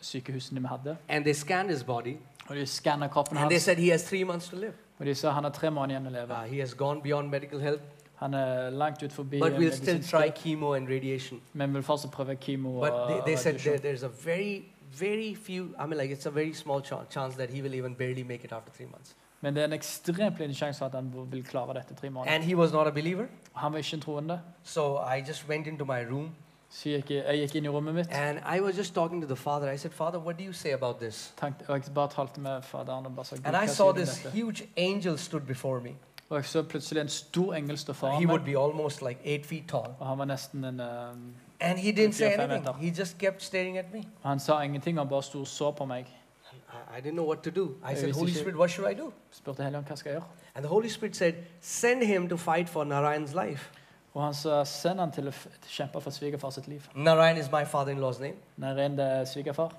sykehusene 0.00 0.60
vi 0.60 0.66
hadde. 0.66 0.96
And 1.08 1.24
they 1.24 1.34
scanned 1.34 1.70
his 1.70 1.84
body, 1.84 2.16
Og 2.48 2.56
de 2.56 2.66
skanna 2.66 3.08
kroppen 3.08 3.38
and 3.38 3.50
they 3.50 3.58
said 3.58 3.76
he 3.76 3.90
has 3.90 4.04
three 4.04 4.24
months 4.24 4.48
to 4.48 4.56
live. 4.56 4.72
Og 4.98 5.06
de 5.06 5.14
sa 5.14 5.30
han 5.30 5.44
har 5.44 5.50
tre 5.50 5.70
måneder 5.70 6.00
igjen 6.00 6.06
å 6.06 6.20
leve. 6.20 6.32
Uh, 6.34 6.44
he 6.54 6.58
has 6.60 6.74
gone 6.74 7.02
beyond 7.02 7.30
medical 7.30 7.60
help, 7.60 7.80
Han 8.14 8.34
er 8.34 8.70
langt 8.70 9.02
ut 9.02 9.12
forbi 9.12 9.38
but 9.40 9.52
we'll 9.52 9.72
still 9.72 10.02
try 10.02 10.30
chemo 10.36 10.74
and 10.74 10.88
radiation. 10.88 11.40
men 11.52 11.74
vil 11.74 11.82
fortsatt 11.82 12.10
prøve 12.10 12.34
kemo 12.36 12.80
But 12.80 12.92
og 12.92 13.08
they, 13.10 13.20
they 13.26 13.36
said 13.36 13.58
there, 13.58 13.78
there's 13.78 14.02
a 14.04 14.10
very, 14.24 14.62
very 15.00 15.34
few, 15.34 15.64
I 15.78 15.86
mean, 15.86 15.98
like, 15.98 16.14
it's 16.14 16.26
a 16.26 16.30
very 16.30 16.52
small 16.54 16.80
ch- 16.80 17.10
chance 17.10 17.36
that 17.36 17.50
he 17.50 17.62
will 17.62 17.74
even 17.74 17.94
barely 17.94 18.22
make 18.22 18.44
it 18.44 18.52
after 18.52 18.72
three 18.72 18.86
months. 18.90 19.16
Men 19.40 19.54
det 19.54 19.60
er 19.60 19.64
en 19.66 19.72
ekstremt 19.72 20.38
liten 20.38 20.54
sjanse 20.54 20.78
for 20.78 20.86
at 20.86 20.94
han 20.94 21.12
vil 21.30 21.44
klare 21.44 21.74
dette 21.74 21.94
tre 21.94 22.10
måneder. 22.10 22.34
And 22.34 22.44
he 22.44 22.56
was 22.56 22.72
not 22.72 22.86
a 22.86 22.90
believer, 22.90 23.26
Han 23.54 23.72
var 23.72 23.78
ikke 23.78 23.94
en 23.94 24.00
troende. 24.00 24.40
so 24.62 24.96
I 24.98 25.22
just 25.28 25.48
went 25.48 25.66
into 25.66 25.84
my 25.84 26.00
room 26.12 26.30
Så 26.70 26.88
jeg 26.88 27.02
gikk, 27.02 27.24
jeg 27.26 27.38
gikk 27.38 27.54
inn 27.54 27.64
i 27.64 27.68
rommet 27.68 27.94
mitt 27.94 28.08
and 28.12 28.38
I 28.56 28.60
was 28.60 28.76
just 28.78 28.94
talking 28.94 29.22
to 29.22 29.26
the 29.28 29.36
father. 29.36 29.72
I 29.72 29.76
said, 29.76 29.92
Father, 29.92 30.18
what 30.18 30.38
do 30.38 30.44
you 30.44 30.52
say 30.52 30.70
about 30.72 30.96
this? 31.00 31.34
og 31.42 31.52
jeg 31.68 31.82
bare 31.94 32.08
talte 32.08 32.40
med 32.40 32.62
faderen 32.62 33.06
og 33.06 33.14
bare 33.14 33.24
sa, 33.24 33.36
"Gud, 33.36 33.44
And 33.46 33.56
I 33.64 33.66
saw 33.66 33.74
sier 33.74 33.84
du 33.84 33.90
om 33.90 33.96
this 34.06 34.22
dette? 34.22 34.30
huge 34.42 34.68
angel 34.76 35.18
stood 35.18 35.40
before 35.40 35.80
me. 35.80 35.90
Og 36.30 36.36
jeg 36.36 36.44
så 36.44 36.62
plutselig 36.62 37.00
en 37.00 37.08
stor 37.08 37.54
engel 37.54 37.78
stå 37.78 37.92
foran 37.92 38.18
He 38.20 38.26
would 38.26 38.40
meg. 38.44 38.54
be 38.54 38.60
almost 38.60 39.02
like 39.02 39.20
eight 39.24 39.46
feet 39.46 39.64
tall. 39.68 39.86
Og 39.98 40.06
han 40.06 40.18
var 40.18 40.24
nesten 40.24 40.64
en 40.64 40.80
um, 40.80 41.34
And 41.60 41.78
he 41.78 41.92
didn't 41.92 42.14
say 42.14 42.34
anything. 42.34 42.74
He 42.80 42.90
just 42.90 43.18
kept 43.18 43.42
staring 43.42 43.78
at 43.78 43.92
me. 43.92 44.06
Han 44.22 44.38
sa 44.38 44.60
ingenting, 44.60 44.98
han 44.98 45.08
bare 45.08 45.22
sto 45.22 45.40
og 45.40 45.46
så 45.46 45.70
på 45.70 45.84
meg. 45.84 46.06
I, 46.52 46.98
I 46.98 47.00
didn't 47.00 47.16
know 47.16 47.26
what 47.26 47.42
to 47.42 47.50
do. 47.50 47.74
I 47.84 47.94
said, 47.94 48.12
Holy 48.14 48.32
Spirit, 48.32 48.56
what 48.56 48.70
should 48.70 48.90
I 48.90 48.94
do? 48.94 49.12
Spurte 49.32 49.62
Helligånd 49.62 49.86
hva 49.86 49.96
skal 49.96 50.10
jeg 50.10 50.20
gjøre. 50.20 50.28
And 50.54 50.64
the 50.64 50.68
Holy 50.68 50.88
Spirit 50.88 51.16
said, 51.16 51.34
Send 51.60 52.02
him 52.02 52.28
to 52.28 52.36
fight 52.36 52.68
for 52.68 52.84
Narayan's 52.84 53.34
life. 53.34 53.70
Og 54.14 54.24
han 54.24 54.34
sa 54.34 54.64
send 54.64 55.00
han 55.00 55.12
til 55.12 55.28
å 55.28 55.30
f- 55.30 55.46
å 55.46 55.68
kjempe 55.70 56.00
for 56.00 56.10
svigerfar 56.10 56.50
sitt 56.50 56.68
liv. 56.68 56.86
Narayan 56.94 57.36
is 57.36 57.50
my 57.52 57.64
father 57.64 57.92
in 57.92 58.00
law's 58.00 58.20
name. 58.20 58.36
Er 58.62 59.24
svigerfar. 59.24 59.72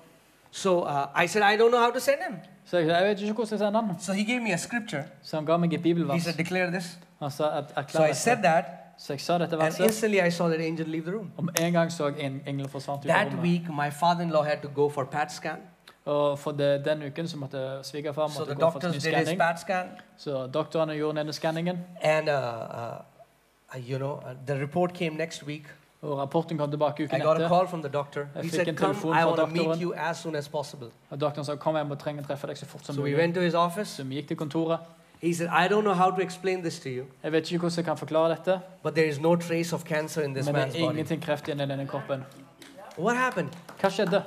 So 0.50 0.80
uh, 0.82 1.06
I 1.14 1.26
said, 1.26 1.42
I 1.42 1.56
don't 1.56 1.70
know 1.70 1.80
how 1.80 1.90
to 1.90 2.00
send 2.00 2.18
him. 2.28 2.38
Så 2.64 2.78
jeg, 2.78 2.88
jeg 2.88 3.04
vet 3.04 3.20
ikke 3.20 3.32
hvordan 3.32 3.50
jeg 3.50 3.58
sender 3.58 3.82
han. 3.82 4.00
So 4.00 4.12
he 4.12 4.24
gave 4.24 4.40
me 4.42 4.52
a 4.52 4.56
scripture. 4.56 5.04
Så 5.22 5.36
han 5.36 5.46
ga 5.46 5.56
meg 5.56 5.74
et 5.74 5.80
He 5.84 6.20
said, 6.20 6.34
Declare 6.34 6.70
this. 6.70 6.98
Han 7.18 7.30
sa 7.30 7.64
at 7.76 7.90
So 7.90 8.02
I 8.02 8.12
said 8.12 8.42
that, 8.42 8.64
Så 9.00 9.12
jeg 9.12 9.20
sa 9.20 9.38
dette 9.38 9.52
and 9.56 9.62
verset. 9.62 9.86
instantly 9.86 10.20
I 10.26 10.30
saw 10.30 10.48
that 10.48 10.60
angel 10.60 10.86
leave 10.86 11.04
the 11.06 11.12
room. 11.16 11.30
Om 11.38 11.48
en 11.60 11.72
gang 11.72 11.92
så 11.92 12.06
en 12.18 12.40
engel 12.46 12.68
forsvant 12.68 13.04
ut 13.04 13.10
av 13.10 13.16
That 13.16 13.26
rommet. 13.32 13.42
week, 13.42 13.68
my 13.70 13.90
father 13.90 14.22
in 14.22 14.30
law 14.30 14.42
had 14.44 14.56
to 14.62 14.68
go 14.74 14.88
for 14.88 15.04
PAT 15.04 15.32
scan. 15.32 15.56
Og 16.04 16.38
for 16.38 16.50
det, 16.52 16.84
den 16.84 17.02
uken 17.02 17.28
så 17.28 17.36
måtte 17.36 17.78
svigerfar 17.82 18.28
So 18.28 18.38
måtte 18.40 18.54
the 18.54 18.60
gå 18.60 18.70
for 18.70 18.78
en 18.78 18.82
doctors 18.82 19.04
ny 19.04 19.10
did 19.10 19.18
his 19.18 19.28
skanning. 19.28 19.38
PAT 19.40 19.60
scan. 19.60 19.86
Så 20.16 20.46
doktorene 20.46 20.92
gjorde 20.94 21.18
denne 21.18 21.32
skanningen. 21.32 21.78
And, 22.02 22.28
uh, 22.28 22.34
uh, 22.34 23.76
uh, 23.76 23.90
you 23.90 23.98
know, 23.98 24.12
uh, 24.12 24.34
the 24.46 24.60
report 24.60 24.92
came 24.94 25.16
next 25.16 25.42
week. 25.46 25.64
Og 26.02 26.18
rapporten 26.18 26.58
kom 26.58 26.70
tilbake 26.70 27.00
I 27.02 27.06
uken 27.06 27.20
got 27.20 27.26
a 27.28 27.34
etter. 27.34 27.48
call 27.48 27.66
from 27.68 27.82
the 27.82 27.92
doctor. 27.92 28.20
Jeg 28.34 28.42
He 28.42 28.48
fikk 28.48 28.54
said, 28.54 28.68
en 28.68 28.76
Come, 28.76 28.94
telefon 28.94 29.10
I 29.12 29.20
fra 29.22 29.26
want 29.26 29.38
to 29.40 29.46
meet 29.46 29.56
doktoren. 29.64 29.80
you 29.80 29.92
as 29.96 30.16
soon 30.16 30.36
as 30.36 30.48
possible. 30.48 30.86
Og 31.10 31.20
doktoren 31.20 31.44
sa 31.44 31.54
kom 31.56 31.76
hjem 31.76 31.90
og 31.90 31.98
trenger 31.98 32.22
treffe 32.22 32.46
deg 32.46 32.56
så 32.58 32.66
fort 32.66 32.86
som 32.86 32.94
So 32.94 33.02
we 33.02 33.10
mulig. 33.10 33.18
went 33.22 33.34
to 33.34 33.40
his 33.40 33.54
office. 33.54 33.90
Så 33.96 34.04
vi 34.04 34.14
gikk 34.14 34.28
til 34.28 34.36
kontoret. 34.36 34.78
He 35.22 35.34
said, 35.34 35.48
I 35.48 35.68
don't 35.68 35.82
know 35.82 35.94
how 35.94 36.10
to 36.10 36.22
explain 36.22 36.60
this 36.62 36.80
to 36.80 36.88
you, 36.88 37.04
Jeg 37.22 37.32
vet 37.32 37.50
ikke 37.50 37.58
hvordan 37.58 37.76
jeg 37.76 37.84
kan 37.84 37.96
forklare 37.96 38.30
dette, 38.30 38.60
but 38.82 38.94
there 38.94 39.06
is 39.08 39.20
no 39.20 39.36
trace 39.36 39.74
of 39.74 39.84
cancer 39.84 40.22
in 40.22 40.34
this 40.34 40.46
men 40.46 40.54
det 40.54 40.62
man's 40.62 40.76
er 40.76 40.80
body. 40.86 40.90
ingenting 40.92 41.22
kreft 41.22 41.48
igjen 41.48 41.60
i 41.60 41.66
denne 41.66 41.86
kroppen. 41.86 42.24
What 42.98 43.16
happened? 43.16 43.48
Hva 43.80 43.88
skjedde? 43.90 44.22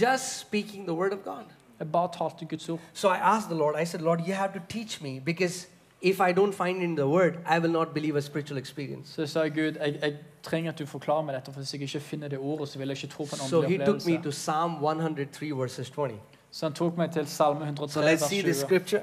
Just 0.00 0.38
speaking 0.40 0.86
the 0.86 0.94
word 0.94 1.12
of 1.12 1.18
God. 1.24 1.44
Jeg 1.78 1.92
bare 1.92 2.08
talte 2.18 2.44
Guds 2.44 2.68
ord. 2.68 2.78
So 2.92 3.08
I 3.08 3.16
asked 3.22 3.48
the 3.50 3.58
Lord, 3.58 3.74
I 3.82 3.84
said, 3.84 4.00
Lord, 4.02 4.20
you 4.26 4.34
have 4.34 4.52
to 4.52 4.60
teach 4.68 5.02
me 5.02 5.20
because 5.24 5.66
if 6.02 6.20
I 6.20 6.32
don't 6.32 6.52
find 6.54 6.82
in 6.82 6.96
the 6.96 7.06
word, 7.06 7.32
I 7.56 7.58
will 7.58 7.72
not 7.72 7.94
believe 7.94 8.16
a 8.16 8.20
spiritual 8.20 8.58
experience. 8.58 9.12
Så 9.14 9.20
jeg 9.22 9.28
sa 9.28 9.48
Gud, 9.48 9.76
jeg, 9.84 9.98
jeg 10.02 10.14
trenger 10.42 10.72
at 10.72 10.78
du 10.78 10.86
forklarer 10.86 11.22
meg 11.22 11.34
dette, 11.34 11.52
for 11.52 11.60
hvis 11.60 11.72
jeg 11.74 11.82
ikke 11.82 12.00
finner 12.00 12.28
det 12.28 12.38
ordet, 12.38 12.68
så 12.68 12.78
vil 12.78 12.88
jeg 12.88 12.96
ikke 13.04 13.14
tro 13.14 13.24
på 13.24 13.30
en 13.32 13.38
So 13.48 13.56
åndelig 13.62 13.78
he 13.78 13.86
took 13.86 13.94
me 13.94 14.00
opplevelse. 14.00 14.22
to 14.22 14.30
Psalm 14.30 14.72
103, 14.72 15.50
verses 15.56 15.90
20. 15.90 16.10
Så 16.50 16.66
han 16.66 16.72
tok 16.72 16.96
meg 16.96 17.10
til 17.10 17.26
Salme 17.26 17.60
So 17.60 17.64
103, 17.64 18.00
let's 18.00 18.04
vers 18.10 18.20
see 18.20 18.42
this 18.42 18.56
20. 18.62 18.66
scripture. 18.66 19.02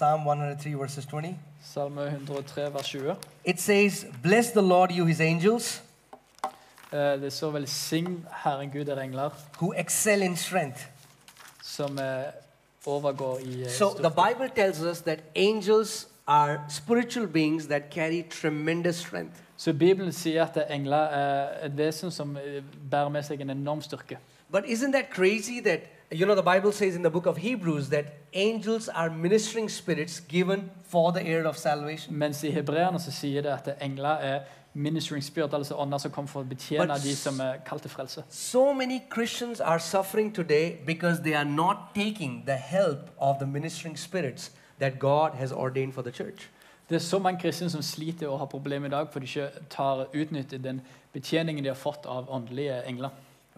Psalm 0.00 0.24
103, 0.24 0.74
verses 0.78 1.04
20. 1.06 1.36
Salme 1.62 2.00
103, 2.00 2.70
vers 2.72 2.88
20. 2.88 3.16
It 3.44 3.60
says, 3.60 4.06
Bless 4.22 4.50
the 4.50 4.62
Lord, 4.62 4.90
you 4.90 5.04
his 5.04 5.20
angels, 5.20 5.82
Eh, 6.92 6.98
Det 7.20 7.32
står 7.32 7.50
velsign 7.50 8.26
Herren 8.44 8.70
Gud 8.70 8.88
er 8.88 9.00
engler, 9.00 9.30
who 9.60 9.72
excel 9.76 10.22
in 10.22 10.36
strength. 10.36 10.86
som 11.62 11.98
eh, 11.98 12.22
overgår 12.86 13.38
i 13.38 13.62
eh, 13.62 13.68
So 13.68 13.88
the 13.88 13.96
styrke. 13.98 14.14
Bible 14.28 14.50
tells 14.56 14.80
us 14.80 15.00
that 15.00 15.18
angels 15.34 16.08
are 16.26 16.60
spiritual 16.68 17.26
beings 17.26 17.66
that 17.66 17.82
carry 17.90 18.22
tremendous 18.30 18.96
strength. 18.96 19.36
Så 19.56 19.72
Bibelen 19.72 20.12
sier 20.12 20.46
at 20.46 20.70
engler 20.70 20.96
er 20.96 21.66
et 21.66 21.76
vesen 21.76 22.10
som 22.10 22.36
eh, 22.36 22.62
bærer 22.90 23.08
med 23.08 23.22
seg 23.22 23.40
en 23.40 23.50
enorm 23.50 23.82
styrke. 23.82 24.18
But 24.52 24.64
isn't 24.64 24.92
that 24.92 25.10
crazy 25.10 25.60
that, 25.64 25.80
you 26.12 26.26
know, 26.26 26.34
the 26.34 26.42
Bible 26.42 26.72
says 26.72 26.96
in 26.96 27.02
the 27.02 27.10
book 27.10 27.26
of 27.26 27.36
Hebrews 27.36 27.88
that 27.90 28.04
angels 28.32 28.88
are 28.88 29.10
ministering 29.10 29.68
spirits 29.68 30.20
given 30.20 30.70
for 30.82 31.12
the 31.12 31.22
heir 31.22 31.46
of 31.46 31.56
salvation? 31.56 32.18
Mens 32.18 32.44
i 32.44 32.50
hebreerne 32.50 33.00
så 33.00 33.12
sier 33.12 33.42
det 33.42 33.50
at 33.50 33.82
engler 33.82 34.08
er 34.08 34.40
ministering 34.74 35.24
spirit, 35.24 35.54
altså 35.54 35.74
ånder 35.74 35.98
som 35.98 36.10
kommer 36.10 36.28
for 36.28 36.40
å 36.40 36.44
betjene 36.44 36.86
But 36.86 37.02
de 37.02 37.16
som 37.16 37.40
er 37.40 37.58
kalt 37.66 37.82
til 37.82 37.90
frelse. 37.90 38.24
So 38.30 38.72
many 38.72 39.00
Christians 39.12 39.60
are 39.60 39.78
suffering 39.78 40.34
today 40.34 40.78
because 40.86 41.22
they 41.22 41.34
are 41.34 41.44
not 41.44 41.76
taking 41.94 42.44
the 42.46 42.56
help 42.56 43.10
of 43.18 43.38
the 43.38 43.46
ministering 43.46 43.98
spirits 43.98 44.50
that 44.78 44.98
God 44.98 45.30
has 45.34 45.52
ordained 45.52 45.92
for 45.92 46.02
the 46.02 46.12
church. 46.12 46.48
Det 46.88 46.96
er 46.96 47.00
så 47.00 47.18
mange 47.18 47.40
kristne 47.40 47.70
som 47.70 47.82
sliter 47.82 48.28
og 48.28 48.38
har 48.38 48.46
problemer 48.46 48.86
i 48.86 48.90
dag 48.90 49.06
fordi 49.12 49.26
de 49.26 49.40
ikke 49.40 49.50
tar 49.70 50.06
utnytter 50.14 50.58
den 50.58 50.80
betjeningen 51.12 51.64
de 51.64 51.68
har 51.68 51.76
fått 51.78 52.06
av 52.06 52.26
åndelige 52.30 52.82
engler. 52.86 53.10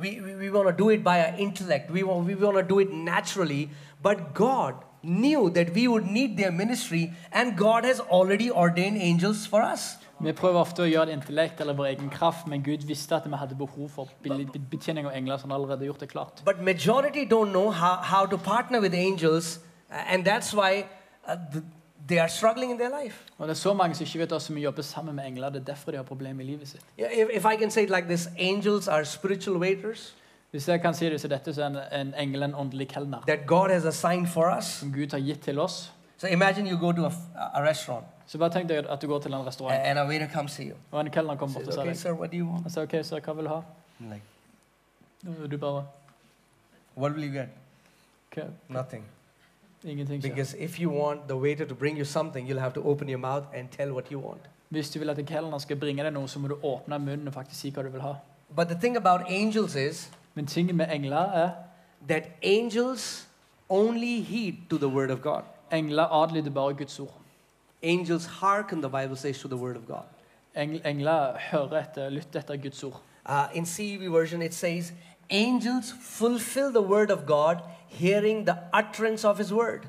We, 0.02 0.20
we, 0.20 0.34
we 0.34 0.50
want 0.50 0.68
to 0.68 0.76
do 0.84 0.90
it 0.90 1.02
by 1.04 1.20
our 1.24 1.34
intellect, 1.38 1.90
we 1.90 2.02
want, 2.02 2.26
we 2.26 2.34
want 2.34 2.56
to 2.56 2.62
do 2.74 2.78
it 2.80 2.92
naturally, 2.92 3.68
but 4.02 4.34
God 4.34 4.74
knew 5.02 5.50
that 5.50 5.74
we 5.74 5.88
would 5.88 6.06
need 6.06 6.36
their 6.36 6.50
ministry, 6.52 7.12
and 7.32 7.56
God 7.56 7.84
has 7.84 8.00
already 8.00 8.50
ordained 8.50 8.98
angels 8.98 9.46
for 9.46 9.62
us. 9.62 9.96
Vi 10.22 10.32
prøver 10.38 10.60
ofte 10.60 10.84
å 10.84 10.86
gjøre 10.86 11.08
det 11.10 11.14
intellekt 11.16 11.60
eller 11.60 11.74
vår 11.74 11.86
egen 11.96 12.10
kraft, 12.10 12.46
men 12.46 12.62
Gud 12.62 12.84
visste 12.86 13.16
at 13.16 13.24
vi 13.26 13.34
hadde 13.40 13.56
behov 13.58 13.88
for 13.90 14.08
be- 14.22 14.46
betjening 14.70 15.06
av 15.06 15.16
engler, 15.18 15.36
så 15.36 15.48
han 15.48 15.54
allerede 15.56 15.88
gjort 15.88 16.00
det 16.00 16.08
klart. 16.12 16.42
But 16.44 16.60
majority 16.62 17.24
don't 17.26 17.50
know 17.50 17.70
how, 17.70 17.96
how 18.02 18.26
to 18.26 18.38
partner 18.38 18.80
with 18.80 18.94
angels, 18.94 19.58
and 19.90 20.24
that's 20.24 20.54
why 20.54 20.84
uh, 21.26 21.34
th- 21.52 21.64
they 22.08 22.18
are 22.18 22.28
struggling 22.28 22.70
in 22.70 22.78
their 22.78 23.02
life. 23.02 23.24
Og 23.38 23.48
det 23.48 23.54
er 23.54 23.58
så 23.58 23.72
mange 23.72 23.94
som 23.94 24.04
ikke 24.04 24.18
vet 24.18 24.28
hvordan 24.28 24.56
vi 24.56 24.60
jobber 24.60 24.82
sammen 24.82 25.16
med 25.16 25.26
engler. 25.26 25.48
Det 25.48 25.60
er 25.60 25.64
derfor 25.64 25.90
de 25.90 25.96
har 25.96 26.04
problemer 26.04 26.42
i 26.42 26.46
livet 26.46 26.68
sitt. 26.68 26.82
Yeah, 27.00 27.10
If, 27.12 27.28
if 27.32 27.44
I 27.44 27.56
can 27.56 27.70
say 27.70 27.82
it 27.82 27.90
like 27.90 28.06
this, 28.06 28.28
angels 28.38 28.88
are 28.88 29.04
spiritual 29.04 29.56
waiters 29.56 30.14
Hvis 30.50 30.68
jeg 30.68 30.80
kan 30.80 30.94
si 30.94 31.04
det 31.10 31.20
så 31.20 31.28
dette, 31.28 31.54
så 31.54 31.62
er 31.62 31.66
en, 31.66 32.06
en 32.06 32.14
engel 32.14 32.42
en 32.42 32.54
åndelig 32.54 32.88
kelner 32.88 33.20
that 33.26 33.46
God 33.46 33.70
has 33.70 33.84
assigned 33.84 34.26
for 34.26 34.56
us. 34.58 34.64
som 34.64 34.92
Gud 34.92 35.10
har 35.10 35.18
gitt 35.18 35.40
til 35.40 35.58
oss. 35.58 35.92
So 36.18 36.26
imagine 36.26 36.70
you 36.70 36.78
go 36.78 36.92
to 36.92 37.06
a, 37.36 37.62
restaurant 37.68 38.04
Så 38.26 38.38
bare 38.38 38.50
tenk 38.50 38.68
deg 38.68 38.86
at 38.88 39.02
du 39.02 39.06
går 39.06 39.18
til 39.18 39.32
en 39.32 39.38
and, 39.38 39.46
restaurant, 39.46 39.74
and 39.74 39.98
a 39.98 40.06
waiter 40.06 40.28
comes 40.34 40.56
to 40.56 40.62
you. 40.62 40.74
og 40.90 41.00
en 41.00 41.10
kelner 41.10 41.36
kommer 41.36 41.54
bort 41.54 41.68
og 41.68 41.78
okay, 41.78 41.94
sier 41.94 42.02
sir, 42.02 42.12
what 42.12 42.32
do 42.32 42.36
you 42.36 42.46
want? 42.48 42.62
Han 42.62 42.70
sier, 42.70 42.82
ok, 42.82 43.04
så 43.04 43.20
hva 43.20 43.32
vil 43.32 43.44
du 43.44 43.50
ha? 43.50 43.60
Like, 44.00 44.22
du 45.50 45.56
bare, 45.56 45.86
what 46.96 47.12
will 47.12 47.24
you 47.24 47.32
get? 47.32 47.48
Nothing. 48.68 49.04
Because 50.22 50.54
if 50.58 50.80
you 50.80 50.90
want 50.90 51.28
the 51.28 51.36
waiter 51.36 51.64
to 51.64 51.74
bring 51.74 51.96
you 51.96 52.04
something, 52.04 52.46
you'll 52.46 52.60
have 52.60 52.74
to 52.74 52.82
open 52.84 53.08
your 53.08 53.18
mouth 53.18 53.44
and 53.54 53.68
tell 53.70 53.92
what 53.92 54.10
you 54.12 54.18
want. 54.18 54.40
Hvis 54.68 54.90
du 54.90 54.98
vil 54.98 55.10
at 55.10 55.18
en 55.18 55.26
kelner 55.26 55.58
skal 55.58 55.76
bringe 55.76 56.02
deg 56.02 56.12
noe, 56.12 56.28
så 56.28 56.38
må 56.38 56.48
du 56.48 56.54
åpne 56.62 56.98
munnen 56.98 57.28
og 57.28 57.34
faktisk 57.34 57.60
si 57.60 57.70
hva 57.70 57.82
du 57.82 57.88
vil 57.88 58.00
ha. 58.00 58.14
But 58.56 58.68
the 58.68 58.78
thing 58.80 58.96
about 58.96 59.20
angels 59.28 59.74
is 59.74 60.10
Men 60.34 60.46
tingen 60.46 60.76
med 60.76 60.86
engler 60.90 61.16
er, 61.16 61.50
that 62.08 62.22
angels 62.42 63.28
only 63.68 64.20
heed 64.20 64.54
to 64.70 64.78
the 64.78 64.88
word 64.88 65.10
of 65.10 65.20
God. 65.20 65.42
engler 65.72 66.04
adlyder 66.04 66.50
bare 66.50 66.74
Guds 66.74 67.00
ord. 67.00 67.20
Angels 67.82 68.26
hearken, 68.26 68.82
the 68.82 68.88
Bible 68.88 69.16
says, 69.16 69.38
to 69.38 69.48
the 69.48 69.56
word 69.56 69.76
of 69.76 69.86
God. 69.86 70.04
Engler 70.84 71.38
hører 71.50 71.80
etter, 71.80 72.08
lytter 72.08 72.40
etter 72.40 72.56
Guds 72.56 72.84
ord. 72.84 73.00
Uh, 73.26 73.48
in 73.54 73.64
CEV 73.64 74.10
version, 74.10 74.42
it 74.42 74.54
says, 74.54 74.92
angels 75.30 75.94
fulfill 76.00 76.70
the 76.70 76.82
word 76.82 77.10
of 77.10 77.26
God, 77.26 77.56
hearing 77.98 78.46
the 78.46 78.54
utterance 78.72 79.28
of 79.28 79.38
his 79.38 79.52
word. 79.52 79.80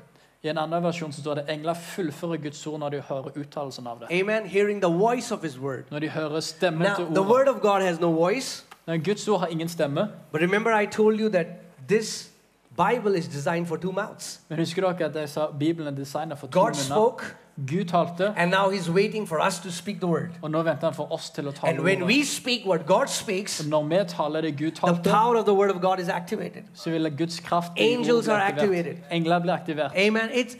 I 0.42 0.48
en 0.48 0.58
annen 0.58 0.82
versjon 0.84 1.12
så 1.12 1.20
står 1.20 1.34
det 1.34 1.44
engler 1.48 1.74
fullfører 1.74 2.36
Guds 2.42 2.66
ord 2.66 2.78
når 2.80 2.88
de 2.90 3.00
hører 3.00 3.30
uttalelsen 3.40 3.86
av 3.86 3.98
det. 4.02 4.20
Amen. 4.20 4.46
Hearing 4.46 4.80
the 4.82 4.90
voice 4.92 5.32
of 5.34 5.42
his 5.42 5.58
word. 5.58 5.84
Når 5.90 5.98
de 5.98 6.08
hører 6.08 6.40
stemmen 6.40 6.82
Now, 6.82 6.94
til 6.96 7.06
the 7.14 7.22
word 7.22 7.48
of 7.48 7.60
God 7.62 7.80
has 7.82 8.00
no 8.00 8.10
voice, 8.12 8.64
Men 8.86 9.02
Guds 9.04 9.28
ord 9.28 9.40
har 9.40 9.46
ingen 9.46 9.68
stemme. 9.68 10.08
but 10.32 10.40
remember, 10.40 10.80
I 10.80 10.86
told 10.86 11.20
you 11.20 11.28
that 11.28 11.46
this 11.88 12.30
Bible 12.76 13.18
is 13.18 13.28
designed 13.28 13.66
for 13.66 13.76
two 13.76 13.92
mouths. 13.92 14.40
Men 14.48 14.58
husker 14.58 14.82
dere 14.82 15.04
at 15.08 15.16
jeg 15.16 15.28
sa 15.28 15.46
Bibelen 15.58 15.86
er 15.94 15.96
designet 15.96 16.38
for 16.38 16.46
to 16.46 16.60
God 16.60 16.66
munner? 16.66 16.74
spoke, 16.74 17.24
Gud 17.56 17.84
talte, 17.88 18.32
and 18.36 18.50
now 18.50 18.68
he's 18.68 18.90
waiting 18.90 19.26
for 19.26 19.40
us 19.40 19.58
to 19.60 19.70
speak 19.70 20.00
the 20.00 20.06
word. 20.06 20.30
og 20.42 20.50
nå 20.50 20.62
venter 20.62 20.86
han 20.86 20.94
for 20.94 21.12
oss 21.12 21.30
til 21.30 21.48
å 21.48 21.52
tale 21.52 21.70
And 21.72 21.84
when 21.84 22.04
we 22.04 22.24
speak 22.24 22.66
what 22.66 22.86
God 22.86 23.06
speaks, 23.06 23.60
Og 23.60 23.66
når 23.66 23.82
vi 23.88 23.96
taler 24.08 24.40
det 24.40 24.56
Gud 24.58 24.70
the 24.70 25.10
power 25.10 25.36
of 25.36 25.44
the 25.44 25.54
word 25.54 25.70
of 25.70 25.80
God 25.80 26.00
is 26.00 26.08
activated. 26.08 26.62
så 26.74 26.90
vil 26.90 27.14
Guds 27.18 27.40
kraft 27.40 27.72
Angels 27.76 28.28
are 28.28 28.42
activated. 28.42 28.96
Engler 29.10 29.38
blir 29.38 29.52
aktivert. 29.52 29.92
Amen. 29.96 30.30
It's 30.32 30.56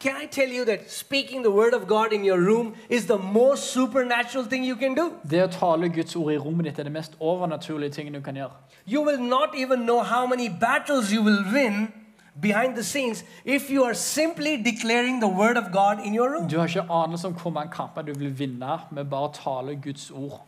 can 0.00 0.16
I 0.22 0.26
tell 0.26 0.50
you 0.50 0.64
that 0.64 0.90
speaking 0.90 1.42
the 1.42 1.50
word 1.50 1.74
of 1.74 1.86
God 1.86 2.12
in 2.12 2.24
your 2.24 2.38
room 2.38 2.74
is 2.90 3.06
the 3.06 3.18
most 3.18 3.72
supernatural 3.72 4.44
thing 4.44 4.64
you 4.64 4.76
can 4.76 4.94
do? 4.94 5.12
Det 5.30 5.42
å 5.42 5.46
tale 5.46 5.88
Guds 5.88 6.16
ord 6.16 6.32
i 6.34 6.38
rommet 6.38 6.64
ditt 6.64 6.78
er 6.78 6.82
det 6.82 6.92
mest 6.92 7.12
overnaturlige 7.20 7.90
tingen 7.90 8.14
du 8.14 8.20
kan 8.20 8.34
gjøre. 8.34 8.50
You 8.86 9.02
will 9.02 9.22
not 9.22 9.54
even 9.56 9.86
know 9.86 10.02
how 10.02 10.26
many 10.26 10.48
battles 10.48 11.12
you 11.12 11.22
will 11.22 11.44
win 11.52 11.92
behind 12.40 12.74
the 12.76 12.82
scenes 12.82 13.24
if 13.44 13.70
you 13.70 13.84
are 13.84 13.94
simply 13.94 14.56
declaring 14.56 15.20
the 15.20 15.28
word 15.28 15.56
of 15.56 15.72
God 15.72 16.04
in 16.04 16.14
your 16.14 16.30
room. 16.30 16.48
Du 16.48 16.58
har 16.58 16.66
ikke 16.66 16.82
anelse 16.90 17.26
om 17.26 17.34
hvor 17.34 17.50
mange 17.50 17.72
kamper 17.72 18.02
du 18.02 18.12
vil 18.18 18.38
vinne 18.38 18.78
med 18.90 19.04
bare 19.04 19.28
å 19.28 19.32
tale 19.32 19.76
Guds 19.76 20.10
ord. 20.10 20.40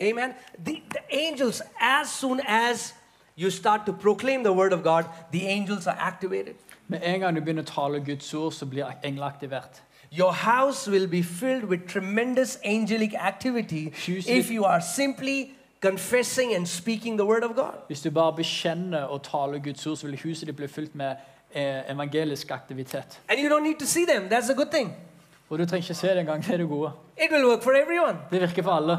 Amen. 0.00 0.34
The, 0.64 0.82
the 0.90 1.02
angels, 1.10 1.62
as 1.80 2.08
soon 2.10 2.40
as 2.48 2.94
you 3.36 3.50
start 3.50 3.86
to 3.86 3.92
proclaim 3.92 4.42
the 4.42 4.52
word 4.52 4.72
of 4.72 4.82
God, 4.82 5.04
the 5.32 5.46
angels 5.46 5.86
are 5.86 5.96
activated. 5.98 6.54
Med 6.88 7.00
en 7.02 7.20
gang 7.20 7.34
du 7.36 7.40
begynner 7.40 7.62
å 7.62 7.74
tale 7.74 8.00
Guds 8.04 8.34
ord, 8.34 8.52
så 8.52 8.66
blir 8.66 8.86
engler 9.04 9.26
aktivert. 9.26 9.82
Your 10.10 10.32
house 10.32 10.90
will 10.90 11.06
be 11.08 11.22
filled 11.22 11.64
with 11.64 11.88
tremendous 11.88 12.58
angelic 12.64 13.14
activity 13.14 13.90
Huset 13.90 14.28
if 14.28 14.50
you 14.50 14.64
are 14.64 14.80
simply 14.80 15.54
confessing 15.82 16.54
and 16.54 16.66
speaking 16.66 17.18
the 17.18 17.26
word 17.26 17.42
of 17.42 17.56
God. 17.56 17.74
Hvis 17.86 18.00
du 18.00 18.10
bare 18.10 18.32
bekjenner 18.32 19.02
og 19.02 19.22
taler 19.22 19.58
Guds 19.58 19.86
ord, 19.86 19.96
så 19.96 20.06
vil 20.06 20.20
huset 20.24 20.46
ditt 20.46 20.56
bli 20.56 20.68
fylt 20.68 20.94
med 20.94 21.14
eh, 21.54 21.90
evangelisk 21.90 22.50
aktivitet. 22.50 23.20
And 23.28 23.40
you 23.40 23.56
don't 23.56 23.64
need 23.64 23.78
to 23.78 23.86
see 23.86 24.06
them. 24.06 24.22
That's 24.22 24.50
a 24.50 24.54
good 24.54 24.70
thing. 24.72 24.92
Og 25.48 25.58
du 25.58 25.66
trenger 25.66 25.84
ikke 25.84 25.94
se 25.94 26.08
det 26.08 26.18
engang. 26.18 26.44
Det 26.44 26.52
er 26.52 26.56
det 26.56 26.68
gode. 26.68 26.90
It 27.16 27.32
will 27.32 27.44
work 27.46 27.62
for 27.62 27.70
everyone. 27.70 28.18
Det 28.30 28.40
virker 28.40 28.62
for 28.62 28.70
alle. 28.70 28.98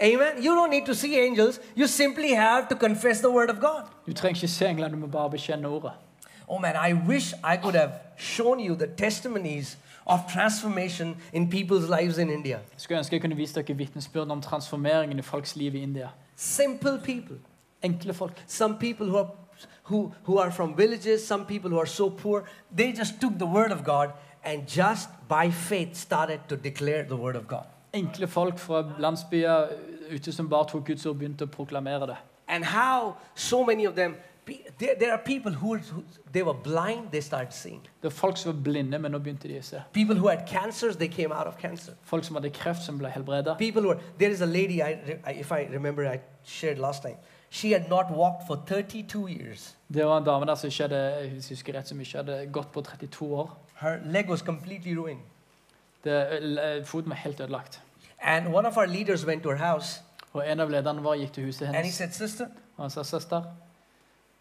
Amen. 0.00 0.44
You 0.46 0.54
don't 0.54 0.70
need 0.70 0.86
to 0.86 0.94
see 0.94 1.26
angels. 1.26 1.60
You 1.76 1.86
simply 1.86 2.34
have 2.34 2.66
to 2.70 2.76
confess 2.76 3.18
the 3.18 3.30
word 3.30 3.50
of 3.50 3.56
God. 3.56 3.82
Du 4.06 4.12
trenger 4.12 4.36
ikke 4.36 4.48
se 4.48 4.66
engler, 4.66 4.88
du 4.88 4.96
må 4.96 5.06
bare 5.06 5.30
bekjenne 5.30 5.68
ordet. 5.68 5.90
Oh 6.48 6.60
man, 6.60 6.74
I 6.90 6.92
wish 7.08 7.32
I 7.32 7.56
could 7.62 7.74
have 7.74 7.92
shown 8.16 8.60
you 8.60 8.74
the 8.74 8.86
testimonies 8.96 9.78
of 10.08 10.20
transformation 10.32 11.16
in 11.32 11.50
people's 11.50 11.88
lives 11.88 12.18
in 12.18 12.30
India. 12.30 12.56
Jeg 12.56 12.80
skulle 12.80 12.98
ønske 12.98 13.14
jeg 13.14 13.20
kunne 13.20 13.36
vise 13.36 13.54
dere 13.54 13.76
vitnesbyrd 13.76 14.30
om 14.30 14.40
transformeringen 14.40 15.18
i 15.18 15.22
folks 15.22 15.56
liv 15.56 15.74
i 15.74 15.82
India. 15.82 16.08
Simple 16.36 17.00
people. 17.04 17.36
Enkle 17.82 18.14
folk. 18.14 18.32
Some 18.46 18.76
people 18.80 19.06
who 19.06 19.18
are, 19.18 19.30
who, 19.82 20.12
who 20.24 20.38
are 20.38 20.52
from 20.52 20.76
villages, 20.78 21.26
some 21.26 21.44
people 21.44 21.70
who 21.70 21.80
are 21.80 21.86
so 21.86 22.08
poor, 22.08 22.44
they 22.76 22.92
just 22.92 23.20
took 23.20 23.32
the 23.38 23.46
word 23.46 23.72
of 23.72 23.84
God 23.84 24.08
and 24.44 24.66
just 24.66 25.08
by 25.28 25.50
faith 25.50 25.96
started 25.96 26.40
to 26.48 26.56
declare 26.56 27.04
the 27.04 27.16
word 27.16 27.36
of 27.36 27.48
God. 27.48 27.64
Enkle 27.92 28.26
folk 28.26 28.58
fra 28.58 28.84
landsbyer 28.98 29.62
eh, 29.62 30.14
ute 30.14 30.32
som 30.32 30.48
bare 30.48 30.66
tok 30.68 30.86
Guds 30.86 31.06
ord 31.06 31.16
begynte 31.16 31.44
å 31.44 31.52
proklamere 31.52 32.06
det. 32.06 32.16
And 32.48 32.64
how 32.64 33.16
so 33.34 33.64
many 33.64 33.86
of 33.86 33.94
them, 33.94 34.14
there, 34.78 34.94
there 34.98 35.12
are 35.12 35.22
people 35.24 35.52
who, 35.52 35.76
who 35.76 36.02
they 36.32 36.42
were 36.42 36.54
blind, 36.62 37.10
they 37.10 37.20
started 37.20 37.52
seeing. 37.52 37.80
Det 37.82 38.04
var 38.04 38.10
folk 38.10 38.36
som 38.36 38.54
var 38.54 38.62
blinde, 38.62 38.98
men 38.98 39.10
nå 39.12 39.18
begynte 39.18 39.48
de 39.48 39.58
å 39.58 39.62
se. 39.62 39.82
People 39.92 40.16
who 40.16 40.28
had 40.28 40.46
cancers, 40.48 40.96
they 40.96 41.08
came 41.08 41.32
out 41.34 41.46
of 41.46 41.56
cancer. 41.58 41.92
Folk 42.02 42.24
som 42.24 42.36
hadde 42.36 42.50
kreft, 42.50 42.82
som 42.82 42.98
ble 42.98 43.08
helbredet. 43.10 43.58
People 43.58 43.82
who 43.82 43.90
are, 43.90 44.00
there 44.18 44.30
is 44.30 44.40
a 44.40 44.46
lady, 44.46 44.82
I, 44.82 44.92
I, 45.26 45.32
if 45.40 45.52
I 45.52 45.66
remember, 45.72 46.06
I 46.14 46.20
shared 46.44 46.78
last 46.78 47.02
time. 47.02 47.16
She 47.50 47.72
had 47.72 47.88
not 47.88 48.10
walked 48.10 48.46
for 48.46 48.56
32 48.66 49.28
years. 49.28 49.76
Det 49.94 50.06
var 50.06 50.18
en 50.18 50.24
dame 50.24 50.46
der 50.46 50.54
som 50.54 50.66
ikke 50.68 50.82
hadde, 50.82 51.28
hvis 51.32 51.50
jeg 51.50 51.56
husker 51.56 51.74
rett, 51.78 51.88
som 51.88 52.00
ikke 52.00 52.16
hadde 52.18 52.46
gått 52.52 52.72
på 52.72 52.80
32 52.80 53.34
år. 53.34 53.56
Her 53.80 53.98
leg 54.04 54.28
was 54.28 54.40
completely 54.40 54.94
ruined. 54.96 55.22
Det, 56.04 56.86
foten 56.86 57.10
var 57.10 57.16
helt 57.16 57.40
ødelagt. 57.40 57.80
And 58.20 58.54
one 58.54 58.68
of 58.68 58.76
our 58.76 58.86
leaders 58.86 59.26
went 59.26 59.42
to 59.42 59.50
her 59.50 59.72
house 59.72 60.00
Og 60.32 60.50
en 60.52 60.60
av 60.60 60.70
lederne 60.70 61.02
våre 61.02 61.18
gikk 61.18 61.32
til 61.32 61.44
huset 61.44 61.62
and 61.66 61.70
he 61.76 61.80
hennes. 61.82 61.94
said, 61.94 62.10
Sister, 62.12 62.46
Og 62.76 62.84
han 62.84 62.90
sa, 62.90 63.02
søster, 63.02 63.42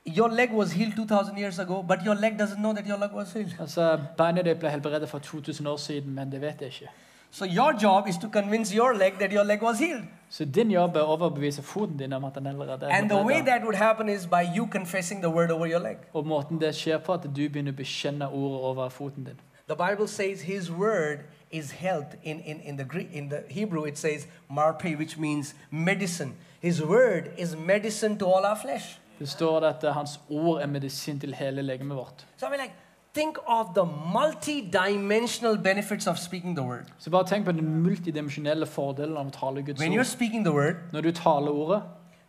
your 0.07 0.29
leg 0.29 0.51
was 0.51 0.71
healed 0.71 0.95
2,000 0.95 1.37
years 1.37 1.59
ago, 1.59 1.83
but 1.83 2.03
your 2.05 2.15
leg 2.15 2.37
doesn't 2.37 2.59
know 2.59 2.73
that 2.73 2.85
your 2.87 2.97
leg 2.97 3.11
was 3.13 3.33
healed. 3.33 3.53
altså, 3.59 3.99
beinet 4.17 4.45
ditt 4.45 4.59
ble 4.59 4.69
helbredet 4.69 5.09
for 5.09 5.19
2000 5.19 5.67
år 5.67 5.77
siden, 5.77 6.15
men 6.15 6.31
det 6.31 6.41
vet 6.41 6.55
jeg 6.61 6.67
ikke. 6.67 6.89
So 7.31 7.45
your 7.45 7.73
job 7.83 8.07
is 8.07 8.17
to 8.17 8.29
convince 8.29 8.75
your 8.75 8.93
leg 8.93 9.13
that 9.19 9.31
your 9.33 9.43
leg 9.43 9.61
was 9.61 9.79
healed. 9.79 10.03
Så 10.29 10.45
din 10.45 10.71
jobb 10.71 10.95
er 10.95 11.01
å 11.01 11.15
overbevise 11.15 11.61
foten 11.61 11.97
din 11.97 12.13
om 12.13 12.23
at 12.23 12.35
den 12.35 12.47
allerede 12.47 12.85
er 12.85 12.97
And 12.97 13.09
the 13.09 13.23
way 13.23 13.41
that 13.41 13.63
would 13.63 13.75
happen 13.75 14.09
is 14.09 14.25
by 14.27 14.41
you 14.55 14.67
confessing 14.67 15.21
the 15.21 15.29
word 15.29 15.51
over 15.51 15.67
your 15.67 15.79
leg. 15.79 15.97
Og 16.13 16.27
måten 16.27 16.61
det 16.61 16.75
skjer 16.75 16.97
på, 16.97 17.13
at 17.13 17.23
du 17.23 17.49
begynner 17.49 17.71
å 17.71 17.75
bekjenne 17.75 18.29
ordet 18.29 18.59
over 18.59 18.89
foten 18.89 19.23
din. 19.23 19.39
The 19.67 19.75
Bible 19.75 20.07
says 20.07 20.41
his 20.41 20.71
word 20.71 21.19
is 21.51 21.71
health. 21.71 22.15
In, 22.23 22.39
in, 22.39 22.59
in, 22.61 22.77
the, 22.77 22.85
Greek, 22.85 23.09
in 23.13 23.29
the 23.29 23.43
Hebrew, 23.49 23.83
it 23.85 23.97
says 23.97 24.27
marpe, 24.49 24.97
which 24.97 25.17
means 25.17 25.53
medicine. 25.71 26.33
His 26.61 26.81
word 26.81 27.31
is 27.37 27.55
medicine 27.55 28.17
to 28.17 28.25
all 28.25 28.45
our 28.45 28.55
flesh. 28.55 28.97
Det 29.19 29.29
står 29.29 29.59
at 29.65 29.93
hans 29.93 30.19
ord 30.29 30.61
er 30.61 30.67
medisin 30.67 31.19
til 31.19 31.33
hele 31.35 31.61
legemet 31.61 31.97
vårt. 31.97 32.25
So 32.37 32.45
I 32.45 32.49
mean, 32.49 32.59
like, 32.61 32.73
think 33.13 33.37
of 33.47 33.65
the 33.75 33.83
multi-dimensional 34.13 35.57
benefits 35.57 36.07
of 36.07 36.17
speaking 36.17 36.55
the 36.55 36.63
word. 36.65 36.85
Så 36.99 37.09
bare 37.09 37.23
tenk 37.27 37.45
på 37.45 37.51
den 37.51 37.83
multidimensjonelle 37.83 38.65
fordelen 38.65 39.17
av 39.17 39.27
å 39.27 39.29
tale 39.29 39.61
Guds 39.61 39.79
When 39.81 39.91
you're 39.93 39.99
ord. 39.99 40.05
speaking 40.05 40.43
the 40.43 40.53
word, 40.53 40.75
Når 40.93 41.01
du 41.01 41.11
taler 41.11 41.49
ordet, 41.51 41.81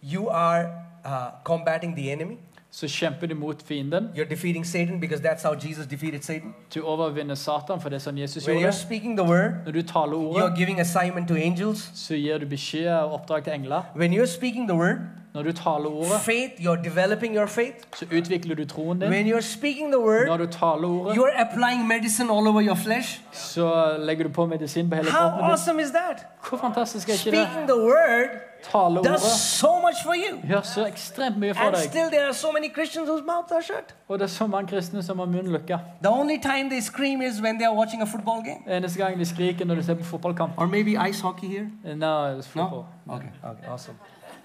you 0.03 0.29
are 0.31 0.67
uh, 1.07 1.11
combating 1.45 1.97
the 1.97 2.13
enemy. 2.13 2.37
så 2.71 2.87
kjemper 2.89 3.27
du 3.27 3.35
mot 3.35 3.63
fienden. 3.63 4.09
You're 4.15 4.29
defeating 4.29 4.67
Satan 4.67 5.01
because 5.01 5.23
that's 5.29 5.43
how 5.43 5.55
Jesus 5.55 5.87
defeated 5.87 6.23
Satan. 6.23 6.55
Du 6.75 6.83
overvinner 6.85 7.35
Satan, 7.35 7.81
for 7.81 7.89
det 7.89 7.97
er 7.97 8.11
sånn 8.11 8.19
Jesus 8.19 8.47
When 8.47 8.57
you're 8.57 8.61
gjorde. 8.61 8.77
speaking 8.77 9.17
the 9.19 9.25
word, 9.27 9.53
Når 9.67 9.73
du 9.73 9.83
taler 9.83 10.13
you're 10.13 10.43
ordet, 10.45 10.59
giving 10.59 10.81
assignment 10.81 11.29
to 11.29 11.35
angels. 11.35 11.91
så 11.95 12.15
gir 12.15 12.39
du 12.39 12.47
beskjed 12.47 12.89
og 12.93 13.13
oppdrag 13.13 13.45
til 13.45 13.53
engler. 13.53 13.83
When 13.97 14.13
you're 14.13 14.27
speaking 14.27 14.69
the 14.69 14.77
word, 14.77 14.99
Når 15.39 15.45
du 15.45 15.53
taler 15.53 15.87
ordet, 15.91 16.21
faith, 16.21 16.53
you're 16.61 16.83
developing 16.85 17.37
your 17.37 17.47
faith. 17.47 17.75
så 17.97 18.05
utvikler 18.19 18.55
du 18.55 18.65
troen 18.65 18.99
din. 19.01 19.09
When 19.11 19.27
you're 19.27 19.41
speaking 19.41 19.93
the 19.93 20.01
word, 20.01 20.27
Når 20.27 20.37
du 20.37 20.47
taler 20.47 20.89
ordet, 20.89 21.17
you're 21.17 21.41
applying 21.51 21.87
medicine 21.87 22.31
all 22.33 22.49
over 22.49 22.61
your 22.61 22.75
flesh. 22.77 23.21
så 23.33 23.97
legger 23.99 24.25
du 24.25 24.31
på 24.33 24.47
medisin 24.47 24.91
på 24.91 24.97
hele 24.97 25.11
How 25.11 25.19
kroppen 25.21 25.39
din. 25.45 25.51
awesome 25.51 25.83
is 25.83 25.91
that? 25.91 26.27
Hvor 26.49 26.59
fantastisk 26.59 27.09
er 27.09 27.13
ikke 27.13 27.31
det? 27.31 27.47
Speaking 27.47 27.69
the 27.69 27.81
word 27.81 28.29
Tale 28.73 28.97
does 28.97 29.07
ordet 29.07 29.21
so 29.21 29.69
much 29.87 29.99
for 30.05 30.15
you. 30.15 30.39
gjør 30.49 30.61
så 30.63 30.87
ekstremt 30.87 31.37
mye 31.39 31.55
for 31.55 31.65
And 31.65 31.75
deg. 31.75 31.85
still, 31.85 32.09
there 32.13 32.25
are 32.27 32.35
so 32.35 32.53
many 32.53 32.69
Christians 32.75 33.09
whose 33.09 33.23
mouths 33.33 33.53
are 33.53 33.63
shut. 33.63 33.95
Og 34.09 34.19
det 34.19 34.25
er 34.25 34.29
så 34.29 34.47
mange 34.47 34.69
kristne 34.69 35.03
som 35.03 35.19
har 35.19 35.27
munnen 35.27 35.53
lukka. 35.53 35.77
The 36.03 36.11
only 36.13 36.39
time 36.43 36.71
they 36.71 36.81
scream 36.81 37.23
is 37.23 37.41
when 37.43 37.55
they 37.59 37.67
are 37.67 37.77
watching 37.77 38.03
a 38.03 38.07
football 38.07 38.41
game. 38.49 38.77
Eneste 38.77 38.99
gang 38.99 39.19
de 39.19 39.25
skriker 39.25 39.65
når 39.65 39.75
de 39.75 39.83
ser 39.83 39.95
på 39.95 40.05
fotballkamp. 40.05 40.53
Or 40.57 40.67
maybe 40.67 40.91
ice 41.11 41.21
hockey 41.21 41.47
here. 41.47 41.67
No, 41.97 42.39
it's 42.39 42.49
football. 42.49 42.85
Okay, 43.09 43.29
okay, 43.51 43.67
awesome. 43.73 43.97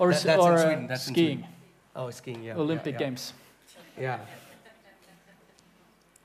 Or, 0.04 0.12
That- 0.12 0.24
that's 0.30 0.44
or 0.46 0.54
uh, 0.54 0.62
Sweden, 0.64 0.88
that's 0.88 1.08
in 1.08 1.14
skiing, 1.16 1.44
Oh, 1.96 2.10
skiing, 2.12 2.44
yeah. 2.44 2.56
Olympic 2.64 2.94
yeah, 2.96 3.00
yeah. 3.00 3.06
Games. 3.06 3.34
Yeah. 4.06 4.20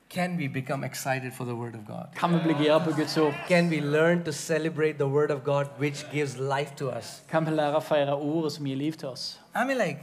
Can 0.09 0.37
we 0.37 0.47
become 0.47 0.83
excited 0.83 1.33
for 1.33 1.45
the 1.45 1.55
Word 1.55 1.75
of 1.75 1.85
God? 1.87 2.09
Kan 2.15 2.31
vi 2.33 2.39
bli 2.43 2.53
gira 2.55 2.79
på 2.83 2.91
Guds 2.97 3.15
ord? 3.17 3.35
Can 3.47 3.69
we 3.69 3.79
learn 3.79 4.23
to 4.23 4.33
celebrate 4.33 4.97
the 4.97 5.07
Word 5.07 5.29
of 5.31 5.43
God 5.43 5.67
which 5.77 6.03
gives 6.11 6.37
life 6.39 6.75
to 6.77 6.89
us? 6.89 7.21
Kan 7.29 7.45
vi 7.45 7.51
lære 7.51 7.75
å 7.77 7.83
feire 7.91 8.15
ordet 8.15 8.51
som 8.55 8.65
gir 8.65 8.75
liv 8.75 8.97
til 8.97 9.09
oss? 9.09 9.39
I 9.55 9.63
mean, 9.65 9.77
like, 9.77 9.99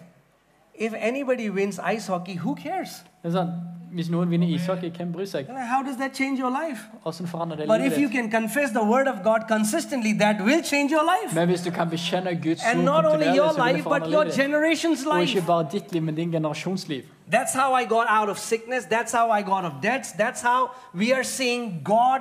if 0.75 0.95
anybody 0.95 1.51
wins 1.51 1.81
ice 1.97 2.07
hockey, 2.07 2.35
who 2.37 2.55
cares? 2.55 3.03
Det 3.25 3.33
er 3.35 3.39
sånn, 3.41 3.51
hvis 3.93 4.11
noen 4.11 4.31
vinner 4.31 4.47
ishockey, 4.47 4.91
hvem 4.97 5.13
bryr 5.13 5.25
seg? 5.27 5.47
How 5.49 5.83
does 5.83 5.97
that 5.97 6.17
change 6.17 6.41
your 6.41 6.51
life? 6.51 6.81
Hvordan 7.03 7.27
forandrer 7.27 7.57
det 7.57 7.67
But 7.69 7.81
if 7.81 7.83
livet 7.85 7.99
you 7.99 8.09
ditt? 8.09 8.13
can 8.17 8.31
confess 8.31 8.71
the 8.71 8.85
Word 8.85 9.09
of 9.09 9.23
God 9.25 9.41
consistently, 9.49 10.13
that 10.19 10.37
will 10.45 10.63
change 10.63 10.93
your 10.93 11.05
life. 11.15 11.35
Men 11.35 11.49
hvis 11.49 11.61
du 11.63 11.71
kan 11.71 11.91
bekjenne 11.91 12.35
Guds 12.43 12.63
And 12.65 12.79
ord 12.79 12.85
not 12.85 13.05
only 13.05 13.27
kontinuerlig, 13.27 13.55
så 13.55 13.65
vil 13.65 13.67
det 13.67 13.75
life, 13.75 13.85
but 13.85 13.93
forandre 13.93 14.13
your 14.13 14.25
livet 14.25 14.37
ditt. 14.37 14.45
generation's 14.45 15.07
Og 15.09 15.19
life. 15.21 15.37
ikke 15.37 15.47
bare 15.47 15.67
ditt 15.73 15.93
liv, 15.93 16.03
men 16.03 16.15
din 16.15 16.31
generasjons 16.33 16.89
liv. 16.89 17.03
That's 17.33 17.55
how 17.61 17.75
I 17.81 17.85
got 17.85 18.07
out 18.09 18.29
of 18.29 18.39
sickness. 18.39 18.85
That's 18.85 19.13
how 19.19 19.39
I 19.39 19.43
got 19.43 19.65
of 19.65 19.73
debts. 19.83 20.13
That's 20.13 20.43
how 20.43 20.71
we 20.95 21.13
are 21.15 21.25
seeing 21.25 21.81
God 21.85 22.21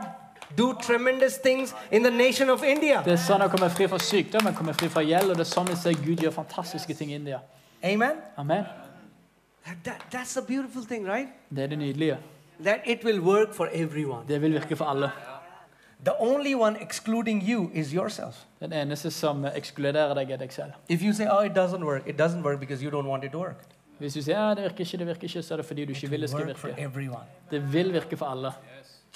do 0.58 0.74
tremendous 0.82 1.38
things 1.44 1.76
in 1.92 2.04
the 2.04 2.12
nation 2.12 2.50
of 2.50 2.64
India. 2.64 3.02
Det 3.06 3.14
er 3.14 3.18
sånn 3.18 3.42
å 3.42 3.50
komme 3.52 3.70
fri 3.70 3.88
fra 3.88 4.00
sykdom, 4.00 4.46
jeg 4.46 4.56
kommer 4.56 4.74
fri 4.74 4.88
fra 4.88 5.02
gjeld, 5.02 5.30
og 5.30 5.38
det 5.38 5.48
er 5.48 5.52
sånn 5.52 5.68
vi 5.68 5.76
ser 5.76 5.94
Gud 6.06 6.18
gjør 6.24 6.32
fantastiske 6.32 6.94
ting 6.94 7.12
i 7.12 7.16
India. 7.16 7.40
Amen. 7.84 8.12
Amen. 8.38 8.85
That, 9.84 10.02
that's 10.12 10.38
a 10.38 10.42
beautiful 10.42 10.84
thing, 10.84 11.08
right? 11.08 11.28
Det 11.50 11.64
er 11.64 11.68
det 11.68 11.78
nydelige. 11.78 12.18
That 12.64 12.80
it 12.86 13.04
will 13.06 13.22
work 13.22 13.54
for 13.54 13.68
everyone. 13.74 14.28
Det 14.28 14.42
vil 14.42 14.54
virke 14.54 14.76
for 14.76 14.86
alle. 14.86 15.12
The 16.06 16.14
only 16.20 16.54
one 16.56 16.82
excluding 16.82 17.50
you 17.50 17.70
is 17.74 17.90
yourself. 17.92 18.36
Den 18.60 18.74
eneste 18.74 19.12
som 19.12 19.46
ekskluderer 19.56 20.14
deg, 20.14 20.32
er 20.32 20.38
deg 20.38 20.54
selv. 20.54 20.72
If 20.90 21.02
you 21.04 21.14
say, 21.14 21.26
oh, 21.32 21.46
it 21.46 21.52
doesn't 21.58 21.84
work, 21.84 22.08
it 22.08 22.22
doesn't 22.22 22.42
work 22.44 22.60
because 22.60 22.84
you 22.84 22.92
don't 23.02 23.08
want 23.08 23.24
it 23.24 23.32
to 23.32 23.40
work. 23.40 23.64
Hvis 24.00 24.14
du 24.14 24.22
sier 24.22 24.40
ja, 24.40 24.50
det 24.54 24.64
virker 24.64 24.80
ikke, 24.80 24.98
det 24.98 25.08
virker 25.08 25.24
ikke, 25.24 25.42
så 25.42 25.54
er 25.54 25.58
det 25.58 25.66
fordi 25.66 25.86
du 25.86 25.92
ikke 25.94 26.10
vil 26.10 26.22
det 26.22 26.30
skal 26.30 26.46
Work 26.48 26.58
for 26.58 26.68
virke. 26.68 26.82
everyone. 26.82 27.24
Det 27.52 27.74
vil 27.74 27.94
virke 27.94 28.18
for 28.18 28.26
alle. 28.26 28.52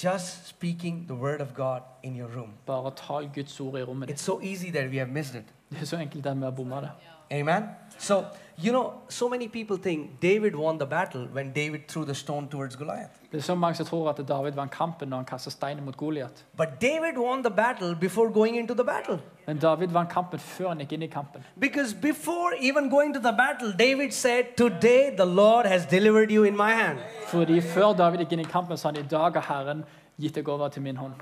Just 0.03 0.47
speaking 0.47 1.05
the 1.07 1.15
word 1.17 1.41
of 1.41 1.47
God 1.53 1.79
in 2.03 2.15
your 2.15 2.29
room. 2.35 2.53
Bare 2.65 2.91
tal 2.95 3.29
Guds 3.35 3.59
ord 3.59 3.79
i 3.79 3.83
rommet 3.83 4.07
ditt. 4.07 4.17
It's 4.17 4.23
so 4.23 4.39
easy 4.41 4.71
that 4.71 4.89
we 4.89 4.97
have 4.97 5.09
missed 5.09 5.35
it. 5.35 5.45
Det 5.69 5.81
er 5.81 5.85
så 5.85 5.97
enkelt 5.97 6.25
at 6.25 6.37
vi 6.37 6.43
har 6.43 6.51
bomma 6.51 6.81
det. 6.81 6.89
Amen. 7.31 7.63
So, 7.97 8.23
you 8.57 8.71
know, 8.71 8.93
so 9.09 9.29
many 9.29 9.47
people 9.47 9.77
think 9.77 10.19
David 10.19 10.55
won 10.55 10.79
the 10.79 10.85
battle 10.85 11.27
when 11.33 11.51
David 11.51 11.87
threw 11.87 12.05
the 12.05 12.15
stone 12.15 12.47
towards 12.47 12.75
Goliath. 12.75 13.19
Det 13.31 13.37
er 13.37 13.41
så 13.41 13.55
mange 13.55 13.75
som 13.75 13.85
tror 13.85 14.09
at 14.09 14.27
David 14.27 14.51
vant 14.51 14.71
kampen 14.71 15.09
når 15.09 15.17
han 15.17 15.25
kastet 15.25 15.53
steinen 15.53 15.85
mot 15.85 15.97
Goliat. 15.97 16.45
But 16.57 16.67
David 16.81 17.17
won 17.17 17.43
the 17.43 17.53
battle 17.55 17.95
before 17.95 18.33
going 18.33 18.57
into 18.57 18.73
the 18.73 18.83
battle. 18.83 19.19
Men 19.47 19.57
David 19.57 19.87
vant 19.87 20.09
kampen 20.09 20.39
før 20.39 20.67
han 20.67 20.77
gikk 20.77 20.91
inn 20.91 21.03
i 21.03 21.07
kampen. 21.07 21.43
Because 21.59 21.93
before 21.93 22.53
even 22.61 22.89
going 22.89 23.13
to 23.13 23.19
the 23.19 23.31
battle, 23.37 23.73
David 23.79 24.11
said, 24.11 24.43
Today 24.57 25.15
the 25.15 25.25
Lord 25.25 25.65
has 25.65 25.85
delivered 25.85 26.31
you 26.31 26.43
in 26.43 26.57
my 26.57 26.71
hand. 26.71 26.99
Fordi 27.27 27.61
før 27.61 27.93
David 27.93 28.17
gikk 28.19 28.31
inn 28.31 28.39
i 28.39 28.43
kampen, 28.43 28.77
sa 28.77 28.87
han 28.87 28.97
i 28.97 29.07
dag 29.07 29.33
har 29.33 29.53
Herren 29.53 29.83
gitt 30.17 30.35
deg 30.35 30.47
over 30.49 30.67
til 30.67 30.81
min 30.81 30.97
hånd. 30.97 31.13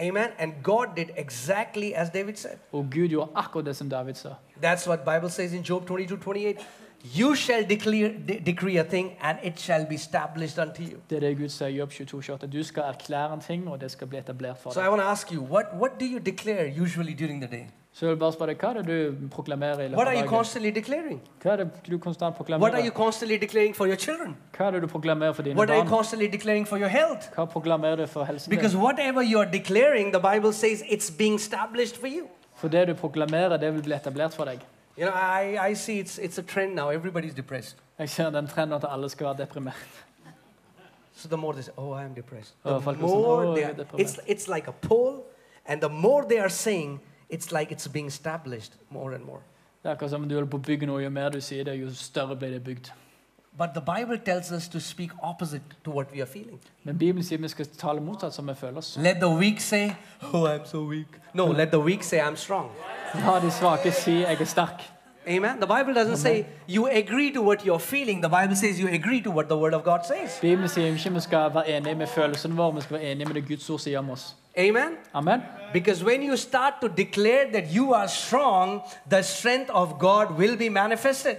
Amen. 0.00 0.28
And 0.38 0.52
God 0.62 0.86
did 0.96 1.06
exactly 1.16 1.92
as 1.94 2.10
David 2.10 2.36
said. 2.36 2.56
Og 2.72 2.86
Gud 2.94 3.08
gjorde 3.08 3.30
akkurat 3.34 3.66
det 3.66 3.76
som 3.76 3.90
David 3.90 4.14
sa. 4.14 4.28
That's 4.62 4.88
what 4.88 4.98
Bible 5.04 5.30
says 5.30 5.52
in 5.52 5.62
Job 5.62 5.86
22, 5.86 6.16
28. 6.16 6.56
You 7.18 7.34
shall 7.36 7.64
declare, 7.68 8.12
de- 8.28 8.40
decree 8.46 8.76
a 8.78 8.82
thing, 8.82 9.12
and 9.20 9.38
it 9.42 9.60
shall 9.60 9.86
be 9.86 9.94
established 9.94 10.58
unto 10.58 10.82
you. 10.82 10.98
Det 11.10 11.16
er 11.16 11.20
det 11.20 11.36
Gud 11.38 11.48
sier 11.48 11.68
i 11.68 11.76
Jobb 11.76 11.90
22, 11.90 12.18
28. 12.18 12.50
Du 12.52 12.62
skal 12.62 12.82
erklære 12.82 13.34
en 13.34 13.40
ting, 13.40 13.68
og 13.68 13.80
det 13.80 13.90
skal 13.90 14.06
bli 14.06 14.18
etablert 14.18 14.58
for 14.58 14.70
So 14.70 14.80
I 14.80 14.88
want 14.88 15.00
to 15.00 15.06
ask 15.06 15.32
you, 15.32 15.42
what, 15.42 15.64
what 15.78 15.90
do 16.00 16.04
you 16.06 16.18
declare 16.18 16.82
usually 16.82 17.12
during 17.14 17.42
the 17.42 17.56
day? 17.56 17.66
Så 17.94 18.06
jeg 18.06 18.10
vil 18.10 18.18
bare 18.18 18.32
spørre 18.32 18.54
hva 18.58 18.68
er 18.74 18.82
det 18.82 18.86
du 18.86 19.28
proklamerer 19.30 19.80
i 19.80 19.88
løpet 19.88 19.96
What 19.96 20.08
av 20.08 20.14
you 20.14 20.18
dagen? 20.20 20.28
constantly 20.28 20.70
declaring? 20.74 21.20
Hva 21.42 21.50
er 21.52 21.56
det 21.56 21.66
du 21.90 21.98
konstant 21.98 22.34
What 22.40 22.50
are 22.50 22.58
you 22.58 22.90
proklamerer? 22.90 22.90
constantly 22.90 23.36
declaring 23.38 23.76
for 23.76 23.86
your 23.86 23.96
children? 23.96 24.36
Hva 24.56 24.64
er 24.66 24.70
det 24.70 24.82
du 24.82 24.86
proklamerer 24.86 25.32
for 25.32 25.42
dine 25.42 25.54
What 25.56 25.70
are 25.70 25.76
you 25.78 25.84
barn? 25.84 25.96
constantly 25.96 26.26
declaring 26.28 26.66
for 26.68 26.76
your 26.78 26.88
health? 26.88 27.28
Hva 27.36 27.44
proklamerer 27.44 27.96
du 27.96 28.06
for 28.06 28.24
helsen 28.24 28.50
Because 28.50 28.72
din? 28.76 28.82
whatever 28.82 29.22
you're 29.22 29.50
declaring, 29.52 30.12
the 30.12 30.20
Bible 30.20 30.52
says 30.52 30.82
it's 30.90 31.10
being 31.18 31.34
established 31.34 31.96
for 31.96 32.06
you. 32.06 32.26
For 32.56 32.68
det 32.68 32.88
du 32.88 32.94
proklamerer, 32.94 33.56
det 33.56 33.74
vil 33.74 33.82
bli 33.82 33.94
etablert 33.94 34.34
for 34.34 34.44
deg. 34.44 34.58
You 34.98 35.06
know, 35.06 35.14
I, 35.14 35.70
I 35.70 35.74
see 35.74 35.98
it's, 36.00 36.18
it's 36.18 36.38
a 36.38 36.42
trend 36.42 36.74
now. 36.74 36.90
Everybody's 36.90 37.34
depressed. 37.34 37.76
Jeg 37.98 38.08
ser 38.08 38.30
den 38.30 38.46
trenden 38.46 38.72
at 38.76 38.84
alle 38.90 39.08
skal 39.08 39.26
være 39.26 39.36
deprimert. 39.38 39.86
So 41.16 41.28
the 41.28 41.36
more 41.36 41.52
they 41.52 41.62
say, 41.62 41.72
oh, 41.76 41.92
I 41.92 42.04
am 42.04 42.14
depressed. 42.14 42.54
Oh, 42.64 42.72
The 42.74 42.82
folk 42.82 42.96
er 42.96 43.00
sånn, 43.06 43.22
more 43.22 43.44
they 43.54 43.60
jeg 43.62 43.70
er 43.70 43.74
are, 43.74 43.82
deprimert». 43.84 44.00
it's, 44.00 44.18
it's 44.26 44.48
like 44.54 44.66
a 44.68 44.72
poll, 44.88 45.22
and 45.66 45.80
the 45.80 45.88
more 45.88 46.24
they 46.28 46.38
are 46.38 46.48
saying, 46.50 47.00
it's 47.30 47.52
like 47.52 47.72
it's 47.72 47.88
being 47.88 48.06
established 48.06 48.72
more 48.90 49.14
and 49.14 49.24
more. 49.24 49.40
Det 49.82 49.88
er 49.88 49.94
akkurat 49.94 50.10
som 50.10 50.28
du 50.28 50.34
holder 50.34 50.50
på 50.50 50.56
å 50.56 50.60
bygge 50.60 50.86
noe. 50.86 51.02
Jo 51.02 51.10
mer 51.10 51.28
du 51.28 51.40
sier 51.40 51.64
det, 51.64 51.80
jo 51.80 51.90
større 51.94 52.36
blir 52.36 52.50
det 52.50 52.64
bygd. 52.64 52.92
But 53.58 53.68
the 53.74 53.80
Bible 53.80 54.18
tells 54.18 54.50
us 54.52 54.68
to 54.68 54.80
speak 54.80 55.10
opposite 55.22 55.62
to 55.84 55.90
what 55.90 56.06
we 56.12 56.20
are 56.20 56.26
feeling. 56.26 56.60
Men 56.84 56.98
Bibelen 56.98 57.24
sier 57.24 57.38
vi 57.38 57.48
skal 57.48 57.66
tale 57.66 58.00
motsatt 58.00 58.34
som 58.34 58.48
vi 58.48 58.54
føler 58.54 58.78
oss. 58.78 58.96
Let 58.96 59.16
the 59.20 59.28
weak 59.28 59.60
say, 59.60 59.92
oh, 60.32 60.48
I'm 60.48 60.66
so 60.66 60.82
weak. 60.88 61.06
No, 61.34 61.46
let 61.46 61.70
the 61.70 61.80
weak 61.80 62.02
say, 62.02 62.18
I'm 62.20 62.36
strong. 62.36 62.70
La 63.14 63.40
de 63.40 63.50
svake 63.50 63.92
si 63.92 64.10
'jeg 64.10 64.40
er 64.40 64.44
sterk'. 64.44 64.90
Amen. 65.26 65.60
The 65.60 65.66
Bible 65.66 65.94
doesn't 65.94 66.16
say 66.16 66.46
you 66.68 66.88
agree 66.88 67.32
to 67.32 67.42
what 67.42 67.64
you're 67.64 67.78
feeling. 67.78 68.22
The 68.22 68.28
Bible 68.28 68.56
says 68.56 68.80
you 68.80 68.88
agree 68.88 69.20
to 69.22 69.30
what 69.30 69.48
the 69.48 69.56
Word 69.56 69.74
of 69.74 69.84
God 69.84 70.00
says. 70.04 70.38
Bibelen 70.40 70.68
sier 70.68 70.86
ikke 70.86 71.12
vi 71.12 71.20
skal 71.20 71.54
være 71.54 71.68
enige 71.68 71.94
med 71.94 72.06
følelsene 72.06 72.56
våre, 72.56 72.74
vi 72.74 72.80
skal 72.80 72.98
være 72.98 73.12
enige 73.12 73.26
med 73.26 73.34
det 73.34 73.48
Guds 73.48 73.70
ord 73.70 73.78
sier 73.78 73.98
om 73.98 74.10
oss. 74.10 74.36
Amen. 74.58 74.96
Amen. 75.14 75.42
Because 75.72 76.04
when 76.04 76.22
you 76.22 76.36
start 76.36 76.74
to 76.80 76.88
declare 76.88 77.50
that 77.52 77.64
you 77.74 77.92
are 77.94 78.08
strong, 78.08 78.80
the 79.10 79.22
strength 79.22 79.70
of 79.70 79.98
God 79.98 80.38
will 80.38 80.56
be 80.56 80.68
manifested. 80.68 81.36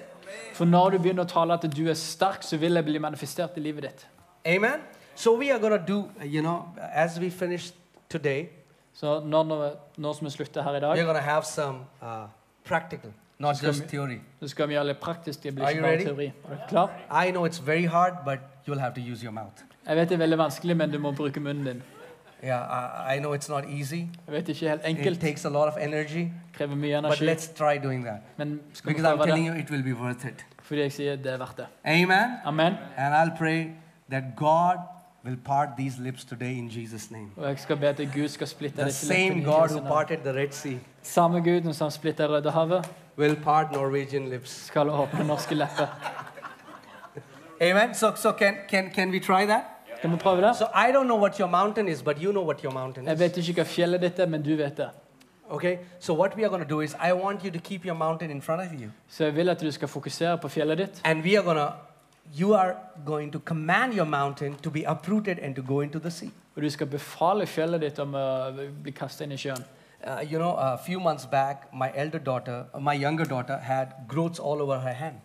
For 0.54 0.66
når 0.66 0.90
du 0.90 0.98
begynner 0.98 1.24
å 1.24 1.28
tale 1.28 1.54
at 1.54 1.62
du 1.78 1.88
er 1.90 1.94
sterk, 1.94 2.44
så 2.44 2.58
vil 2.58 2.76
det 2.76 2.84
bli 2.86 2.98
manifestert 3.00 3.56
i 3.58 3.60
livet 3.60 3.84
ditt. 3.84 4.08
Amen. 4.46 4.82
So 5.16 5.38
we 5.38 5.52
are 5.52 5.60
going 5.60 5.80
to 5.80 5.86
do, 5.94 6.10
you 6.26 6.42
know, 6.42 6.66
as 6.94 7.20
we 7.20 7.30
finish 7.32 7.72
today, 8.10 8.50
Så 8.94 9.20
når, 9.26 9.44
når, 9.44 9.72
når 9.98 10.14
som 10.14 10.26
vi 10.26 10.32
slutter 10.32 10.64
her 10.64 10.72
i 10.72 10.80
we're 10.80 10.80
dag, 10.96 11.04
going 11.06 11.16
to 11.18 11.22
have 11.22 11.44
some 11.46 11.78
uh, 12.02 12.08
practical, 12.64 13.10
not 13.40 13.56
just 13.64 13.82
vi- 13.82 13.88
theory. 13.88 14.18
så 14.40 14.48
skal 14.48 14.68
vi 14.68 14.74
gjøre 14.74 14.86
litt 14.88 15.00
praktisk. 15.00 15.44
Det 15.44 15.56
blir 15.56 15.68
ikke 15.68 15.82
bare 15.82 15.92
ready? 15.92 16.04
teori. 16.06 16.26
Er 16.26 16.56
du 16.56 16.62
klar? 16.70 16.90
I 17.28 17.32
know 17.32 17.46
it's 17.46 17.60
very 17.66 17.86
hard, 17.86 18.14
but 18.26 18.40
you'll 18.68 18.80
have 18.80 18.94
to 18.96 19.02
use 19.02 19.24
your 19.24 19.32
mouth. 19.34 19.64
Jeg 19.88 19.96
vet 19.98 20.10
det 20.10 20.16
er 20.16 20.20
veldig 20.20 20.38
vanskelig, 20.38 20.78
men 20.78 20.92
du 20.92 21.00
må 21.00 21.12
bruke 21.12 21.40
munnen 21.40 21.66
din. 21.66 21.84
Yeah, 22.44 22.60
I, 22.62 23.16
I 23.16 23.20
know 23.20 23.34
it's 23.34 23.50
not 23.50 23.64
easy. 23.70 23.96
Jeg 23.96 24.10
vet 24.28 24.48
ikke 24.48 24.70
helt 24.70 24.82
It 24.86 24.90
enkelt, 24.90 25.22
takes 25.22 25.46
a 25.46 25.50
lot 25.50 25.68
of 25.68 25.74
energy, 25.82 26.28
krever 26.54 26.76
mye 26.76 27.02
but 27.02 27.06
energi, 27.06 27.26
let's 27.26 27.48
try 27.58 27.78
doing 27.84 28.06
that. 28.06 28.20
men 28.38 28.60
skal 28.74 28.90
vi 28.90 28.94
Because 28.94 29.14
I'm 29.14 29.18
prøve 29.18 29.28
telling 29.28 29.48
det? 29.48 29.54
you, 29.56 29.60
it 29.64 29.72
will 29.72 29.84
be 29.84 30.02
worth 30.02 30.26
it. 30.26 30.46
Fordi 30.62 30.82
jeg 30.82 30.92
sier 30.92 31.16
det 31.16 31.34
er 31.34 31.38
verdt 31.38 31.58
det. 31.58 31.66
Amen. 31.86 32.30
Amen. 32.46 32.74
And 32.98 33.14
I'll 33.16 33.38
pray 33.38 33.68
that 34.10 34.24
God 34.36 34.78
will 35.26 35.38
part 35.46 35.70
these 35.78 36.02
lips 36.02 36.26
today 36.26 36.58
in 36.58 36.70
Jesus' 36.70 37.12
name. 37.12 37.30
Og 37.38 37.48
jeg 37.50 37.60
skal 37.60 37.78
be 37.78 37.88
at 37.88 37.98
Gud 38.16 38.28
skal 38.28 38.48
splitte 38.48 38.78
The 38.78 38.86
disse 38.86 39.08
same 39.08 39.20
leppene 39.20 39.42
i 39.42 39.46
God 39.46 39.64
Jesu 39.64 39.74
who 39.76 39.84
navn. 39.84 39.94
parted 39.94 40.18
the 40.18 40.34
Red 40.34 40.52
Sea 40.52 40.78
Samme 41.02 41.40
Guden 41.42 41.74
som 41.74 41.92
splitter 41.92 42.28
Rødehavet, 42.28 42.90
will 43.18 43.36
part 43.36 43.72
Norwegian 43.72 44.28
lips. 44.30 44.66
skal 44.66 44.90
åpne 44.90 45.28
norske 45.28 45.56
lepper. 45.56 45.88
Amen. 47.62 47.94
So, 47.96 48.16
so 48.16 48.32
can, 48.32 48.54
can, 48.70 48.90
can 48.96 49.12
we 49.12 49.20
try 49.20 49.46
that? 49.46 49.62
Vi 50.12 50.18
prøve 50.18 50.42
det? 50.42 50.56
So 50.56 50.66
I 50.66 50.92
don't 50.92 51.04
know 51.06 51.20
what 51.20 51.38
your 51.40 51.50
mountain 51.50 51.88
is, 51.88 52.04
but 52.04 52.18
you 52.24 52.32
know 52.32 52.44
what 52.46 52.62
your 52.62 52.74
mountain 52.74 53.06
Jeg 53.06 53.14
is. 53.14 53.20
vet 53.20 53.38
ikke 53.38 53.54
hva 53.54 53.64
fjellet 53.64 54.02
ditt 54.02 54.20
er, 54.20 54.26
men 54.26 54.44
du 54.44 54.56
vet 54.56 54.78
det. 54.78 54.90
Okay? 55.50 55.78
So 56.00 56.14
what 56.14 56.36
we 56.38 56.44
are 56.44 56.50
going 56.50 56.64
to 56.64 56.70
do 56.70 56.82
is 56.82 56.96
I 57.10 57.14
want 57.14 57.44
you 57.44 57.52
to 57.52 57.60
keep 57.60 57.86
your 57.86 57.96
mountain 57.96 58.32
in 58.32 58.42
front 58.42 58.62
of 58.62 58.82
you. 58.82 58.90
Så 59.08 59.24
jeg 59.24 59.36
vil 59.36 59.50
at 59.50 59.62
du 59.62 59.72
skal 59.72 59.88
fokusere 59.88 60.38
på 60.38 60.48
fjellet 60.48 60.78
ditt. 60.78 61.02
And 61.04 61.24
we 61.24 61.38
are 61.38 61.44
going 61.44 61.58
to 61.58 61.72
you 62.40 62.54
are 62.56 62.76
going 63.06 63.32
to 63.32 63.40
command 63.40 63.94
your 63.94 64.06
mountain 64.06 64.56
to 64.56 64.70
be 64.70 64.84
uprooted 64.92 65.38
and 65.42 65.56
to 65.56 65.62
go 65.62 65.82
into 65.82 66.00
the 66.00 66.12
sea. 66.12 66.30
Og 66.56 66.62
du 66.62 66.70
skal 66.70 66.88
befale 66.88 67.46
fjellet 67.46 67.82
ditt 67.82 68.00
om 68.00 68.14
å 68.16 68.52
bli 68.84 68.92
kastet 68.92 69.26
inn 69.28 69.32
i 69.32 69.38
sjøen. 69.38 69.64
Uh, 70.08 70.22
you 70.32 70.38
know, 70.40 70.56
a 70.58 70.78
few 70.78 71.00
months 71.00 71.26
back, 71.26 71.74
my 71.74 71.90
elder 71.96 72.20
daughter, 72.20 72.66
uh, 72.74 72.80
my 72.80 72.94
younger 72.94 73.26
daughter, 73.26 73.58
had 73.58 73.88
growths 74.08 74.40
all 74.40 74.62
over 74.62 74.80
her 74.80 74.94
hand. 74.94 75.16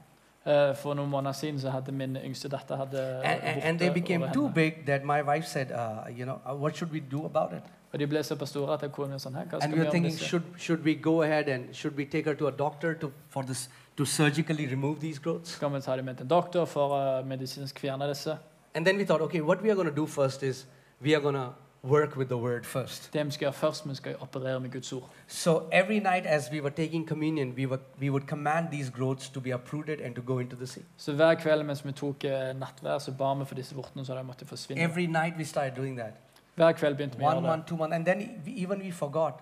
Eh, 0.47 0.75
For 0.77 0.95
noen 0.95 1.11
måneder 1.11 1.33
siden 1.37 1.59
så 1.61 1.71
hadde 1.71 1.93
min 1.93 2.17
yngste 2.17 2.49
datter 2.49 2.77
hadde 2.77 3.01
And, 3.25 3.41
and, 3.43 3.63
and 3.63 3.79
they 3.79 3.91
became 3.91 4.25
too 4.33 4.49
big 4.49 4.87
that 4.87 5.05
my 5.05 5.21
wife 5.23 5.45
said, 5.47 5.71
uh, 5.73 6.09
you 6.19 6.25
know, 6.25 6.39
uh, 6.49 6.55
what 6.55 6.77
should 6.77 6.93
we 6.93 7.01
do 7.01 7.25
about 7.27 7.53
it? 7.53 7.63
Og 7.93 7.99
de 7.99 8.07
ble 8.07 8.23
såpass 8.23 8.49
store 8.49 8.73
at 8.75 8.83
jeg 8.83 8.93
kunne 8.93 9.19
sånn 9.19 9.35
her, 9.35 9.45
hva 9.51 9.59
And 9.59 9.63
skal 9.63 9.71
we 9.73 9.75
vi 9.75 9.81
were 9.81 9.85
gjøre 9.85 9.85
med 9.85 9.93
thinking, 9.93 10.13
disse? 10.13 10.29
should, 10.29 10.43
should 10.57 10.85
we 10.85 10.95
go 10.95 11.23
ahead 11.23 11.49
and 11.49 11.75
should 11.75 11.97
we 11.97 12.05
take 12.05 12.25
her 12.25 12.35
to 12.35 12.47
a 12.47 12.51
doctor 12.51 12.95
to, 12.95 13.11
for 13.29 13.43
this, 13.43 13.69
to 13.97 14.05
surgically 14.05 14.67
remove 14.67 15.01
these 15.01 15.19
growths? 15.19 15.51
Skal 15.51 15.73
vi 15.75 15.81
ta 15.81 15.97
dem 15.97 16.05
med 16.05 16.15
til 16.17 16.25
en 16.25 16.29
doktor 16.31 16.65
for 16.65 16.95
å 16.97 17.23
medisinsk 17.27 17.81
fjerne 17.81 18.09
disse? 18.09 18.39
And 18.75 18.87
then 18.87 18.97
we 18.97 19.05
thought, 19.05 19.21
okay, 19.23 19.41
what 19.41 19.61
we 19.63 19.71
are 19.71 19.75
going 19.75 19.89
to 19.91 19.95
do 19.97 20.07
first 20.07 20.43
is 20.43 20.67
we 21.03 21.15
are 21.15 21.21
going 21.21 21.35
to 21.37 21.51
work 21.83 22.17
with 22.17 22.29
the 22.29 22.37
word 22.37 22.67
first. 22.67 23.11
Vi 23.15 23.31
skal 23.31 23.53
først, 23.53 23.89
vi 23.89 23.95
skal 23.95 24.17
operere 24.21 24.61
med 24.61 24.71
Guds 24.71 24.93
ord. 24.93 25.11
So 25.27 25.69
every 25.73 25.99
night 25.99 26.27
as 26.27 26.51
we 26.53 26.61
were 26.61 26.71
taking 26.71 27.09
communion, 27.09 27.55
we, 27.57 27.67
were, 27.67 27.79
we 28.01 28.11
would 28.11 28.27
command 28.27 28.69
these 28.71 28.91
growths 28.91 29.29
to 29.29 29.41
be 29.41 29.55
uprooted 29.55 30.01
and 30.01 30.15
to 30.15 30.23
go 30.23 30.39
into 30.39 30.57
the 30.57 30.67
sea. 30.67 30.83
Så 30.97 31.13
hver 31.13 31.35
kveld 31.35 31.63
mens 31.63 31.87
vi 31.87 31.93
tok 31.93 32.25
eh, 32.25 32.31
nattvær, 32.59 32.99
så 32.99 33.13
ba 33.13 33.35
vi 33.35 33.45
for 33.45 33.55
disse 33.55 33.75
vortene 33.75 34.05
så 34.05 34.15
de 34.15 34.25
måtte 34.25 34.47
forsvinne. 34.47 34.81
Every 34.81 35.07
night 35.07 35.35
we 35.39 35.45
started 35.45 35.77
doing 35.77 35.99
that. 35.99 36.13
Hver 36.55 36.73
kveld 36.73 36.95
begynte 36.97 37.19
vi 37.19 37.25
å 37.25 37.27
One 37.27 37.35
gjøre 37.35 37.43
det. 37.43 37.51
month, 37.59 37.67
two 37.69 37.77
months, 37.77 37.97
and 37.97 38.05
then 38.07 38.19
we, 38.47 38.53
even 38.53 38.79
we 38.81 38.93
forgot. 38.93 39.35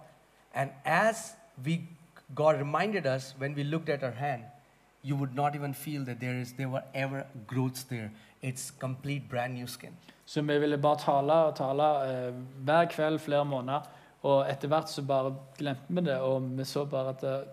And 0.55 0.70
as 0.84 1.16
we, 1.64 1.80
God 2.34 2.55
reminded 2.59 3.07
us 3.07 3.34
when 3.39 3.55
we 3.55 3.62
looked 3.62 3.89
at 3.89 4.03
our 4.03 4.14
hand, 4.14 4.43
you 5.03 5.16
would 5.16 5.34
not 5.34 5.55
even 5.55 5.74
feel 5.74 6.05
that 6.05 6.20
there 6.20 6.41
is 6.41 6.53
there 6.53 6.68
were 6.68 6.82
ever 6.95 7.22
growths 7.47 7.82
there. 7.84 8.11
It's 8.43 8.70
complete 8.80 9.28
brand 9.30 9.55
new 9.55 9.66
skin. 9.66 9.97
Så 10.26 10.43
vi 10.43 10.59
ville 10.59 10.78
bare 10.78 10.99
tale 10.99 11.32
og 11.32 11.57
tale 11.57 11.82
uh, 11.82 12.34
hver 12.64 12.84
kveld 12.84 13.18
flere 13.18 13.45
måneder. 13.45 13.80
Og 14.22 14.51
etter 14.51 14.68
hvert 14.68 14.91
så 14.91 15.03
bare 15.03 15.34
glemte 15.59 15.86
vi 15.89 16.01
det, 16.01 16.16
og 16.20 16.59
vi 16.59 16.64
så 16.64 16.84
bare 16.84 17.09
at 17.09 17.24
uh, 17.24 17.47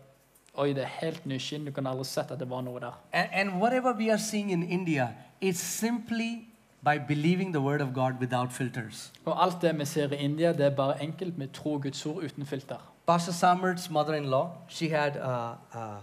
Oi, 0.58 0.70
det 0.74 0.84
er 0.84 0.92
helt 1.02 1.26
nyskinn. 1.26 1.66
Du 1.66 1.72
kunne 1.76 1.90
aldri 1.92 2.06
sett 2.08 2.30
at 2.32 2.40
det 2.40 2.48
var 2.50 2.62
noe 2.64 2.80
der. 2.80 2.94
And, 3.14 3.30
and 3.34 3.62
whatever 3.62 3.92
we 3.94 4.10
are 4.12 4.20
seeing 4.20 4.52
in 4.52 4.64
India, 4.64 5.10
it's 5.42 5.60
simply 5.60 6.48
by 6.82 6.98
believing 6.98 7.52
the 7.52 7.62
word 7.62 7.82
of 7.82 7.94
God 7.94 8.22
without 8.22 8.54
filters. 8.54 9.12
Og 9.26 9.44
alt 9.44 9.62
det 9.62 9.80
vi 9.80 9.86
ser 9.86 10.14
i 10.14 10.16
India, 10.16 10.54
det 10.54 10.66
er 10.66 10.76
bare 10.76 11.04
enkelt. 11.04 11.40
Vi 11.40 11.48
tror 11.48 11.80
Guds 11.80 12.06
ord 12.06 12.24
uten 12.24 12.46
filter. 12.46 12.78
Pastor 13.08 13.34
Samar's 13.34 13.92
mother-in-law, 13.92 14.50
she 14.70 14.90
had 14.90 15.18
uh, 15.18 15.56
uh, 15.76 16.02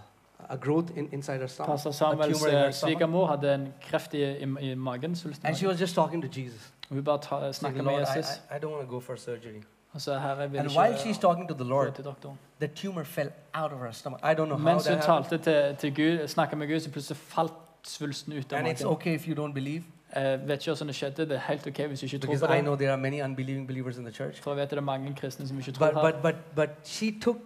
a 0.53 0.55
growth 0.55 0.97
in, 0.97 1.09
inside 1.11 1.39
her 1.39 1.47
stomach, 1.47 1.71
Pastor 1.71 1.89
a 1.89 1.93
Samuels 1.93 2.37
tumor 2.39 2.51
in 2.51 2.57
her 2.57 2.67
eh, 2.67 2.71
stomach. 2.71 2.97
svigermor 2.97 3.27
hadde 3.27 3.53
en 3.53 3.73
kreft 3.81 4.13
i, 4.13 4.17
i, 4.17 4.71
i 4.71 4.75
magen. 4.75 5.17
And 5.43 5.55
she 5.55 5.67
was 5.67 5.79
just 5.79 5.95
talking 5.95 6.23
to 6.23 6.41
Jesus. 6.41 6.73
Og 6.89 6.95
hun 6.95 7.03
bare 7.03 7.17
ta, 7.21 7.35
Lord, 7.35 7.83
med 7.83 7.93
I, 7.93 7.99
Jesus. 7.99 8.41
I, 8.51 8.55
I 8.55 8.59
don't 8.59 8.71
want 8.71 8.87
to 8.89 8.95
go 8.95 8.99
for 8.99 9.15
surgery. 9.15 9.63
Og 9.93 10.01
så 10.01 10.19
her 10.19 10.35
jeg 10.41 10.51
vil 10.51 10.59
And 10.59 10.69
ikke 10.69 10.79
while 10.79 10.95
she's 10.95 11.19
talking 11.21 11.47
to 11.49 11.53
the 11.55 11.63
Lord, 11.63 11.93
til 11.93 12.03
doktoren. 12.05 12.37
the 12.61 12.67
tumor 12.67 13.03
fell 13.03 13.31
out 13.53 13.71
of 13.71 13.79
her 13.79 13.91
stomach. 13.91 14.19
I 14.23 14.33
don't 14.33 14.35
know 14.35 14.57
how 14.57 14.57
Mens 14.57 14.87
hun 14.87 14.95
that 14.97 15.05
happened. 15.05 15.39
talte 15.39 15.77
til, 15.77 15.93
til 15.93 16.19
Gud, 16.19 16.55
med 16.55 16.67
Gud, 16.67 16.79
så 16.79 16.91
plutselig 16.91 17.17
falt 17.17 17.53
svulsten 17.83 18.33
ut 18.33 18.53
av 18.53 18.59
And 18.59 18.67
it's 18.67 18.83
magen. 18.83 18.87
okay 18.87 19.15
if 19.15 19.27
you 19.27 19.47
don't 19.47 19.53
believe, 19.53 19.83
Jeg 20.15 20.39
vet 20.47 20.53
ikke 20.53 20.65
hvordan 20.71 20.87
det 20.87 20.95
skjedde. 20.95 21.25
Det 21.29 21.35
er 21.35 21.39
helt 21.39 21.67
ok 21.67 21.87
hvis 21.87 21.99
du 21.99 22.05
ikke 22.05 22.17
tror 22.17 22.27
because 22.27 22.45
på 22.47 22.53
I 22.53 22.55
det. 22.55 22.63
know 22.63 22.75
there 22.75 22.89
are 22.91 22.97
many 22.97 23.21
unbelieving 23.23 23.67
believers 23.67 23.97
in 23.97 24.05
the 24.05 24.13
church. 24.13 24.41
For 24.41 24.51
jeg 24.51 24.57
vet 24.57 24.69
det 24.69 24.77
er 24.77 24.81
mange 24.81 25.15
kristne 25.15 25.47
som 25.47 25.57
ikke 25.57 25.71
tror 25.71 25.91
But, 25.91 26.13
but, 26.13 26.21
but, 26.21 26.35
but 26.55 26.69
she 26.83 27.19
took 27.21 27.37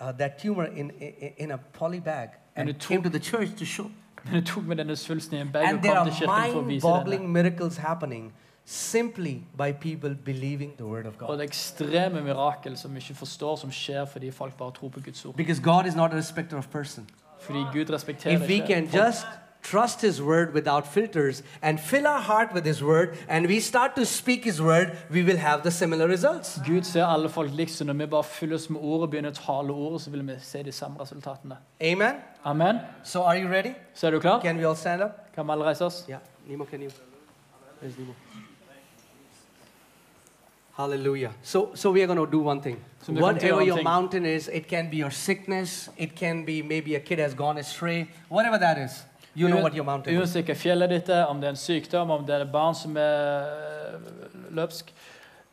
uh, 0.00 0.12
that 0.18 0.32
tumor 0.38 0.64
in, 0.64 0.90
in, 1.00 1.12
in 1.36 1.50
a 1.50 1.56
poly 1.56 2.00
bag 2.00 2.28
and 2.60 2.68
it 2.68 2.78
came 2.80 3.02
to 3.02 3.08
the 3.10 3.18
church 3.18 3.48
to 3.58 3.64
show. 3.64 3.90
Men 4.24 4.32
hun 4.34 4.44
tok 4.44 4.66
med 4.66 4.76
denne 4.76 4.96
svulsten 4.96 5.36
i 5.36 5.40
en 5.40 5.52
bag 5.52 5.62
og 5.62 5.68
And 5.68 5.78
there 5.82 5.94
kom 5.94 6.06
are 6.08 6.10
til 6.10 6.26
kirken 6.26 6.52
for 6.52 6.60
å 6.60 6.64
vise 6.64 6.86
denne. 6.86 6.94
mind-boggling 6.96 7.28
miracles 7.32 7.76
happening 7.76 8.32
simply 8.64 9.34
by 9.58 9.72
people 9.72 10.14
believing 10.24 10.76
the 10.76 10.84
word 10.86 11.06
of 11.06 11.12
Og 11.12 11.18
God. 11.18 11.36
det 11.38 11.44
er 11.44 11.48
ekstreme 11.48 12.20
mirakel 12.22 12.76
som 12.76 12.94
vi 12.94 12.98
ikke 12.98 13.14
forstår, 13.14 13.56
som 13.56 13.70
skjer 13.70 14.04
fordi 14.04 14.30
folk 14.30 14.56
bare 14.56 14.72
tror 14.72 14.88
på 14.88 15.00
Guds 15.00 15.24
ord. 15.24 15.34
Because 15.36 15.62
God 15.62 15.86
is 15.86 15.96
not 15.96 16.12
a 16.12 16.16
respecter 16.16 16.56
of 16.58 16.68
person. 16.70 17.06
Fordi 17.40 17.58
Gud 17.72 17.90
respekterer 17.94 18.34
If 18.34 18.48
we 18.48 18.58
can 18.66 18.88
folk. 18.88 19.04
just 19.06 19.26
trust 19.62 20.00
His 20.00 20.20
word 20.22 20.54
without 20.54 20.86
filters 20.86 21.42
and 21.62 21.80
fill 21.80 22.06
our 22.06 22.20
heart 22.20 22.52
with 22.54 22.64
His 22.64 22.82
word 22.82 23.16
and 23.28 23.46
we 23.46 23.60
start 23.60 23.96
to 23.96 24.04
speak 24.04 24.44
His 24.44 24.60
word, 24.60 24.96
we 25.10 25.22
will 25.22 25.36
have 25.36 25.62
the 25.62 25.70
similar 25.70 26.08
results. 26.08 26.58
Gud 26.66 26.84
ser 26.84 27.04
alle 27.04 27.28
folk 27.28 27.50
likt, 27.52 27.70
så 27.70 27.84
når 27.84 27.92
vi 27.92 28.06
bare 28.06 28.24
fyller 28.24 28.54
oss 28.54 28.70
med 28.70 28.80
ordet 28.80 29.02
og 29.02 29.10
begynner 29.10 29.30
å 29.30 29.34
tale 29.34 29.72
ordet, 29.72 30.02
så 30.02 30.10
vil 30.10 30.26
vi 30.26 30.38
se 30.40 30.62
de 30.62 30.72
samme 30.72 31.00
resultatene. 31.00 31.56
Amen. 31.80 32.14
Amen. 32.44 32.78
So, 33.04 33.22
are 33.22 33.36
you 33.36 33.48
ready? 33.48 33.74
Så 33.94 34.06
er 34.06 34.10
du 34.10 34.20
klar? 34.20 34.40
Can 34.40 34.56
we 34.56 34.66
all 34.68 34.76
stand 34.76 35.02
up? 35.02 35.34
Kan 35.34 35.46
vi 35.46 35.52
alle 35.52 35.64
reise 35.64 35.84
oss? 35.84 36.04
Yeah. 36.08 36.18
Nemo, 36.46 36.64
can 36.64 36.82
you? 36.82 36.90
Where's 37.80 37.98
Nemo? 37.98 38.14
Hallelujah. 40.78 41.32
So, 41.42 41.74
so 41.74 41.90
we 41.90 42.02
are 42.02 42.06
going 42.06 42.18
to 42.18 42.26
do 42.26 42.38
one 42.38 42.62
thing. 42.62 42.76
Så 43.02 43.12
vi 43.12 43.20
kommer 43.20 43.38
til 43.38 43.52
å 43.52 43.56
Whatever 43.56 43.66
your 43.66 43.82
mountain 43.82 44.26
is, 44.26 44.48
it 44.52 44.68
can 44.68 44.90
be 44.90 44.96
your 44.96 45.10
sickness, 45.10 45.90
it 45.96 46.14
can 46.14 46.44
be 46.44 46.62
maybe 46.62 46.94
a 46.94 47.00
kid 47.00 47.18
has 47.18 47.34
gone 47.34 47.58
astray, 47.58 48.06
whatever 48.28 48.58
that 48.58 48.78
is. 48.78 49.04
You 49.38 49.48
know 49.48 49.60
what 49.62 49.74
your 49.74 49.84
mountain 49.84 50.14
is. 50.14 50.20
Uansett 50.20 50.46
hva 50.48 50.54
fjellet 50.58 50.90
ditt 50.90 51.08
er, 51.08 51.24
om 51.30 51.40
det 51.40 51.46
er 51.46 51.50
en 51.54 51.56
sykdom, 51.60 52.10
om 52.10 52.24
det 52.26 52.34
er 52.40 52.44
barn 52.52 52.74
som 52.74 52.96
er 52.96 53.46
øh, 53.94 54.54
løpsk, 54.56 54.92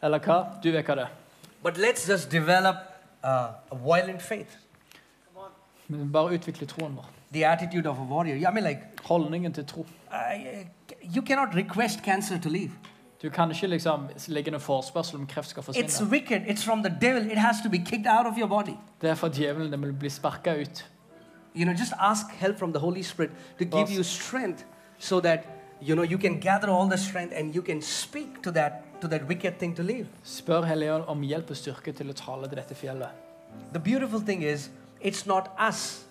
eller 0.02 0.20
hva, 0.20 0.38
du 0.64 0.72
vet 0.72 0.86
hva 0.86 0.96
det 0.96 1.04
er. 1.04 1.12
But 1.64 1.78
let's 1.78 2.08
just 2.10 2.32
develop 2.32 2.76
uh, 3.24 3.30
a 3.72 3.76
violent 3.76 4.22
faith, 4.22 4.58
Men 5.88 6.12
bare 6.12 6.34
utvikle 6.34 6.66
troen 6.66 6.96
vår. 6.96 7.06
the 7.32 7.46
attitude 7.46 7.90
of 7.90 8.00
a 8.00 8.04
warrior. 8.04 8.36
I 8.36 8.52
mean, 8.54 8.64
like, 8.64 8.82
Holdningen 9.04 9.54
til 9.54 9.66
tro. 9.66 9.86
I, 10.12 10.66
you 11.16 11.22
cannot 11.22 11.56
request 11.56 12.00
cancer 12.04 12.40
to 12.42 12.50
leave. 12.50 12.72
Du 13.22 13.30
kan 13.30 13.52
ikke 13.52 13.68
liksom 13.68 14.10
legge 14.28 14.52
noen 14.52 14.62
forespørsel 14.62 15.16
om 15.20 15.28
kreft 15.28 15.50
skal 15.50 15.62
It's 15.64 15.66
forsvinne. 15.66 16.10
wicked. 16.12 16.42
It's 16.48 16.66
from 16.66 16.84
the 16.84 16.94
devil. 17.02 17.32
It 17.32 17.38
has 17.38 17.56
to 17.64 17.70
be 17.70 17.78
kicked 17.78 18.08
out 18.08 18.26
of 18.26 18.38
your 18.38 18.48
body. 18.48 18.74
Det 19.02 19.10
er 19.10 19.16
fra 19.16 19.30
djevelen 19.30 19.72
det 19.72 19.82
vil 19.82 19.94
bli 19.94 20.10
sparka 20.10 20.54
ut. 20.62 20.86
You 21.56 21.66
know, 21.66 21.74
just 21.74 21.94
ask 22.00 22.30
help 22.32 22.58
from 22.58 22.72
the 22.74 22.80
Holy 22.80 23.02
Spirit 23.02 23.32
to 23.58 23.66
give 23.66 23.90
you 23.90 24.04
strength 24.04 24.66
so 25.00 25.20
that 25.22 25.46
you 25.82 25.96
know 25.96 26.04
you 26.04 26.18
can 26.18 26.40
gather 26.40 26.70
all 26.70 26.88
the 26.88 26.98
strength 26.98 27.34
and 27.36 27.56
you 27.56 27.62
can 27.62 27.82
speak 27.82 28.42
to 28.44 28.52
that 28.52 29.02
to 29.02 29.08
that 29.08 29.28
wicked 29.28 29.58
thing 29.60 29.74
to 29.76 29.84
leave. 29.84 30.08
Spør 30.24 30.68
Helligånd 30.68 31.08
om 31.08 31.24
hjelp 31.24 31.50
og 31.56 31.60
styrke 31.60 31.94
til 31.96 32.12
å 32.12 32.18
tale 32.18 32.50
til 32.50 32.60
dette 32.60 32.76
fjellet. 32.76 33.10
The 33.72 33.80
beautiful 33.80 34.20
thing 34.20 34.44
is 34.44 34.70
it's 35.02 35.26
not 35.26 35.52
us. 35.60 36.06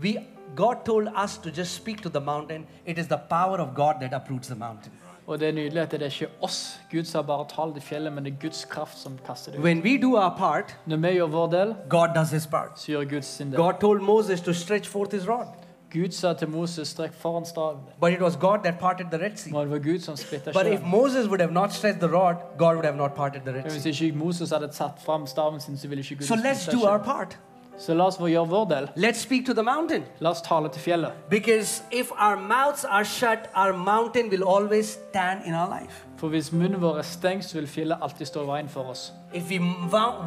We 0.00 0.18
God 0.54 0.84
told 0.84 1.08
us 1.08 1.38
to 1.38 1.50
just 1.50 1.74
speak 1.74 2.02
to 2.02 2.10
the 2.10 2.20
mountain. 2.20 2.66
It 2.84 2.98
is 2.98 3.08
the 3.08 3.18
power 3.18 3.58
of 3.60 3.74
God 3.74 4.00
that 4.00 4.12
uproots 4.12 4.48
the 4.48 4.54
mountain. 4.54 4.92
Og 5.26 5.40
det 5.40 5.48
er 5.48 5.52
nydelig 5.52 5.80
at 5.82 5.90
det 5.90 6.02
er 6.02 6.06
ikke 6.06 6.26
oss. 6.42 6.80
Gud 6.92 7.04
sa 7.04 7.22
bare 7.22 7.46
tal 7.48 7.72
til 7.72 7.82
fjellet, 7.82 8.12
men 8.12 8.24
det 8.24 8.32
er 8.34 8.36
Guds 8.40 8.64
kraft 8.64 8.98
som 8.98 9.18
kaster 9.26 9.50
det 9.52 9.58
ut. 9.58 9.64
When 9.64 9.80
we 9.82 9.98
do 10.02 10.16
our 10.16 10.34
part, 10.38 10.76
Når 10.86 10.96
vi 10.96 11.08
gjør 11.16 11.26
vår 11.26 11.46
del, 11.50 11.74
God 11.90 12.08
does 12.14 12.30
his 12.30 12.46
part. 12.46 12.80
så 12.80 12.86
gjør 12.92 13.04
Gud 13.10 13.22
sin 13.22 13.46
del. 13.50 13.56
God 13.56 13.72
told 13.80 14.00
Moses 14.00 14.40
to 14.40 14.52
stretch 14.52 14.88
forth 14.90 15.14
his 15.14 15.28
rod, 15.28 15.46
Gud 15.92 16.10
sa 16.10 16.32
til 16.32 16.48
Moses 16.48 16.88
strekk 16.88 17.12
foran 17.14 17.44
staven. 17.46 17.78
but 18.00 18.12
it 18.12 18.20
was 18.20 18.36
God 18.36 18.58
that 18.64 18.78
parted 18.80 19.06
the 19.12 19.18
Red 19.24 19.36
Sea. 19.36 19.54
Og 19.56 19.64
det 19.64 19.70
var 19.72 19.78
Gud 19.78 19.98
som 19.98 20.16
splitta 20.16 20.52
But 20.52 20.66
if 20.66 20.78
sjøen. 20.80 20.90
Moses 20.90 21.26
would 21.28 21.40
have 21.40 21.52
not 21.52 21.72
stretched 21.72 22.00
the 22.08 22.16
rod, 22.16 22.34
God 22.58 22.74
would 22.74 22.84
have 22.84 22.96
not 22.96 23.14
parted 23.14 23.40
the 23.40 23.52
Red 23.52 23.62
Men 23.62 23.70
Sea. 23.70 23.80
Hvis 23.90 24.00
ikke 24.00 24.18
Moses 24.18 24.50
hadde 24.50 24.68
tatt 24.68 25.02
fram 25.06 25.26
staven 25.26 25.60
sin, 25.60 25.78
så 25.78 25.88
ville 25.88 26.00
ikke 26.02 26.14
Gud 26.16 26.26
So 26.26 26.34
let's 26.34 26.70
do 26.72 26.86
our 26.86 26.98
sjøen. 26.98 27.04
part. 27.04 27.38
Så 27.78 27.94
la 27.94 28.04
oss 28.06 28.18
gjøre 28.18 28.48
vår 28.48 28.64
del. 28.70 28.88
Let's 28.96 29.20
speak 29.22 29.46
to 29.46 29.52
the 29.52 29.62
mountain. 29.62 30.04
La 30.20 30.30
oss 30.30 30.42
tale 30.42 30.68
til 30.68 30.80
fjellet. 30.82 31.12
Because 31.30 31.82
if 31.92 32.12
our 32.12 32.36
mouths 32.36 32.84
are 32.84 33.04
shut, 33.04 33.38
our 33.54 33.72
mountain 33.72 34.30
will 34.30 34.44
always 34.44 34.98
stand 35.10 35.40
in 35.46 35.54
our 35.54 35.80
life. 35.80 36.04
For 36.16 36.28
hvis 36.28 36.52
munnen 36.52 36.80
vår 36.80 36.98
er 36.98 37.02
stengt, 37.02 37.44
så 37.44 37.58
vil 37.58 37.66
fjellet 37.66 37.98
alltid 38.02 38.26
stå 38.26 38.42
i 38.42 38.46
veien 38.46 38.68
for 38.68 38.90
oss. 38.90 39.12
If 39.34 39.50
we 39.50 39.58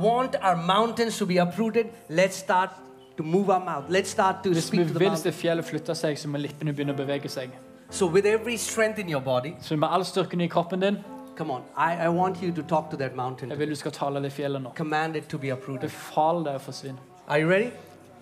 want 0.03 0.35
our 0.43 0.55
mountains 0.55 1.17
to 1.17 1.25
be 1.25 1.41
uprooted, 1.41 1.85
let's 2.09 2.35
start 2.35 2.69
to 3.17 3.23
move 3.23 3.49
our 3.49 3.63
mouth. 3.65 3.89
Let's 3.89 4.09
start 4.09 4.35
to 4.43 4.49
Hvis 4.49 4.71
vi 4.71 4.77
speak 4.77 4.87
to 4.87 4.93
the 4.93 4.99
vil 4.99 5.07
mountain. 5.09 5.27
at 5.27 5.33
fjellet 5.33 5.65
flytter 5.65 5.93
seg, 5.93 6.19
så 6.19 6.27
må 6.27 6.37
lippene 6.37 6.73
begynne 6.73 6.93
å 6.93 6.97
bevege 6.97 7.29
seg. 7.29 7.49
So, 7.89 8.05
with 8.07 8.25
every 8.27 8.57
strength 8.57 8.99
in 8.99 9.09
your 9.09 9.21
body, 9.21 9.53
Så 9.61 9.75
med 9.75 9.87
all 9.91 10.05
styrken 10.05 10.41
i 10.41 10.47
kroppen 10.47 10.79
din, 10.81 10.97
come 11.37 11.53
on, 11.53 11.61
I, 11.77 12.05
I 12.05 12.09
want 12.09 12.37
you 12.43 12.51
to 12.51 12.61
talk 12.61 12.89
to 12.91 12.97
that 12.97 13.11
jeg 13.49 13.59
vil 13.59 13.69
du 13.69 13.75
skal 13.75 13.91
tale 13.91 14.21
til 14.21 14.31
fjellet 14.31 14.61
nå. 14.61 14.69
Command 14.75 15.15
it 15.15 15.23
to 15.29 15.37
be 15.37 15.53
uprooted. 15.53 15.89
Befal 15.89 16.43
det 16.45 16.55
å 16.55 16.57
forsvinne. 16.59 16.97
Are 17.27 17.39
you 17.41 17.49
ready? 17.49 17.69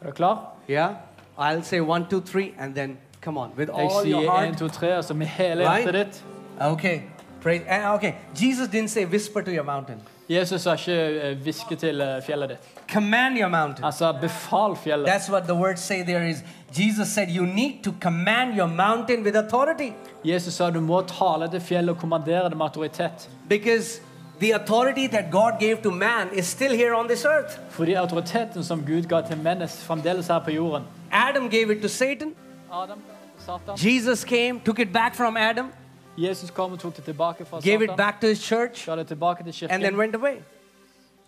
Er 0.02 0.06
du 0.08 0.12
klar? 0.12 0.54
Yeah? 0.70 0.90
I'll 1.38 1.64
say 1.64 1.80
one, 1.82 2.06
two, 2.10 2.22
three, 2.22 2.54
and 2.60 2.76
then 2.76 2.98
come 3.22 3.38
on. 3.38 3.52
With 3.58 3.70
Jeg 3.70 3.76
all 3.76 4.06
your 4.06 4.22
sier 4.22 4.28
1, 4.28 4.46
heart. 4.46 4.58
2, 4.58 4.68
3, 4.70 4.88
altså 4.96 5.14
med 5.14 5.28
hele 5.28 5.64
Right. 5.64 5.84
hjertet 5.84 6.06
ditt. 6.06 6.24
Okay. 6.62 7.00
Praise. 7.44 7.64
uh, 7.70 7.94
Okay. 7.96 8.14
Jesus 8.42 8.68
didn't 8.68 8.88
say 8.90 9.06
whisper 9.06 9.42
to 9.42 9.52
your 9.52 9.64
mountain. 9.64 9.96
Jesus 10.30 10.62
sa 10.62 10.72
ikke 10.74 11.22
eh, 11.22 11.38
hviske 11.38 11.76
til 11.76 12.02
eh, 12.02 12.22
fjellet 12.26 12.50
ditt. 12.50 12.60
Command 12.94 13.38
your 13.38 13.50
mountain. 13.50 13.84
Han 13.84 13.94
sa 13.94 14.12
befal 14.12 14.76
fjellet. 14.76 15.08
That's 15.08 15.30
what 15.32 15.44
the 15.44 15.54
words 15.56 15.82
say 15.82 16.02
there 16.04 16.30
is. 16.30 16.44
Jesus 16.78 17.08
said 17.08 17.30
you 17.30 17.46
need 17.46 17.84
to 17.84 17.92
command 18.02 18.56
your 18.58 18.68
mountain 18.68 19.24
with 19.24 19.38
authority 19.38 19.92
Jesus 20.26 20.54
sa 20.54 20.70
du 20.70 20.80
må 20.82 21.02
tale 21.02 21.48
til 21.52 21.62
fjellet 21.62 21.90
og 21.90 21.98
kommandere 21.98 22.50
det 22.50 22.58
med 22.58 22.66
autoritet. 22.66 23.30
because 23.50 24.02
the 24.40 24.52
authority 24.52 25.08
that 25.08 25.32
God 25.32 25.60
gave 25.60 25.82
to 25.82 25.92
man 25.92 26.30
is 26.34 26.46
still 26.46 26.74
here 26.74 26.94
on 26.94 27.08
this 27.08 27.26
earth. 27.26 27.60
Fordi 27.70 27.94
autoriteten 27.94 28.64
som 28.64 28.86
Gud 28.86 29.04
ga 29.04 29.22
til 29.22 29.38
menn, 29.38 29.62
er 29.62 29.68
fremdeles 29.68 30.28
her 30.28 30.40
på 30.40 30.52
jorden. 30.52 30.84
Adam 31.12 31.50
gave 31.50 31.72
it 31.72 31.82
to 31.82 31.88
Satan, 31.88 32.36
Adam, 32.74 33.00
Satan. 33.38 33.76
Jesus 33.78 34.24
came, 34.24 34.60
took 34.60 34.80
it 34.80 34.94
back 34.94 35.16
from 35.16 35.38
Adam, 35.38 35.72
Jesus 36.18 36.50
kom 36.52 36.72
og 36.72 36.80
tok 36.80 36.96
det 36.96 37.04
tilbake 37.04 37.46
fra 37.46 37.60
gave 37.60 37.84
it 37.84 37.92
back 37.98 38.22
to 38.22 38.28
his 38.28 38.40
church, 38.40 38.86
Ga 38.86 38.96
det 38.96 39.08
tilbake 39.08 39.52
til 39.52 39.68
and 39.72 39.84
then 39.84 39.98
went 39.98 40.16
away. 40.16 40.36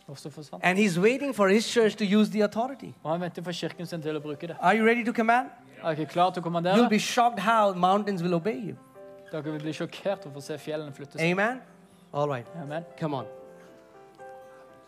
og 0.07 0.17
så 0.17 0.29
forsvant 0.29 0.63
And 0.63 0.79
he's 0.79 0.99
waiting 0.99 1.35
for 1.35 1.47
his 1.47 1.65
church 1.65 1.95
to 1.97 2.05
use 2.19 2.31
the 2.31 2.43
authority. 2.43 2.91
Og 3.03 3.11
han 3.11 3.21
venter 3.21 3.43
for 3.43 3.51
kirken 3.51 3.85
sin 3.85 4.01
til 4.01 4.15
å 4.15 4.19
bruke 4.19 4.47
det. 4.47 4.55
Are 4.59 4.77
you 4.77 4.87
ready 4.87 5.05
to 5.05 5.13
command? 5.13 5.47
Er 5.83 5.95
dere 5.95 6.05
klare 6.05 6.33
til 6.33 6.43
å 6.43 6.75
You'll 6.75 6.89
be 6.89 6.99
shocked 6.99 7.39
how 7.39 7.73
mountains 7.73 8.23
will 8.23 8.33
obey 8.33 8.67
you. 8.67 8.75
Dere 9.31 9.43
vil 9.43 9.61
bli 9.61 9.73
sjokkert 9.73 10.25
over 10.25 10.37
å 10.37 10.41
se 10.41 10.57
fjellene 10.57 10.93
flytte 10.93 11.19
seg. 11.19 11.31
Amen? 11.31 11.61
All 12.13 12.27
right, 12.27 12.45
Amen. 12.61 12.85
come 12.97 13.13
on. 13.13 13.25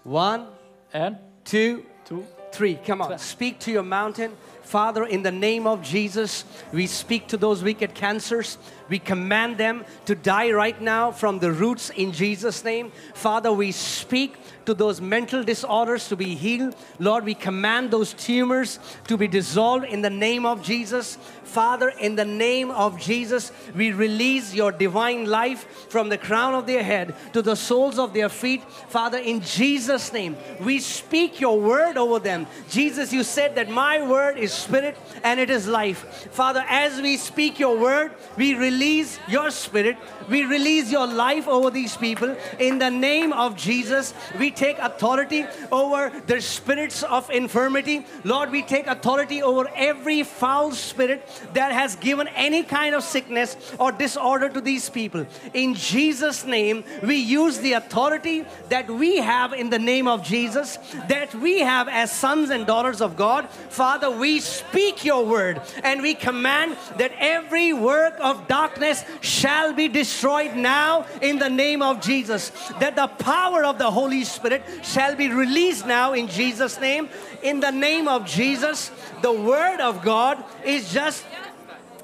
One, 0.03 0.47
and 0.93 1.17
two, 1.43 1.86
to, 2.05 2.26
three. 2.51 2.76
Come 2.76 3.01
on. 3.01 3.17
Speak 3.20 3.59
to 3.59 3.72
your 3.72 3.84
mountain. 3.84 4.36
Father, 4.63 5.05
in 5.05 5.24
the 5.24 5.32
name 5.32 5.65
of 5.65 5.82
Jesus, 5.82 6.45
we 6.72 6.86
speak 6.86 7.28
to 7.30 7.38
those 7.38 7.63
wicked 7.63 7.95
cancers. 7.95 8.57
We 8.88 8.99
command 8.99 9.57
them 9.57 9.84
to 10.05 10.15
die 10.15 10.51
right 10.51 10.80
now 10.80 11.11
from 11.11 11.39
the 11.39 11.51
roots 11.51 11.89
in 11.89 12.11
Jesus' 12.11 12.63
name. 12.63 12.91
Father, 13.15 13.51
we 13.51 13.72
speak 13.72 14.36
to 14.66 14.74
those 14.74 15.01
mental 15.01 15.43
disorders 15.43 16.07
to 16.10 16.16
be 16.16 16.36
healed. 16.36 16.76
Lord, 16.99 17.26
we 17.26 17.34
command 17.34 17.91
those 17.91 18.14
tumors 18.14 18.80
to 19.07 19.18
be 19.18 19.28
dissolved 19.28 19.86
in 19.86 20.01
the 20.01 20.10
name 20.10 20.45
of 20.45 20.62
Jesus. 20.62 21.18
Father, 21.43 21.89
in 21.89 22.16
the 22.16 22.26
name 22.26 22.70
of 22.70 22.99
Jesus, 22.99 23.51
we 23.76 23.91
release 23.91 24.53
your 24.53 24.72
divine 24.72 25.26
life 25.26 25.89
from 25.89 26.10
the 26.10 26.18
crown 26.18 26.53
of 26.53 26.68
their 26.68 26.84
head 26.84 27.16
to 27.34 27.41
the 27.41 27.55
soles 27.55 27.97
of 27.97 28.14
their 28.14 28.30
feet. 28.30 28.64
Father, 28.89 29.18
in 29.18 29.41
Jesus' 29.41 30.14
name, 30.14 30.38
we 30.62 30.80
speak 30.80 31.39
your 31.41 31.60
word 31.60 31.97
over 31.97 32.20
them. 32.20 32.45
Jesus, 32.70 33.12
you 33.12 33.24
said 33.24 33.55
that 33.55 33.70
my 33.70 34.07
word 34.07 34.38
is 34.38 34.53
spirit 34.53 34.95
and 35.24 35.39
it 35.39 35.49
is 35.49 35.68
life. 35.68 36.30
Father, 36.32 36.64
as 36.70 37.01
we 37.01 37.18
speak 37.18 37.57
your 37.60 37.78
word, 37.78 38.14
we 38.38 38.53
release 38.53 39.20
your 39.28 39.49
spirit. 39.49 39.97
We 40.30 40.45
release 40.45 40.91
your 40.91 41.07
life 41.07 41.47
over 41.47 41.72
these 41.72 41.97
people. 41.97 42.36
In 42.60 42.78
the 42.78 42.91
name 42.91 43.34
of 43.34 43.55
Jesus, 43.57 44.14
we 44.38 44.49
take 44.52 44.78
authority 44.80 45.45
over 45.72 46.12
the 46.26 46.41
spirits 46.41 47.04
of 47.04 47.30
infirmity. 47.30 48.06
Lord, 48.24 48.52
we 48.52 48.64
take 48.64 48.88
authority 48.88 49.41
over 49.41 49.70
every 49.76 50.24
foul 50.24 50.72
spirit 50.72 51.28
that 51.54 51.72
has 51.72 51.95
given 51.95 52.28
any 52.30 52.64
kind 52.64 52.95
of 52.95 53.04
sickness 53.04 53.56
or 53.80 53.91
disorder 53.91 54.50
to 54.50 54.62
these 54.62 54.89
people. 54.89 55.26
In 55.54 55.76
Jesus' 55.76 56.45
name, 56.45 56.84
we 57.04 57.16
use 57.16 57.60
the 57.60 57.74
authority 57.74 58.45
that 58.70 58.89
we 58.89 59.18
have 59.18 59.54
in 59.54 59.70
the 59.70 59.80
name 59.80 60.08
of 60.08 60.24
Jesus, 60.24 60.78
that 61.08 61.34
we 61.36 61.60
have 61.60 61.88
as 61.88 62.12
sons 62.12 62.50
and 62.50 62.66
daughters 62.66 63.02
of 63.02 63.16
God. 63.16 63.50
Father, 63.70 64.10
we 64.10 64.39
speak 64.39 65.06
your 65.06 65.26
word 65.26 65.62
and 65.84 66.02
we 66.02 66.14
command 66.14 66.78
that 66.97 67.12
every 67.18 67.74
work 67.74 68.16
of 68.20 68.47
darkness 68.47 69.04
shall 69.22 69.74
be 69.74 69.88
destroyed 69.88 70.56
now 70.56 71.06
in 71.22 71.39
the 71.39 71.50
name 71.50 71.82
of 71.82 72.02
Jesus. 72.02 72.50
That 72.80 72.95
the 72.95 73.08
power 73.08 73.64
of 73.64 73.78
the 73.78 73.91
Holy 73.91 74.24
Spirit 74.24 74.39
shall 74.84 75.16
be 75.16 75.30
released 75.30 75.86
now 75.86 76.14
in 76.14 76.28
Jesus' 76.28 76.80
name. 76.80 77.10
In 77.44 77.60
the 77.60 77.72
name 77.72 78.08
of 78.08 78.26
Jesus, 78.26 78.92
the 79.22 79.32
word 79.32 79.80
of 79.80 80.04
God 80.04 80.44
is 80.66 80.92
just 80.92 81.26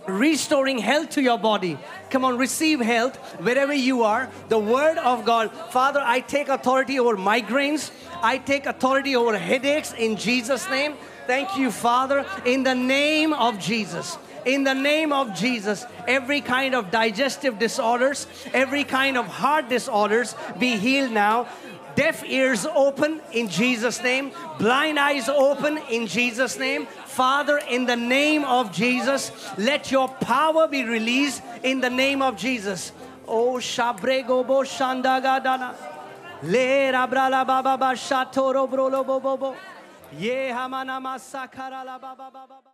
restoring 0.08 0.78
health 0.78 1.12
to 1.12 1.22
your 1.22 1.38
body. 1.38 1.78
Come 2.10 2.26
on, 2.26 2.38
receive 2.38 2.80
health 2.80 3.16
wherever 3.40 3.74
you 3.74 4.04
are. 4.04 4.30
The 4.50 4.60
Word 4.60 4.98
of 4.98 5.26
God. 5.26 5.52
Father, 5.72 6.02
I 6.04 6.20
take 6.20 6.48
authority 6.48 7.00
over 7.00 7.18
migraines. 7.18 7.92
I 8.22 8.38
take 8.38 8.66
authority 8.66 9.16
over 9.16 9.38
headaches 9.38 9.94
in 9.94 10.16
Jesus' 10.16 10.70
name. 10.70 10.96
Thank 11.28 11.58
you, 11.58 11.72
Father, 11.72 12.26
in 12.46 12.64
the 12.64 12.76
name 12.76 13.34
of 13.34 13.60
Jesus. 13.60 14.18
In 14.46 14.64
the 14.64 14.76
name 14.76 15.12
of 15.12 15.34
Jesus, 15.34 15.86
every 16.08 16.40
kind 16.40 16.76
of 16.76 16.92
digestive 16.92 17.58
disorders, 17.58 18.28
every 18.54 18.84
kind 18.84 19.18
of 19.18 19.26
heart 19.26 19.70
disorders 19.70 20.36
be 20.60 20.78
healed 20.78 21.12
now 21.12 21.48
deaf 21.96 22.24
ears 22.26 22.66
open 22.66 23.22
in 23.32 23.48
Jesus' 23.48 24.02
name, 24.04 24.32
blind 24.60 25.00
eyes 25.00 25.30
open 25.30 25.78
in 25.90 26.08
Jesus' 26.08 26.60
name. 26.60 26.88
Father, 27.06 27.58
in 27.70 27.86
the 27.86 27.96
name 27.96 28.44
of 28.44 28.72
Jesus, 28.72 29.32
let 29.58 29.92
your 29.92 30.08
power 30.08 30.68
be 30.68 30.84
released 30.84 31.42
in 31.64 31.80
the 31.80 31.90
name 31.90 32.22
of 32.22 32.36
Jesus. 32.38 32.92
Oh, 33.28 33.56
Shabrego 33.56 34.46
bo 34.46 34.62
Shandagadana. 34.64 35.74
Le 36.44 36.92
rabrala 36.92 37.48
baba 37.48 37.78
ba 37.78 37.94
shatoro 37.96 38.70
brolo 38.70 39.06
bobo 39.06 39.38
bo. 39.38 39.56
Ye 40.18 40.52
hamana 40.52 41.02
masakara 41.02 41.84
la 41.86 41.98
baba 41.98 42.30
baba. 42.32 42.56